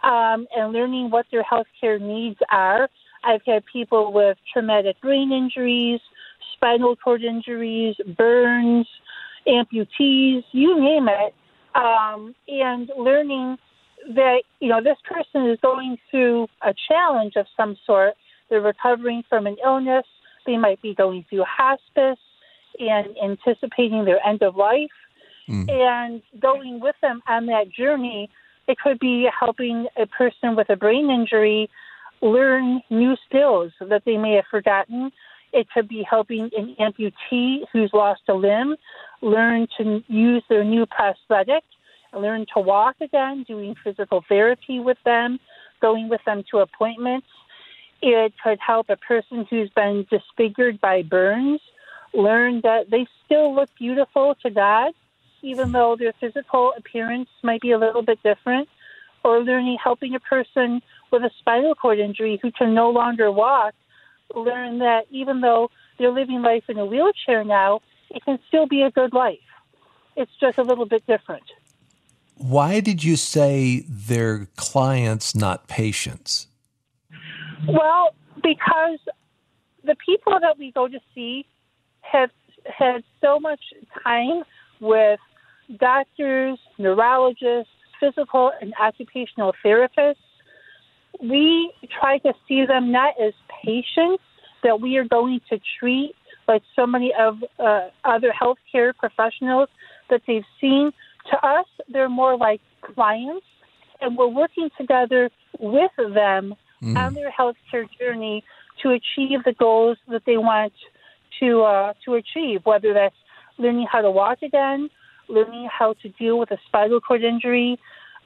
um, 0.02 0.46
and 0.56 0.72
learning 0.72 1.10
what 1.10 1.26
their 1.30 1.44
healthcare 1.44 2.00
needs 2.00 2.38
are 2.50 2.88
I've 3.26 3.42
had 3.44 3.64
people 3.70 4.12
with 4.12 4.38
traumatic 4.52 5.00
brain 5.00 5.32
injuries, 5.32 6.00
spinal 6.54 6.94
cord 6.96 7.22
injuries, 7.24 7.96
burns, 8.16 8.86
amputees, 9.48 10.44
you 10.52 10.80
name 10.80 11.08
it, 11.08 11.34
um, 11.74 12.34
and 12.48 12.90
learning 12.96 13.56
that 14.14 14.42
you 14.60 14.68
know 14.68 14.80
this 14.82 14.98
person 15.04 15.50
is 15.50 15.58
going 15.60 15.96
through 16.10 16.46
a 16.62 16.72
challenge 16.88 17.34
of 17.36 17.46
some 17.56 17.76
sort. 17.84 18.14
They're 18.48 18.60
recovering 18.60 19.22
from 19.28 19.46
an 19.46 19.56
illness. 19.64 20.04
They 20.46 20.56
might 20.56 20.80
be 20.82 20.94
going 20.94 21.24
through 21.28 21.44
hospice 21.46 22.18
and 22.78 23.16
anticipating 23.22 24.04
their 24.04 24.24
end 24.26 24.42
of 24.42 24.56
life, 24.56 24.90
mm. 25.48 25.68
and 25.70 26.22
going 26.40 26.80
with 26.80 26.96
them 27.00 27.22
on 27.26 27.46
that 27.46 27.70
journey. 27.70 28.30
It 28.68 28.78
could 28.78 28.98
be 28.98 29.28
helping 29.38 29.86
a 29.96 30.06
person 30.06 30.56
with 30.56 30.68
a 30.70 30.76
brain 30.76 31.10
injury 31.10 31.70
learn 32.22 32.82
new 32.90 33.16
skills 33.28 33.72
that 33.80 34.02
they 34.04 34.16
may 34.16 34.34
have 34.34 34.46
forgotten. 34.50 35.10
It 35.52 35.68
could 35.72 35.88
be 35.88 36.04
helping 36.08 36.50
an 36.56 36.76
amputee 36.80 37.64
who's 37.72 37.90
lost 37.92 38.22
a 38.28 38.34
limb 38.34 38.76
learn 39.22 39.66
to 39.78 40.02
use 40.08 40.42
their 40.48 40.64
new 40.64 40.86
prosthetic, 40.86 41.64
learn 42.12 42.46
to 42.54 42.60
walk 42.60 42.96
again, 43.00 43.44
doing 43.46 43.74
physical 43.82 44.24
therapy 44.28 44.80
with 44.80 44.98
them, 45.04 45.38
going 45.80 46.08
with 46.08 46.20
them 46.26 46.42
to 46.50 46.58
appointments. 46.58 47.26
It 48.02 48.34
could 48.42 48.58
help 48.58 48.90
a 48.90 48.96
person 48.96 49.46
who's 49.48 49.70
been 49.70 50.06
disfigured 50.10 50.80
by 50.80 51.02
burns 51.02 51.60
learn 52.12 52.60
that 52.62 52.90
they 52.90 53.06
still 53.24 53.54
look 53.54 53.70
beautiful 53.78 54.34
to 54.42 54.50
God, 54.50 54.92
even 55.42 55.72
though 55.72 55.96
their 55.96 56.12
physical 56.20 56.72
appearance 56.76 57.28
might 57.42 57.60
be 57.60 57.72
a 57.72 57.78
little 57.78 58.02
bit 58.02 58.22
different. 58.22 58.68
Or 59.24 59.42
learning, 59.42 59.78
helping 59.82 60.14
a 60.14 60.20
person 60.20 60.82
with 61.10 61.22
a 61.22 61.30
spinal 61.40 61.74
cord 61.74 61.98
injury 61.98 62.38
who 62.40 62.52
can 62.52 62.74
no 62.74 62.90
longer 62.90 63.30
walk 63.32 63.74
learn 64.34 64.78
that 64.78 65.06
even 65.10 65.40
though 65.40 65.70
they're 65.98 66.12
living 66.12 66.42
life 66.42 66.64
in 66.68 66.78
a 66.78 66.86
wheelchair 66.86 67.42
now, 67.44 67.80
it 68.10 68.24
can 68.24 68.38
still 68.48 68.66
be 68.66 68.82
a 68.82 68.90
good 68.90 69.12
life. 69.12 69.38
It's 70.16 70.30
just 70.40 70.58
a 70.58 70.62
little 70.62 70.86
bit 70.86 71.06
different. 71.06 71.44
Why 72.36 72.80
did 72.80 73.02
you 73.02 73.16
say 73.16 73.84
they're 73.88 74.46
clients, 74.56 75.34
not 75.34 75.68
patients? 75.68 76.48
Well, 77.68 78.14
because 78.42 78.98
the 79.84 79.96
people 80.04 80.38
that 80.40 80.58
we 80.58 80.72
go 80.72 80.88
to 80.88 80.98
see 81.14 81.46
have 82.00 82.30
had 82.64 83.02
so 83.20 83.38
much 83.38 83.60
time 84.04 84.42
with 84.80 85.20
doctors, 85.78 86.58
neurologists, 86.78 87.72
physical 88.00 88.52
and 88.60 88.74
occupational 88.80 89.54
therapists 89.64 90.16
we 91.22 91.72
try 92.00 92.18
to 92.18 92.32
see 92.46 92.64
them 92.66 92.92
not 92.92 93.14
as 93.20 93.32
patients 93.64 94.22
that 94.62 94.80
we 94.80 94.96
are 94.96 95.04
going 95.04 95.40
to 95.50 95.58
treat 95.78 96.14
like 96.48 96.62
so 96.74 96.86
many 96.86 97.12
of 97.18 97.38
uh, 97.58 97.88
other 98.04 98.32
healthcare 98.32 98.94
professionals 98.96 99.68
that 100.10 100.22
they've 100.26 100.44
seen. 100.60 100.92
To 101.30 101.46
us, 101.46 101.66
they're 101.88 102.08
more 102.08 102.36
like 102.36 102.60
clients, 102.82 103.46
and 104.00 104.16
we're 104.16 104.28
working 104.28 104.70
together 104.78 105.28
with 105.58 105.90
them 105.96 106.54
mm. 106.82 106.96
on 106.96 107.14
their 107.14 107.30
healthcare 107.30 107.86
journey 107.98 108.44
to 108.82 108.90
achieve 108.90 109.42
the 109.44 109.54
goals 109.58 109.98
that 110.08 110.22
they 110.26 110.36
want 110.36 110.72
to 111.40 111.62
uh, 111.62 111.92
to 112.04 112.14
achieve. 112.14 112.60
Whether 112.64 112.92
that's 112.92 113.14
learning 113.58 113.86
how 113.90 114.02
to 114.02 114.10
walk 114.10 114.42
again, 114.42 114.88
learning 115.28 115.68
how 115.70 115.94
to 116.02 116.08
deal 116.10 116.38
with 116.38 116.50
a 116.50 116.58
spinal 116.66 117.00
cord 117.00 117.22
injury, 117.22 117.78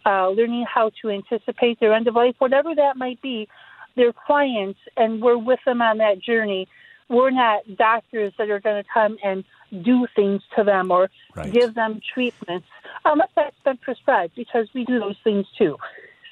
uh, 0.06 0.28
learning 0.28 0.64
how 0.72 0.90
to 1.02 1.10
anticipate 1.10 1.78
their 1.80 1.94
end 1.94 2.08
of 2.08 2.14
life, 2.14 2.34
whatever 2.38 2.74
that 2.74 2.96
might 2.96 3.20
be. 3.22 3.48
They're 3.96 4.12
clients, 4.12 4.78
and 4.96 5.20
we're 5.20 5.36
with 5.36 5.58
them 5.66 5.82
on 5.82 5.98
that 5.98 6.20
journey. 6.20 6.68
We're 7.08 7.30
not 7.30 7.62
doctors 7.76 8.32
that 8.38 8.48
are 8.48 8.60
going 8.60 8.82
to 8.82 8.88
come 8.92 9.18
and 9.24 9.44
do 9.84 10.06
things 10.14 10.42
to 10.56 10.64
them 10.64 10.90
or 10.90 11.10
Right. 11.34 11.52
give 11.52 11.74
them 11.74 12.00
treatments 12.12 12.66
unless 13.04 13.30
that's 13.34 13.56
been 13.64 13.78
prescribed, 13.78 14.34
because 14.36 14.68
we 14.74 14.84
do 14.84 14.98
those 14.98 15.16
things 15.22 15.46
too. 15.56 15.76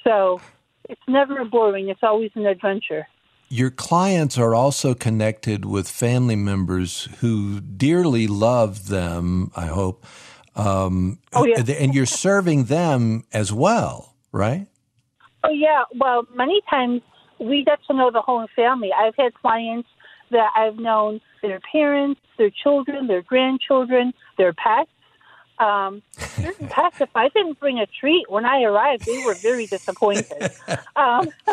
So 0.04 0.40
it's 0.88 1.00
never 1.06 1.44
boring. 1.44 1.88
It's 1.88 2.02
always 2.02 2.30
an 2.34 2.46
adventure. 2.46 3.06
Your 3.48 3.70
clients 3.70 4.36
are 4.36 4.54
also 4.54 4.94
connected 4.94 5.64
with 5.64 5.88
family 5.88 6.36
members 6.36 7.08
who 7.20 7.60
dearly 7.60 8.26
love 8.26 8.88
them, 8.88 9.50
I 9.56 9.66
hope. 9.66 10.04
Um, 10.54 11.18
Oh, 11.32 11.46
yeah. 11.46 11.62
And 11.78 11.94
you're 11.94 12.04
serving 12.04 12.64
them 12.64 13.24
as 13.32 13.52
well, 13.52 14.14
right? 14.32 14.66
Oh 15.44 15.50
yeah, 15.50 15.84
well, 15.94 16.26
many 16.34 16.60
times 16.68 17.00
we 17.38 17.64
get 17.64 17.78
to 17.88 17.96
know 17.96 18.10
the 18.10 18.20
whole 18.20 18.46
family. 18.56 18.90
I've 18.92 19.14
had 19.16 19.34
clients 19.34 19.88
that 20.30 20.50
I've 20.56 20.76
known 20.76 21.20
their 21.42 21.60
parents, 21.72 22.20
their 22.36 22.50
children, 22.50 23.06
their 23.06 23.22
grandchildren, 23.22 24.12
their 24.36 24.52
pets. 24.52 24.90
Um, 25.58 26.02
certain 26.18 26.68
pets, 26.68 27.00
if 27.00 27.10
I 27.14 27.28
didn't 27.30 27.58
bring 27.58 27.78
a 27.78 27.86
treat 27.86 28.30
when 28.30 28.44
I 28.44 28.62
arrived, 28.62 29.06
they 29.06 29.18
were 29.24 29.34
very 29.34 29.66
disappointed. 29.66 30.50
Um, 30.94 31.28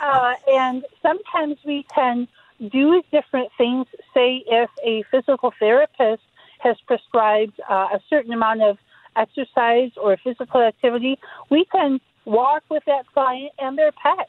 uh, 0.00 0.34
and 0.46 0.84
sometimes 1.02 1.56
we 1.64 1.86
can 1.94 2.28
do 2.70 3.02
different 3.10 3.50
things. 3.58 3.86
Say, 4.14 4.44
if 4.46 4.70
a 4.84 5.04
physical 5.10 5.52
therapist 5.58 6.22
has 6.58 6.76
prescribed 6.86 7.60
uh, 7.68 7.88
a 7.92 8.00
certain 8.08 8.32
amount 8.32 8.62
of 8.62 8.78
exercise 9.16 9.90
or 9.96 10.16
physical 10.22 10.62
activity, 10.62 11.18
we 11.50 11.64
can 11.66 12.00
walk 12.24 12.62
with 12.70 12.82
that 12.86 13.06
client 13.12 13.52
and 13.58 13.76
their 13.76 13.92
pet 13.92 14.28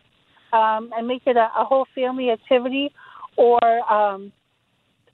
um, 0.54 0.91
and 0.95 1.08
make 1.08 1.24
it 1.26 1.38
a, 1.38 1.49
a 1.58 1.66
whole 1.66 1.88
family 1.93 2.32
activity. 2.32 2.91
Or 3.38 3.60
um, 3.91 4.32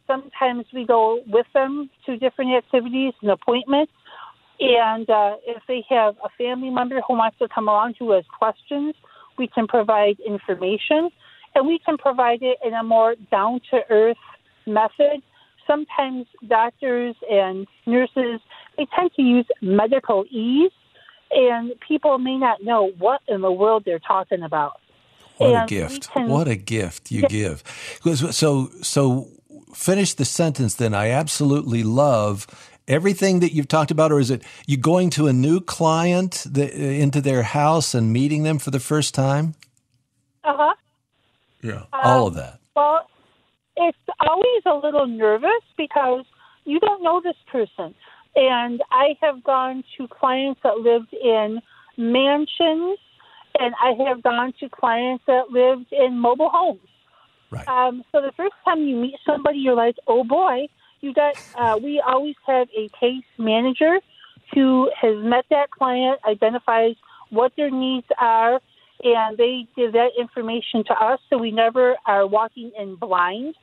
sometimes 0.08 0.66
we 0.74 0.86
go 0.86 1.22
with 1.28 1.46
them 1.54 1.90
to 2.06 2.18
different 2.18 2.52
activities 2.56 3.14
and 3.22 3.30
appointments. 3.32 3.92
And 4.60 5.08
uh, 5.10 5.36
if 5.46 5.62
they 5.68 5.86
have 5.90 6.16
a 6.24 6.30
family 6.38 6.70
member 6.72 7.00
who 7.08 7.14
wants 7.16 7.38
to 7.40 7.48
come 7.48 7.68
along 7.68 7.94
who 8.00 8.12
has 8.12 8.24
questions, 8.40 8.96
we 9.38 9.48
can 9.48 9.68
provide 9.68 10.18
information 10.26 11.10
and 11.54 11.68
we 11.68 11.80
can 11.86 11.98
provide 11.98 12.42
it 12.42 12.58
in 12.66 12.74
a 12.74 12.84
more 12.84 13.16
down 13.32 13.62
to 13.72 13.82
earth 13.90 14.18
method. 14.66 15.22
Sometimes 15.68 16.26
doctors 16.48 17.16
and 17.30 17.68
nurses 17.86 18.40
they 18.78 18.88
tend 18.96 19.12
to 19.16 19.22
use 19.22 19.46
medicalese, 19.62 20.70
and 21.32 21.72
people 21.88 22.18
may 22.20 22.38
not 22.38 22.64
know 22.64 22.92
what 23.00 23.22
in 23.28 23.42
the 23.42 23.52
world 23.52 23.84
they're 23.86 24.00
talking 24.00 24.44
about. 24.44 24.80
What 25.38 25.50
a 25.52 25.56
And 25.62 25.70
we 25.72 25.78
gift! 25.78 26.10
can- 26.12 26.30
What 26.30 26.48
a 26.48 26.56
gift 26.56 27.12
you 27.12 27.24
give. 27.28 27.64
'Cause- 28.04 28.36
So, 28.38 28.68
so 28.82 29.28
finish 29.74 30.14
the 30.14 30.26
sentence. 30.26 30.76
Then 30.76 30.94
I 30.94 31.10
absolutely 31.10 31.84
love 31.84 32.48
everything 32.88 33.40
that 33.42 33.54
you've 33.54 33.68
talked 33.68 33.92
about. 33.92 34.12
Or 34.12 34.20
is 34.20 34.32
it 34.32 34.44
you 34.66 34.78
going 34.78 35.10
to 35.12 35.28
a 35.28 35.34
new 35.34 35.60
client 35.60 36.46
that, 36.50 36.74
into 36.74 37.22
their 37.22 37.44
house 37.44 37.94
and 37.94 38.12
meeting 38.14 38.44
them 38.44 38.60
for 38.60 38.72
the 38.72 38.80
first 38.80 39.14
time? 39.14 39.56
Uh 40.44 40.56
huh. 40.56 40.74
Yeah, 41.62 41.84
all 41.92 42.28
of 42.28 42.36
that. 42.36 42.60
Well, 42.76 43.10
it's 43.76 43.98
always 44.20 44.62
a 44.66 44.76
little 44.76 45.08
nervous 45.08 45.64
because 45.78 46.26
you 46.66 46.80
don't 46.80 47.04
know 47.04 47.22
this 47.22 47.36
person. 47.52 47.94
And 48.36 48.82
I 48.92 49.16
have 49.22 49.44
gone 49.44 49.84
to 49.98 50.08
clients 50.08 50.62
that 50.64 50.78
lived 50.78 51.12
in 51.14 51.60
mansions, 51.98 53.00
and 53.60 53.74
I 53.82 53.94
have 54.08 54.22
gone 54.22 54.54
to 54.60 54.70
clients 54.70 55.24
that 55.26 55.50
lived 55.50 55.92
in 55.92 56.20
mobile 56.20 56.50
homes. 56.50 56.80
Right. 57.50 57.68
Um, 57.68 58.04
so 58.12 58.22
the 58.22 58.32
first 58.36 58.56
time 58.66 58.82
you 58.82 58.96
meet 58.96 59.16
somebody, 59.26 59.60
you're 59.60 59.76
like, 59.76 59.96
oh 60.08 60.24
boy, 60.24 60.68
you 61.02 61.14
got. 61.14 61.36
Uh, 61.56 61.78
we 61.82 62.02
always 62.06 62.36
have 62.46 62.68
a 62.76 62.90
case 63.00 63.24
manager 63.38 64.00
who 64.54 64.90
has 65.00 65.16
met 65.18 65.46
that 65.50 65.72
client, 65.72 66.20
identifies 66.28 66.96
what 67.30 67.52
their 67.58 67.70
needs 67.70 68.08
are, 68.20 68.60
and 69.04 69.38
they 69.38 69.68
give 69.76 69.94
that 69.94 70.10
information 70.20 70.84
to 70.86 70.94
us, 70.94 71.20
so 71.30 71.38
we 71.38 71.52
never 71.52 71.96
are 72.06 72.26
walking 72.26 72.72
in 72.78 72.96
blind. 72.96 73.56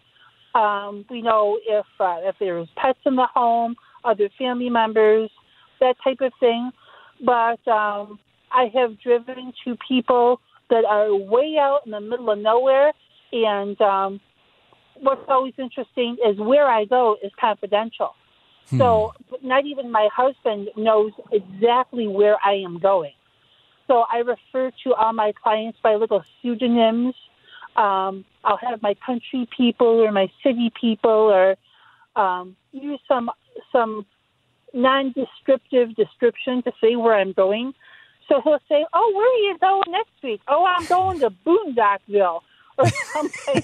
Um, 0.55 1.05
we 1.11 1.23
know 1.23 1.59
if 1.67 1.87
uh, 1.99 2.19
if 2.23 2.37
there's 2.39 2.69
pets 2.77 3.01
in 3.05 3.17
the 3.17 3.27
home, 3.35 3.75
other 4.05 4.29
family 4.39 4.71
members, 4.71 5.31
that 5.81 5.97
type 6.05 6.21
of 6.21 6.33
thing. 6.39 6.71
But 7.25 7.67
um, 7.69 8.19
I 8.53 8.71
have 8.75 9.01
driven 9.01 9.53
to 9.65 9.77
people 9.89 10.41
that 10.71 10.85
are 10.85 11.15
way 11.15 11.57
out 11.59 11.81
in 11.85 11.93
the 11.93 12.01
middle 12.01 12.31
of 12.31 12.39
nowhere, 12.39 12.93
and 13.35 13.81
um, 13.81 14.21
what's 15.01 15.29
always 15.29 15.55
interesting 15.59 16.17
is 16.25 16.39
where 16.39 16.69
I 16.69 16.85
go 16.85 17.17
is 17.23 17.33
confidential. 17.41 18.15
So 18.79 19.13
not 19.43 19.67
even 19.67 19.91
my 19.91 20.09
husband 20.15 20.69
knows 20.77 21.13
exactly 21.33 22.07
where 22.07 22.37
I 22.45 22.55
am 22.55 22.79
going. 22.79 23.13
So 23.87 24.05
I 24.11 24.19
refer 24.19 24.71
to 24.85 24.95
all 24.95 25.13
my 25.13 25.33
clients 25.43 25.79
by 25.83 25.97
little 25.97 26.25
pseudonyms. 26.41 27.15
Um, 27.77 28.25
I'll 28.45 28.57
have 28.57 28.81
my 28.83 28.95
country 29.05 29.49
people 29.55 29.87
or 29.87 30.13
my 30.13 30.31
city 30.43 30.73
people, 30.81 31.11
or 31.11 31.57
um, 32.17 32.57
use 32.73 33.01
some 33.07 33.31
some 33.73 34.07
non-descriptive 34.73 35.95
description 35.95 36.63
to 36.63 36.73
say 36.81 36.97
where 36.97 37.15
I'm 37.15 37.33
going. 37.33 37.75
So 38.29 38.41
he'll 38.43 38.61
say, 38.69 38.87
"Oh, 38.93 39.13
where 39.15 39.27
are 39.27 39.53
you 39.53 39.59
going 39.59 39.93
next 39.93 40.23
week? 40.23 40.41
Oh, 40.49 40.65
I'm 40.65 40.87
going 40.87 41.21
to 41.21 41.31
Boondockville 41.45 42.41
or 42.79 42.89
something." 43.13 43.63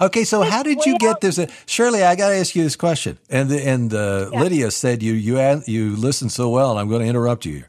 Okay, 0.00 0.24
so 0.24 0.42
how 0.42 0.62
did 0.62 0.84
you 0.84 0.98
get 0.98 1.20
this? 1.20 1.40
Shirley, 1.66 2.02
I 2.02 2.16
got 2.16 2.30
to 2.30 2.36
ask 2.36 2.54
you 2.54 2.62
this 2.62 2.76
question. 2.76 3.18
And 3.30 3.50
and 3.50 3.94
uh, 3.94 4.30
Lydia 4.32 4.70
said 4.70 5.02
you 5.02 5.12
you 5.12 5.62
you 5.66 5.96
listened 5.96 6.32
so 6.32 6.50
well, 6.50 6.72
and 6.72 6.80
I'm 6.80 6.88
going 6.88 7.02
to 7.02 7.08
interrupt 7.08 7.46
you 7.46 7.54
here. 7.54 7.68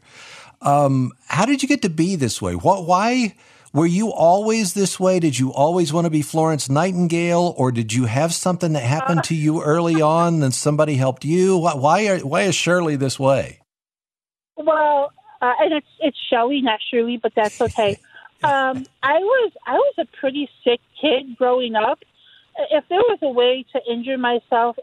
Um, 0.62 1.12
how 1.26 1.46
did 1.46 1.62
you 1.62 1.68
get 1.68 1.82
to 1.82 1.90
be 1.90 2.16
this 2.16 2.40
way? 2.42 2.54
What? 2.54 2.86
Why 2.86 3.34
were 3.72 3.86
you 3.86 4.10
always 4.12 4.74
this 4.74 4.98
way? 4.98 5.20
Did 5.20 5.38
you 5.38 5.52
always 5.52 5.92
want 5.92 6.06
to 6.06 6.10
be 6.10 6.22
Florence 6.22 6.68
Nightingale, 6.68 7.54
or 7.56 7.70
did 7.70 7.92
you 7.92 8.06
have 8.06 8.34
something 8.34 8.72
that 8.72 8.82
happened 8.82 9.24
to 9.24 9.34
you 9.34 9.62
early 9.62 10.00
on, 10.02 10.42
and 10.42 10.54
somebody 10.54 10.94
helped 10.94 11.24
you? 11.24 11.56
Why? 11.58 11.74
Why, 11.74 12.06
are, 12.08 12.18
why 12.20 12.42
is 12.42 12.54
Shirley 12.54 12.96
this 12.96 13.18
way? 13.18 13.60
Well, 14.56 15.12
uh, 15.40 15.52
and 15.60 15.74
it's 15.74 15.86
it's 16.00 16.18
Shelley, 16.30 16.62
not 16.62 16.80
Shirley, 16.90 17.18
but 17.22 17.32
that's 17.34 17.60
okay. 17.60 17.98
Um, 18.42 18.84
I 19.02 19.18
was 19.18 19.52
I 19.66 19.74
was 19.74 19.94
a 19.98 20.06
pretty 20.20 20.48
sick 20.62 20.80
kid 21.00 21.36
growing 21.36 21.74
up. 21.74 22.00
If 22.70 22.84
there 22.88 22.98
was 23.00 23.18
a 23.22 23.28
way 23.28 23.64
to 23.72 23.80
injure 23.90 24.18
myself, 24.18 24.76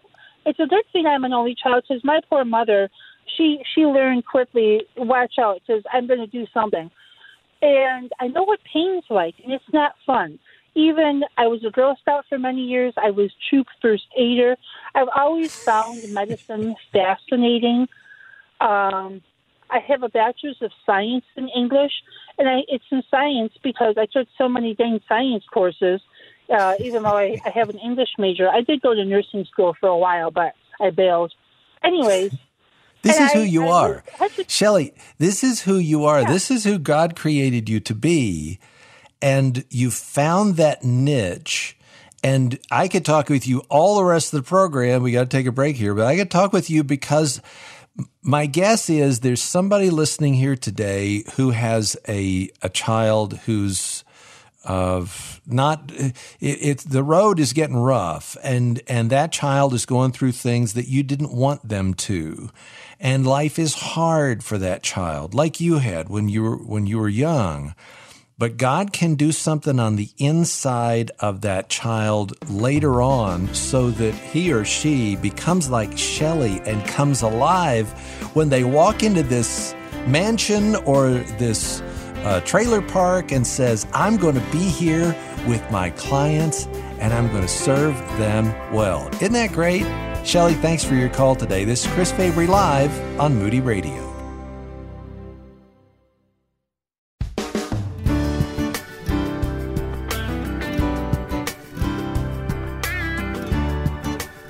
it's 0.45 0.60
a 0.60 0.68
good 0.68 0.86
thing 0.91 1.06
I'm 1.06 1.24
an 1.24 1.34
only 1.34 1.56
child 1.56 1.84
because 1.88 2.04
my 2.04 2.20
poor 2.30 2.45
mother, 2.45 2.89
she 3.38 3.60
she 3.74 3.86
learned 3.86 4.26
quickly. 4.26 4.86
Watch 4.97 5.36
out, 5.39 5.62
because 5.66 5.84
I'm 5.91 6.08
going 6.08 6.20
to 6.20 6.28
do 6.28 6.45
something, 6.54 6.89
and 7.62 8.12
I 8.20 8.28
know 8.28 8.43
what 8.43 8.60
pain's 8.72 9.06
like, 9.10 9.36
and 9.43 9.54
it's 9.54 9.72
not 9.72 9.93
fun. 10.06 10.39
Even 10.76 11.24
I 11.38 11.47
was 11.47 11.64
a 11.64 11.70
Girl 11.70 11.95
Scout 12.01 12.26
for 12.28 12.39
many 12.39 12.62
years. 12.62 12.93
I 12.97 13.12
was 13.12 13.32
troop 13.49 13.68
first 13.82 14.06
aider. 14.18 14.56
I've 14.95 15.10
always 15.16 15.56
found 15.56 16.01
medicine 16.12 16.76
fascinating. 16.91 17.88
Um, 18.60 19.22
I 19.70 19.80
have 19.80 20.03
a 20.03 20.09
bachelor's 20.09 20.61
of 20.61 20.72
science 20.86 21.26
in 21.36 21.49
English, 21.49 21.91
and 22.38 22.47
I, 22.47 22.59
it's 22.68 22.84
in 22.91 23.03
science 23.09 23.53
because 23.64 23.95
I 23.97 24.05
took 24.05 24.28
so 24.38 24.47
many 24.47 24.76
dang 24.76 24.99
science 25.07 25.43
courses. 25.51 26.01
Uh, 26.53 26.74
even 26.80 27.03
though 27.03 27.18
I, 27.18 27.39
I 27.45 27.49
have 27.49 27.70
an 27.70 27.80
English 27.80 28.09
major, 28.18 28.49
I 28.49 28.61
did 28.61 28.82
go 28.82 28.93
to 28.93 29.05
nursing 29.05 29.45
school 29.45 29.76
for 29.80 29.88
a 29.88 29.97
while, 29.97 30.30
but 30.30 30.53
I 30.80 30.89
bailed. 30.89 31.34
Anyways, 31.84 32.34
This 33.01 33.20
is 33.20 33.32
who 33.32 33.39
I- 33.41 33.43
you 33.43 33.68
I 33.68 33.72
are. 33.72 33.89
was- 33.89 34.01
I 34.20 34.30
was- 34.38 34.45
Shelley, 34.51 34.93
this 35.18 35.43
is 35.43 35.61
who 35.64 35.76
you 35.78 36.05
are. 36.05 36.24
This 36.26 36.51
is 36.51 36.64
who 36.66 36.78
God 36.78 37.16
created 37.16 37.70
you 37.70 37.80
to 37.82 37.95
be. 37.95 38.59
And 39.22 39.64
you 39.70 39.89
found 39.89 40.57
that 40.57 40.84
niche. 40.84 41.78
And 42.26 42.59
I 42.72 42.88
could 42.89 43.05
talk 43.05 43.30
with 43.30 43.47
you 43.47 43.64
all 43.70 43.95
the 43.97 44.03
rest 44.05 44.34
of 44.34 44.43
the 44.43 44.47
program. 44.47 45.01
We 45.03 45.11
got 45.14 45.30
to 45.30 45.38
take 45.38 45.45
a 45.47 45.51
break 45.51 45.76
here, 45.78 45.93
but 45.93 46.05
I 46.05 46.16
could 46.18 46.30
talk 46.32 46.51
with 46.53 46.70
you 46.70 46.84
because 46.84 47.41
my 48.22 48.46
guess 48.46 48.89
is 48.89 49.20
there's 49.20 49.41
somebody 49.41 49.89
listening 49.89 50.34
here 50.34 50.56
today 50.56 51.24
who 51.36 51.52
has 51.52 51.98
a 52.08 52.50
a 52.62 52.70
child 52.70 53.38
who's 53.39 54.04
of 54.64 55.41
not 55.46 55.91
it, 56.39 56.80
the 56.80 57.04
road 57.04 57.39
is 57.39 57.54
getting 57.54 57.76
rough 57.76 58.38
and 58.44 58.82
and 58.88 59.10
that 59.10 59.32
child 59.32 59.74
is 59.74 59.86
going 59.86 60.12
through 60.12 60.32
things 60.32 60.74
that 60.74 60.88
you 60.88 61.04
didn't 61.04 61.34
want 61.34 61.68
them 61.68 61.94
to. 61.94 62.50
And 63.00 63.28
life 63.28 63.60
is 63.60 63.74
hard 63.74 64.44
for 64.44 64.58
that 64.58 64.82
child 64.82 65.34
like 65.34 65.60
you 65.60 65.80
had 65.80 66.08
when 66.08 66.30
you 66.30 66.44
were 66.44 66.58
when 66.58 66.88
you 66.88 66.98
were 66.98 67.10
young 67.10 67.76
but 68.44 68.58
God 68.58 68.91
can 68.91 69.16
do 69.16 69.32
something 69.32 69.80
on 69.80 69.96
the 69.96 70.10
inside 70.18 71.12
of 71.22 71.39
that 71.44 71.70
child 71.70 72.34
later 72.52 73.02
on 73.02 73.48
so 73.54 73.89
that 73.91 74.14
he 74.14 74.52
or 74.52 74.66
she 74.66 75.16
becomes 75.16 75.70
like 75.70 75.98
Shelley 75.98 76.60
and 76.66 76.86
comes 76.86 77.22
alive 77.22 77.89
when 78.34 78.50
they 78.50 78.66
walk 78.66 79.02
into 79.02 79.24
this 79.24 79.74
mansion 80.08 80.76
or 80.76 81.12
this 81.39 81.80
uh, 82.26 82.41
trailer 82.44 82.82
park 82.82 83.32
and 83.32 83.48
says, 83.48 83.88
I'm 83.94 84.18
going 84.18 84.36
to 84.36 84.52
be 84.52 84.68
here 84.68 85.16
with 85.48 85.64
my 85.72 85.91
clients 85.91 86.66
and 87.00 87.14
I'm 87.14 87.30
going 87.30 87.44
to 87.44 87.48
serve 87.48 87.96
them 88.18 88.48
well. 88.74 89.08
Isn't 89.22 89.32
that 89.32 89.54
great? 89.54 89.86
Shelly, 90.26 90.56
thanks 90.56 90.84
for 90.84 90.96
your 90.96 91.08
call 91.08 91.38
today. 91.38 91.64
This 91.64 91.86
is 91.86 91.94
Chris 91.94 92.12
Fabry 92.12 92.48
Live 92.48 92.91
on 93.22 93.38
Moody 93.38 93.62
Radio. 93.62 94.03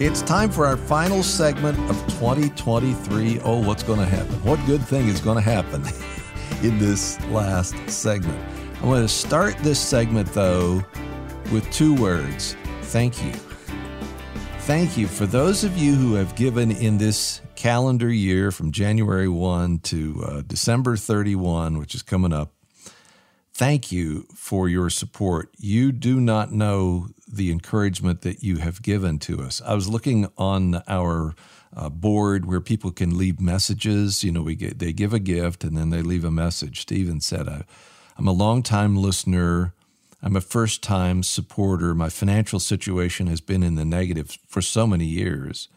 It's 0.05 0.21
time 0.21 0.51
for 0.51 0.65
our 0.65 0.75
final 0.75 1.23
segment 1.23 1.79
of 1.89 1.95
2023. 2.07 3.39
Oh, 3.39 3.65
what's 3.65 3.83
going 3.83 3.99
to 3.99 4.05
happen? 4.05 4.33
What 4.43 4.59
good 4.65 4.81
thing 4.83 5.07
is 5.07 5.21
going 5.21 5.37
to 5.37 5.41
happen 5.41 5.81
in 6.61 6.77
this 6.77 7.23
last 7.27 7.73
segment? 7.89 8.37
I'm 8.81 8.89
going 8.89 9.01
to 9.01 9.07
start 9.07 9.57
this 9.59 9.79
segment, 9.79 10.27
though, 10.33 10.83
with 11.53 11.71
two 11.71 11.95
words 11.95 12.57
thank 12.81 13.23
you. 13.23 13.31
Thank 14.63 14.97
you 14.97 15.07
for 15.07 15.25
those 15.25 15.63
of 15.63 15.77
you 15.77 15.95
who 15.95 16.15
have 16.15 16.35
given 16.35 16.71
in 16.71 16.97
this 16.97 17.39
calendar 17.55 18.09
year 18.11 18.51
from 18.51 18.73
January 18.73 19.29
1 19.29 19.79
to 19.79 20.23
uh, 20.27 20.41
December 20.41 20.97
31, 20.97 21.77
which 21.77 21.95
is 21.95 22.01
coming 22.01 22.33
up 22.33 22.51
thank 23.53 23.91
you 23.91 24.25
for 24.35 24.67
your 24.67 24.89
support. 24.89 25.49
You 25.57 25.91
do 25.91 26.19
not 26.19 26.51
know 26.51 27.07
the 27.35 27.51
encouragement 27.51 28.21
that 28.21 28.43
you 28.43 28.57
have 28.57 28.81
given 28.81 29.19
to 29.19 29.41
us. 29.41 29.61
I 29.65 29.73
was 29.73 29.87
looking 29.87 30.27
on 30.37 30.81
our 30.87 31.35
uh, 31.75 31.89
board 31.89 32.45
where 32.45 32.61
people 32.61 32.91
can 32.91 33.17
leave 33.17 33.41
messages. 33.41 34.23
You 34.23 34.31
know, 34.31 34.41
we 34.41 34.55
get, 34.55 34.79
they 34.79 34.93
give 34.93 35.13
a 35.13 35.19
gift 35.19 35.63
and 35.63 35.77
then 35.77 35.89
they 35.89 36.01
leave 36.01 36.23
a 36.23 36.31
message. 36.31 36.81
Stephen 36.81 37.21
said, 37.21 37.47
"I'm 38.17 38.27
a 38.27 38.31
long-time 38.31 38.95
listener. 38.95 39.73
I'm 40.21 40.35
a 40.35 40.41
first-time 40.41 41.23
supporter. 41.23 41.93
My 41.93 42.09
financial 42.09 42.59
situation 42.59 43.27
has 43.27 43.41
been 43.41 43.63
in 43.63 43.75
the 43.75 43.85
negative 43.85 44.37
for 44.47 44.61
so 44.61 44.87
many 44.87 45.05
years." 45.05 45.67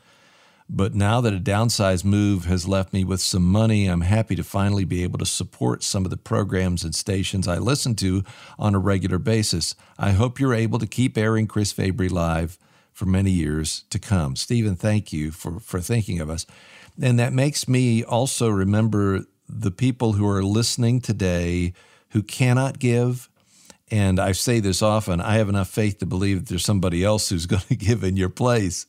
But 0.69 0.95
now 0.95 1.21
that 1.21 1.33
a 1.33 1.39
downsized 1.39 2.05
move 2.05 2.47
has 2.47 2.67
left 2.67 2.93
me 2.93 3.05
with 3.05 3.21
some 3.21 3.45
money, 3.45 3.87
I'm 3.87 4.01
happy 4.01 4.35
to 4.35 4.43
finally 4.43 4.85
be 4.85 5.05
able 5.05 5.19
to 5.21 5.27
support 5.27 5.85
some 5.85 6.05
of 6.05 6.11
the 6.11 6.17
programs 6.17 6.83
and 6.83 6.95
stations 6.95 7.47
I 7.47 7.59
listen 7.59 7.95
to 7.97 8.25
on 8.59 8.75
a 8.75 8.81
regular 8.81 9.19
basis. 9.19 9.77
I 9.97 10.11
hope 10.11 10.41
you're 10.41 10.55
able 10.55 10.81
to 10.81 10.87
keep 10.87 11.17
airing 11.17 11.47
Chris 11.47 11.71
Fabry 11.71 12.09
live 12.09 12.59
for 12.93 13.07
many 13.07 13.31
years 13.31 13.85
to 13.91 13.99
come. 14.01 14.35
Stephen, 14.35 14.75
thank 14.75 15.13
you 15.13 15.31
for, 15.31 15.61
for 15.61 15.81
thinking 15.81 16.19
of 16.21 16.31
us. 16.31 16.47
And 17.01 17.19
that 17.19 17.33
makes 17.33 17.69
me 17.69 18.03
also 18.03 18.49
remember 18.49 19.21
the 19.49 19.71
people 19.71 20.15
who 20.15 20.27
are 20.27 20.43
listening 20.43 21.01
today 21.01 21.75
who 22.11 22.23
cannot 22.23 22.79
give. 22.81 23.29
And 23.91 24.19
I 24.19 24.33
say 24.33 24.59
this 24.59 24.83
often 24.83 25.21
I 25.21 25.35
have 25.35 25.49
enough 25.49 25.69
faith 25.69 25.99
to 25.99 26.07
believe 26.07 26.41
that 26.41 26.49
there's 26.49 26.65
somebody 26.65 27.05
else 27.05 27.29
who's 27.29 27.47
going 27.47 27.63
to 27.69 27.77
give 27.77 28.03
in 28.03 28.17
your 28.17 28.31
place. 28.31 28.87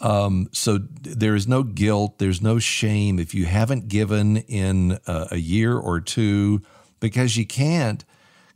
Um, 0.00 0.48
so 0.52 0.78
there 0.78 1.34
is 1.34 1.46
no 1.46 1.62
guilt, 1.62 2.18
there's 2.18 2.42
no 2.42 2.58
shame 2.58 3.18
if 3.18 3.34
you 3.34 3.46
haven't 3.46 3.88
given 3.88 4.38
in 4.38 4.98
a, 5.06 5.28
a 5.32 5.36
year 5.36 5.76
or 5.76 6.00
two 6.00 6.62
because 7.00 7.36
you 7.36 7.46
can't. 7.46 8.04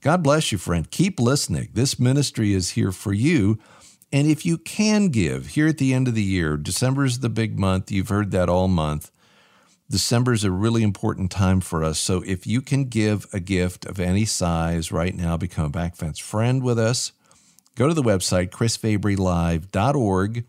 God 0.01 0.22
bless 0.22 0.53
you, 0.53 0.59
friend. 0.59 0.91
Keep 0.91 1.20
listening. 1.20 1.68
This 1.72 1.99
ministry 1.99 2.53
is 2.55 2.70
here 2.70 2.93
for 2.93 3.12
you. 3.12 3.59
And 4.12 4.26
if 4.26 4.47
you 4.47 4.59
can 4.59 5.09
give 5.09 5.49
here 5.49 5.68
at 5.68 5.78
the 5.78 5.93
end 5.93 6.09
of 6.09 6.14
the 6.14 6.22
year, 6.22 6.57
December 6.57 7.05
is 7.05 7.20
the 7.20 7.28
big 7.28 7.59
month. 7.59 7.91
You've 7.91 8.09
heard 8.09 8.30
that 8.30 8.49
all 8.49 8.68
month. 8.68 9.11
December 9.91 10.32
is 10.32 10.45
a 10.45 10.51
really 10.51 10.82
important 10.82 11.30
time 11.30 11.61
for 11.61 11.82
us. 11.82 11.99
So 11.99 12.22
if 12.26 12.47
you 12.47 12.61
can 12.61 12.84
give 12.84 13.26
a 13.32 13.41
gift 13.41 13.86
of 13.86 13.99
any 13.99 14.24
size 14.24 14.93
right 14.93 15.14
now, 15.14 15.36
become 15.36 15.66
a 15.66 15.70
Backfence 15.70 16.20
friend 16.20 16.62
with 16.62 16.78
us. 16.78 17.12
Go 17.74 17.89
to 17.89 17.95
the 17.95 18.03
website, 18.03 18.51
chrisfabrylive.org 18.51 20.45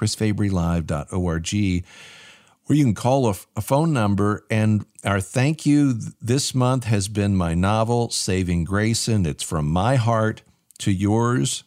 chrisfabrylive.org, 0.00 1.84
where 2.64 2.76
you 2.76 2.84
can 2.84 2.94
call 2.94 3.28
a, 3.28 3.34
a 3.56 3.60
phone 3.60 3.92
number. 3.92 4.44
And 4.50 4.86
our 5.04 5.20
thank 5.20 5.66
you 5.66 5.94
this 6.20 6.54
month 6.54 6.84
has 6.84 7.08
been 7.08 7.36
my 7.36 7.54
novel, 7.54 8.10
Saving 8.10 8.64
Grayson. 8.64 9.26
It's 9.26 9.42
from 9.42 9.68
my 9.68 9.96
heart 9.96 10.42
to 10.78 10.90
yours. 10.90 11.64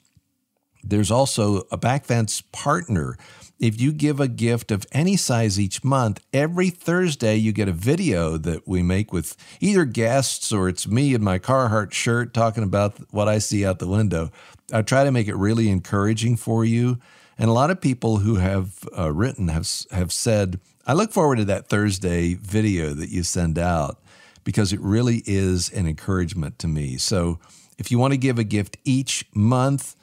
There's 0.84 1.12
also 1.12 1.60
a 1.72 1.78
Backfence 1.78 2.44
partner. 2.52 3.18
If 3.60 3.80
you 3.80 3.94
give 3.94 4.20
a 4.20 4.28
gift 4.28 4.72
of 4.72 4.86
any 4.92 5.16
size 5.16 5.58
each 5.58 5.84
month, 5.84 6.20
every 6.34 6.70
Thursday 6.70 7.38
you 7.38 7.54
get 7.54 7.70
a 7.70 7.74
video 7.74 8.38
that 8.38 8.68
we 8.68 8.82
make 8.82 9.14
with 9.14 9.38
either 9.62 9.86
guests 9.86 10.52
or 10.52 10.68
it's 10.68 10.86
me 10.86 11.14
in 11.14 11.24
my 11.24 11.40
Carhartt 11.40 11.94
shirt 11.94 12.34
talking 12.34 12.64
about 12.64 12.98
what 13.12 13.30
I 13.30 13.38
see 13.38 13.66
out 13.66 13.80
the 13.80 13.88
window. 13.88 14.32
I 14.74 14.82
try 14.82 15.06
to 15.06 15.12
make 15.12 15.30
it 15.30 15.36
really 15.36 15.70
encouraging 15.70 16.36
for 16.36 16.66
you. 16.66 17.00
And 17.38 17.50
a 17.50 17.54
lot 17.54 17.72
of 17.72 17.82
people 17.82 18.18
who 18.18 18.36
have 18.36 18.88
uh, 18.98 19.12
written 19.12 19.48
have 19.48 19.68
have 19.92 20.12
said, 20.12 20.60
"I 20.86 20.94
look 20.94 21.12
forward 21.12 21.38
to 21.38 21.46
that 21.46 21.70
Thursday 21.70 22.36
video 22.36 22.94
that 22.94 23.10
you 23.10 23.24
send 23.24 23.58
out 23.58 24.02
because 24.44 24.74
it 24.74 24.82
really 24.82 25.24
is 25.26 25.70
an 25.70 25.88
encouragement 25.88 26.60
to 26.60 26.68
me." 26.68 26.98
So, 26.98 27.40
if 27.78 27.92
you 27.92 27.98
want 27.98 28.14
to 28.14 28.18
give 28.18 28.38
a 28.38 28.44
gift 28.44 28.78
each 28.84 29.26
month, 29.34 29.96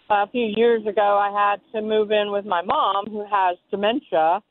a 0.10 0.28
few 0.28 0.54
years 0.56 0.86
ago, 0.88 1.18
I 1.18 1.32
had 1.32 1.60
to 1.74 1.86
move 1.86 2.12
in 2.12 2.32
with 2.32 2.46
my 2.46 2.62
mom 2.62 3.06
who 3.08 3.26
has 3.30 3.58
dementia. 3.72 4.42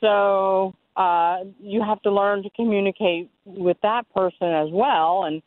So 0.00 0.74
uh, 0.96 1.38
you 1.60 1.82
have 1.82 2.00
to 2.02 2.10
learn 2.10 2.42
to 2.42 2.50
communicate 2.50 3.30
with 3.44 3.76
that 3.82 4.02
person 4.14 4.48
as 4.48 4.68
well, 4.72 5.24
and 5.24 5.42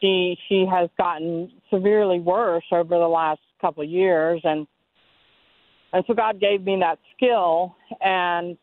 she 0.00 0.36
she 0.48 0.66
has 0.70 0.90
gotten 0.98 1.50
severely 1.70 2.20
worse 2.20 2.64
over 2.72 2.98
the 2.98 3.08
last 3.08 3.40
couple 3.60 3.82
of 3.82 3.90
years, 3.90 4.40
and 4.44 4.66
and 5.92 6.04
so 6.06 6.14
God 6.14 6.40
gave 6.40 6.62
me 6.62 6.78
that 6.80 6.98
skill, 7.16 7.76
and 8.00 8.56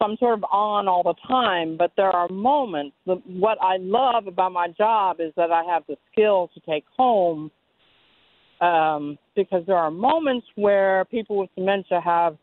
so 0.00 0.06
I'm 0.06 0.16
sort 0.16 0.34
of 0.34 0.44
on 0.44 0.88
all 0.88 1.02
the 1.02 1.14
time, 1.28 1.76
but 1.76 1.92
there 1.96 2.10
are 2.10 2.28
moments. 2.28 2.96
What 3.04 3.58
I 3.60 3.76
love 3.78 4.26
about 4.26 4.52
my 4.52 4.68
job 4.68 5.20
is 5.20 5.32
that 5.36 5.50
I 5.50 5.62
have 5.64 5.82
the 5.88 5.96
skill 6.10 6.50
to 6.54 6.60
take 6.60 6.84
home 6.96 7.50
um, 8.62 9.18
because 9.36 9.62
there 9.66 9.76
are 9.76 9.90
moments 9.90 10.46
where 10.54 11.04
people 11.06 11.36
with 11.36 11.50
dementia 11.54 12.00
have 12.00 12.38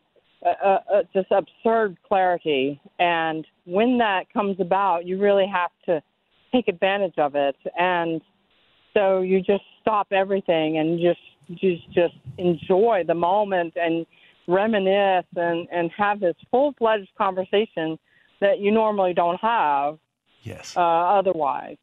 a, 0.45 0.49
a, 0.49 0.73
a 0.99 1.03
just 1.13 1.31
absurd 1.31 1.97
clarity. 2.07 2.79
And 2.99 3.45
when 3.65 3.97
that 3.97 4.31
comes 4.31 4.57
about, 4.59 5.05
you 5.05 5.19
really 5.19 5.47
have 5.51 5.71
to 5.87 6.01
take 6.53 6.67
advantage 6.67 7.17
of 7.17 7.33
it. 7.33 7.55
And 7.77 8.21
so 8.93 9.21
you 9.21 9.41
just 9.41 9.63
stop 9.81 10.07
everything 10.11 10.77
and 10.77 10.99
just 10.99 11.19
just 11.59 11.89
just 11.91 12.15
enjoy 12.37 13.03
the 13.07 13.13
moment 13.13 13.73
and 13.77 14.05
reminisce 14.47 15.25
and, 15.35 15.67
and 15.71 15.91
have 15.97 16.19
this 16.19 16.35
full 16.49 16.73
fledged 16.77 17.09
conversation 17.17 17.99
that 18.39 18.59
you 18.59 18.71
normally 18.71 19.13
don't 19.13 19.39
have 19.41 19.97
Yes. 20.43 20.75
uh, 20.75 20.79
otherwise. 20.79 21.77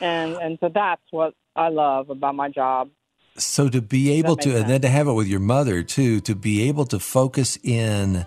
And 0.00 0.34
and 0.34 0.58
so 0.60 0.70
that's 0.72 1.02
what 1.10 1.34
I 1.54 1.68
love 1.68 2.10
about 2.10 2.34
my 2.34 2.48
job. 2.50 2.90
So 3.38 3.68
to 3.68 3.82
be 3.82 4.12
able 4.12 4.36
to, 4.36 4.48
makes 4.48 4.60
and 4.60 4.70
then 4.70 4.80
to 4.82 4.88
have 4.88 5.08
it 5.08 5.12
with 5.12 5.26
your 5.26 5.40
mother 5.40 5.82
too, 5.82 6.20
to 6.20 6.34
be 6.34 6.68
able 6.68 6.84
to 6.86 6.98
focus 6.98 7.58
in 7.62 8.26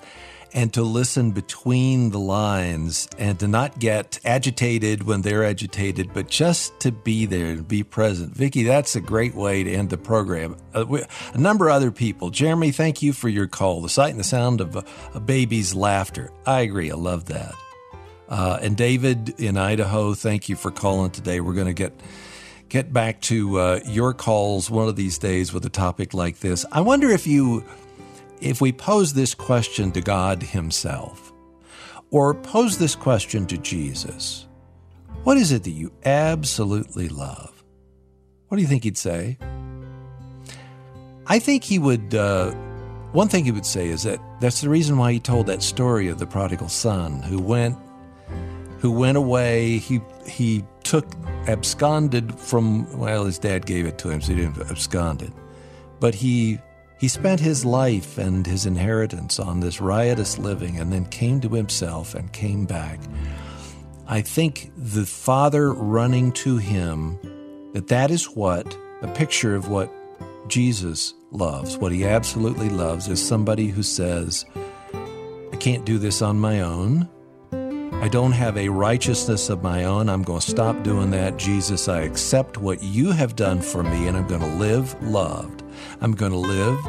and 0.53 0.73
to 0.73 0.81
listen 0.81 1.31
between 1.31 2.09
the 2.11 2.19
lines 2.19 3.07
and 3.17 3.39
to 3.39 3.47
not 3.47 3.79
get 3.79 4.19
agitated 4.25 5.03
when 5.03 5.21
they're 5.21 5.43
agitated, 5.43 6.13
but 6.13 6.27
just 6.27 6.79
to 6.81 6.91
be 6.91 7.25
there 7.25 7.47
and 7.47 7.67
be 7.67 7.83
present. 7.83 8.33
Vicki, 8.33 8.63
that's 8.63 8.95
a 8.95 9.01
great 9.01 9.35
way 9.35 9.63
to 9.63 9.71
end 9.71 9.89
the 9.89 9.97
program. 9.97 10.57
Uh, 10.73 10.85
we, 10.87 11.03
a 11.33 11.37
number 11.37 11.69
of 11.69 11.75
other 11.75 11.91
people. 11.91 12.29
Jeremy, 12.29 12.71
thank 12.71 13.01
you 13.01 13.13
for 13.13 13.29
your 13.29 13.47
call. 13.47 13.81
The 13.81 13.89
sight 13.89 14.11
and 14.11 14.19
the 14.19 14.23
sound 14.23 14.61
of 14.61 14.75
a, 14.75 14.83
a 15.13 15.19
baby's 15.19 15.75
laughter. 15.75 16.31
I 16.45 16.61
agree. 16.61 16.91
I 16.91 16.95
love 16.95 17.25
that. 17.25 17.53
Uh, 18.27 18.59
and 18.61 18.77
David 18.77 19.39
in 19.39 19.57
Idaho, 19.57 20.13
thank 20.13 20.49
you 20.49 20.55
for 20.55 20.71
calling 20.71 21.11
today. 21.11 21.39
We're 21.39 21.53
going 21.53 21.67
to 21.67 21.73
get 21.73 21.93
get 22.69 22.93
back 22.93 23.19
to 23.21 23.59
uh, 23.59 23.79
your 23.85 24.13
calls 24.13 24.69
one 24.69 24.87
of 24.87 24.95
these 24.95 25.17
days 25.17 25.51
with 25.51 25.65
a 25.65 25.69
topic 25.69 26.13
like 26.13 26.39
this. 26.39 26.65
I 26.71 26.81
wonder 26.81 27.09
if 27.09 27.25
you, 27.25 27.65
if 28.41 28.61
we 28.61 28.71
pose 28.71 29.13
this 29.13 29.35
question 29.35 29.91
to 29.91 30.01
God 30.01 30.41
Himself, 30.41 31.33
or 32.11 32.33
pose 32.33 32.77
this 32.77 32.95
question 32.95 33.45
to 33.47 33.57
Jesus, 33.57 34.47
what 35.23 35.37
is 35.37 35.51
it 35.51 35.63
that 35.63 35.71
you 35.71 35.91
absolutely 36.05 37.09
love? 37.09 37.63
What 38.47 38.57
do 38.57 38.61
you 38.61 38.67
think 38.67 38.83
He'd 38.83 38.97
say? 38.97 39.37
I 41.27 41.39
think 41.39 41.63
He 41.63 41.79
would. 41.79 42.15
Uh, 42.15 42.51
one 43.11 43.27
thing 43.27 43.45
He 43.45 43.51
would 43.51 43.65
say 43.65 43.87
is 43.89 44.03
that 44.03 44.19
that's 44.39 44.61
the 44.61 44.69
reason 44.69 44.97
why 44.97 45.13
He 45.13 45.19
told 45.19 45.47
that 45.47 45.61
story 45.61 46.07
of 46.07 46.19
the 46.19 46.27
prodigal 46.27 46.69
son 46.69 47.21
who 47.21 47.39
went 47.39 47.77
who 48.79 48.91
went 48.91 49.17
away. 49.17 49.77
He 49.77 50.01
he 50.25 50.63
took 50.83 51.05
absconded 51.47 52.39
from 52.39 52.97
well, 52.97 53.25
his 53.25 53.37
dad 53.37 53.65
gave 53.65 53.85
it 53.85 53.97
to 53.99 54.09
him, 54.09 54.21
so 54.21 54.33
he 54.33 54.41
didn't 54.41 54.57
absconded. 54.69 55.31
But 55.99 56.15
he 56.15 56.59
he 56.99 57.07
spent 57.07 57.39
his 57.39 57.63
life 57.63 58.17
and 58.17 58.45
his 58.45 58.65
inheritance 58.65 59.39
on 59.39 59.59
this 59.59 59.79
riotous 59.79 60.37
living, 60.37 60.77
and 60.79 60.91
then 60.91 61.05
came 61.05 61.39
to 61.41 61.49
himself 61.49 62.13
and 62.13 62.31
came 62.33 62.65
back. 62.65 62.99
I 64.07 64.21
think 64.21 64.71
the 64.75 65.05
father 65.05 65.73
running 65.73 66.31
to 66.33 66.57
him 66.57 67.17
that 67.73 67.87
that 67.87 68.11
is 68.11 68.25
what 68.25 68.77
a 69.01 69.07
picture 69.07 69.55
of 69.55 69.69
what 69.69 69.91
Jesus 70.47 71.13
loves. 71.31 71.77
What 71.77 71.91
he 71.91 72.05
absolutely 72.05 72.69
loves 72.69 73.07
is 73.07 73.25
somebody 73.25 73.67
who 73.67 73.83
says, 73.83 74.45
"I 75.53 75.55
can't 75.57 75.85
do 75.85 75.99
this 75.99 76.21
on 76.21 76.39
my 76.39 76.61
own." 76.61 77.07
I 78.01 78.07
don't 78.07 78.31
have 78.31 78.57
a 78.57 78.69
righteousness 78.69 79.49
of 79.49 79.61
my 79.61 79.83
own. 79.83 80.09
I'm 80.09 80.23
going 80.23 80.39
to 80.39 80.49
stop 80.49 80.83
doing 80.83 81.11
that. 81.11 81.37
Jesus, 81.37 81.89
I 81.89 82.01
accept 82.01 82.57
what 82.57 82.81
you 82.81 83.11
have 83.11 83.35
done 83.35 83.61
for 83.61 83.83
me 83.83 84.07
and 84.07 84.15
I'm 84.15 84.25
going 84.25 84.41
to 84.41 84.55
live 84.55 84.95
loved. 85.03 85.58
I'm 86.01 86.13
going 86.13 86.31
to 86.31 86.37
live 86.37 86.79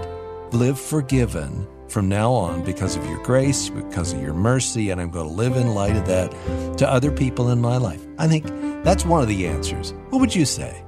live 0.52 0.80
forgiven 0.80 1.66
from 1.88 2.08
now 2.08 2.32
on 2.32 2.64
because 2.64 2.96
of 2.96 3.04
your 3.06 3.22
grace, 3.22 3.68
because 3.68 4.12
of 4.12 4.22
your 4.22 4.34
mercy, 4.34 4.90
and 4.90 5.00
I'm 5.00 5.10
going 5.10 5.28
to 5.28 5.34
live 5.34 5.56
in 5.56 5.74
light 5.74 5.96
of 5.96 6.06
that 6.06 6.30
to 6.78 6.88
other 6.88 7.10
people 7.10 7.50
in 7.50 7.60
my 7.60 7.76
life. 7.76 8.04
I 8.18 8.28
think 8.28 8.46
that's 8.84 9.04
one 9.04 9.22
of 9.22 9.28
the 9.28 9.46
answers. 9.46 9.92
What 10.10 10.20
would 10.20 10.34
you 10.34 10.44
say? 10.44 10.84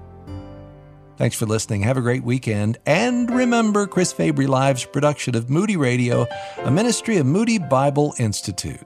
Thanks 1.16 1.36
for 1.36 1.46
listening. 1.46 1.82
Have 1.82 1.96
a 1.96 2.00
great 2.00 2.24
weekend. 2.24 2.78
And 2.86 3.30
remember 3.30 3.86
Chris 3.86 4.12
Fabry 4.12 4.46
Live's 4.46 4.84
production 4.84 5.36
of 5.36 5.50
Moody 5.50 5.76
Radio, 5.76 6.26
a 6.58 6.70
ministry 6.70 7.18
of 7.18 7.26
Moody 7.26 7.58
Bible 7.58 8.14
Institute. 8.18 8.80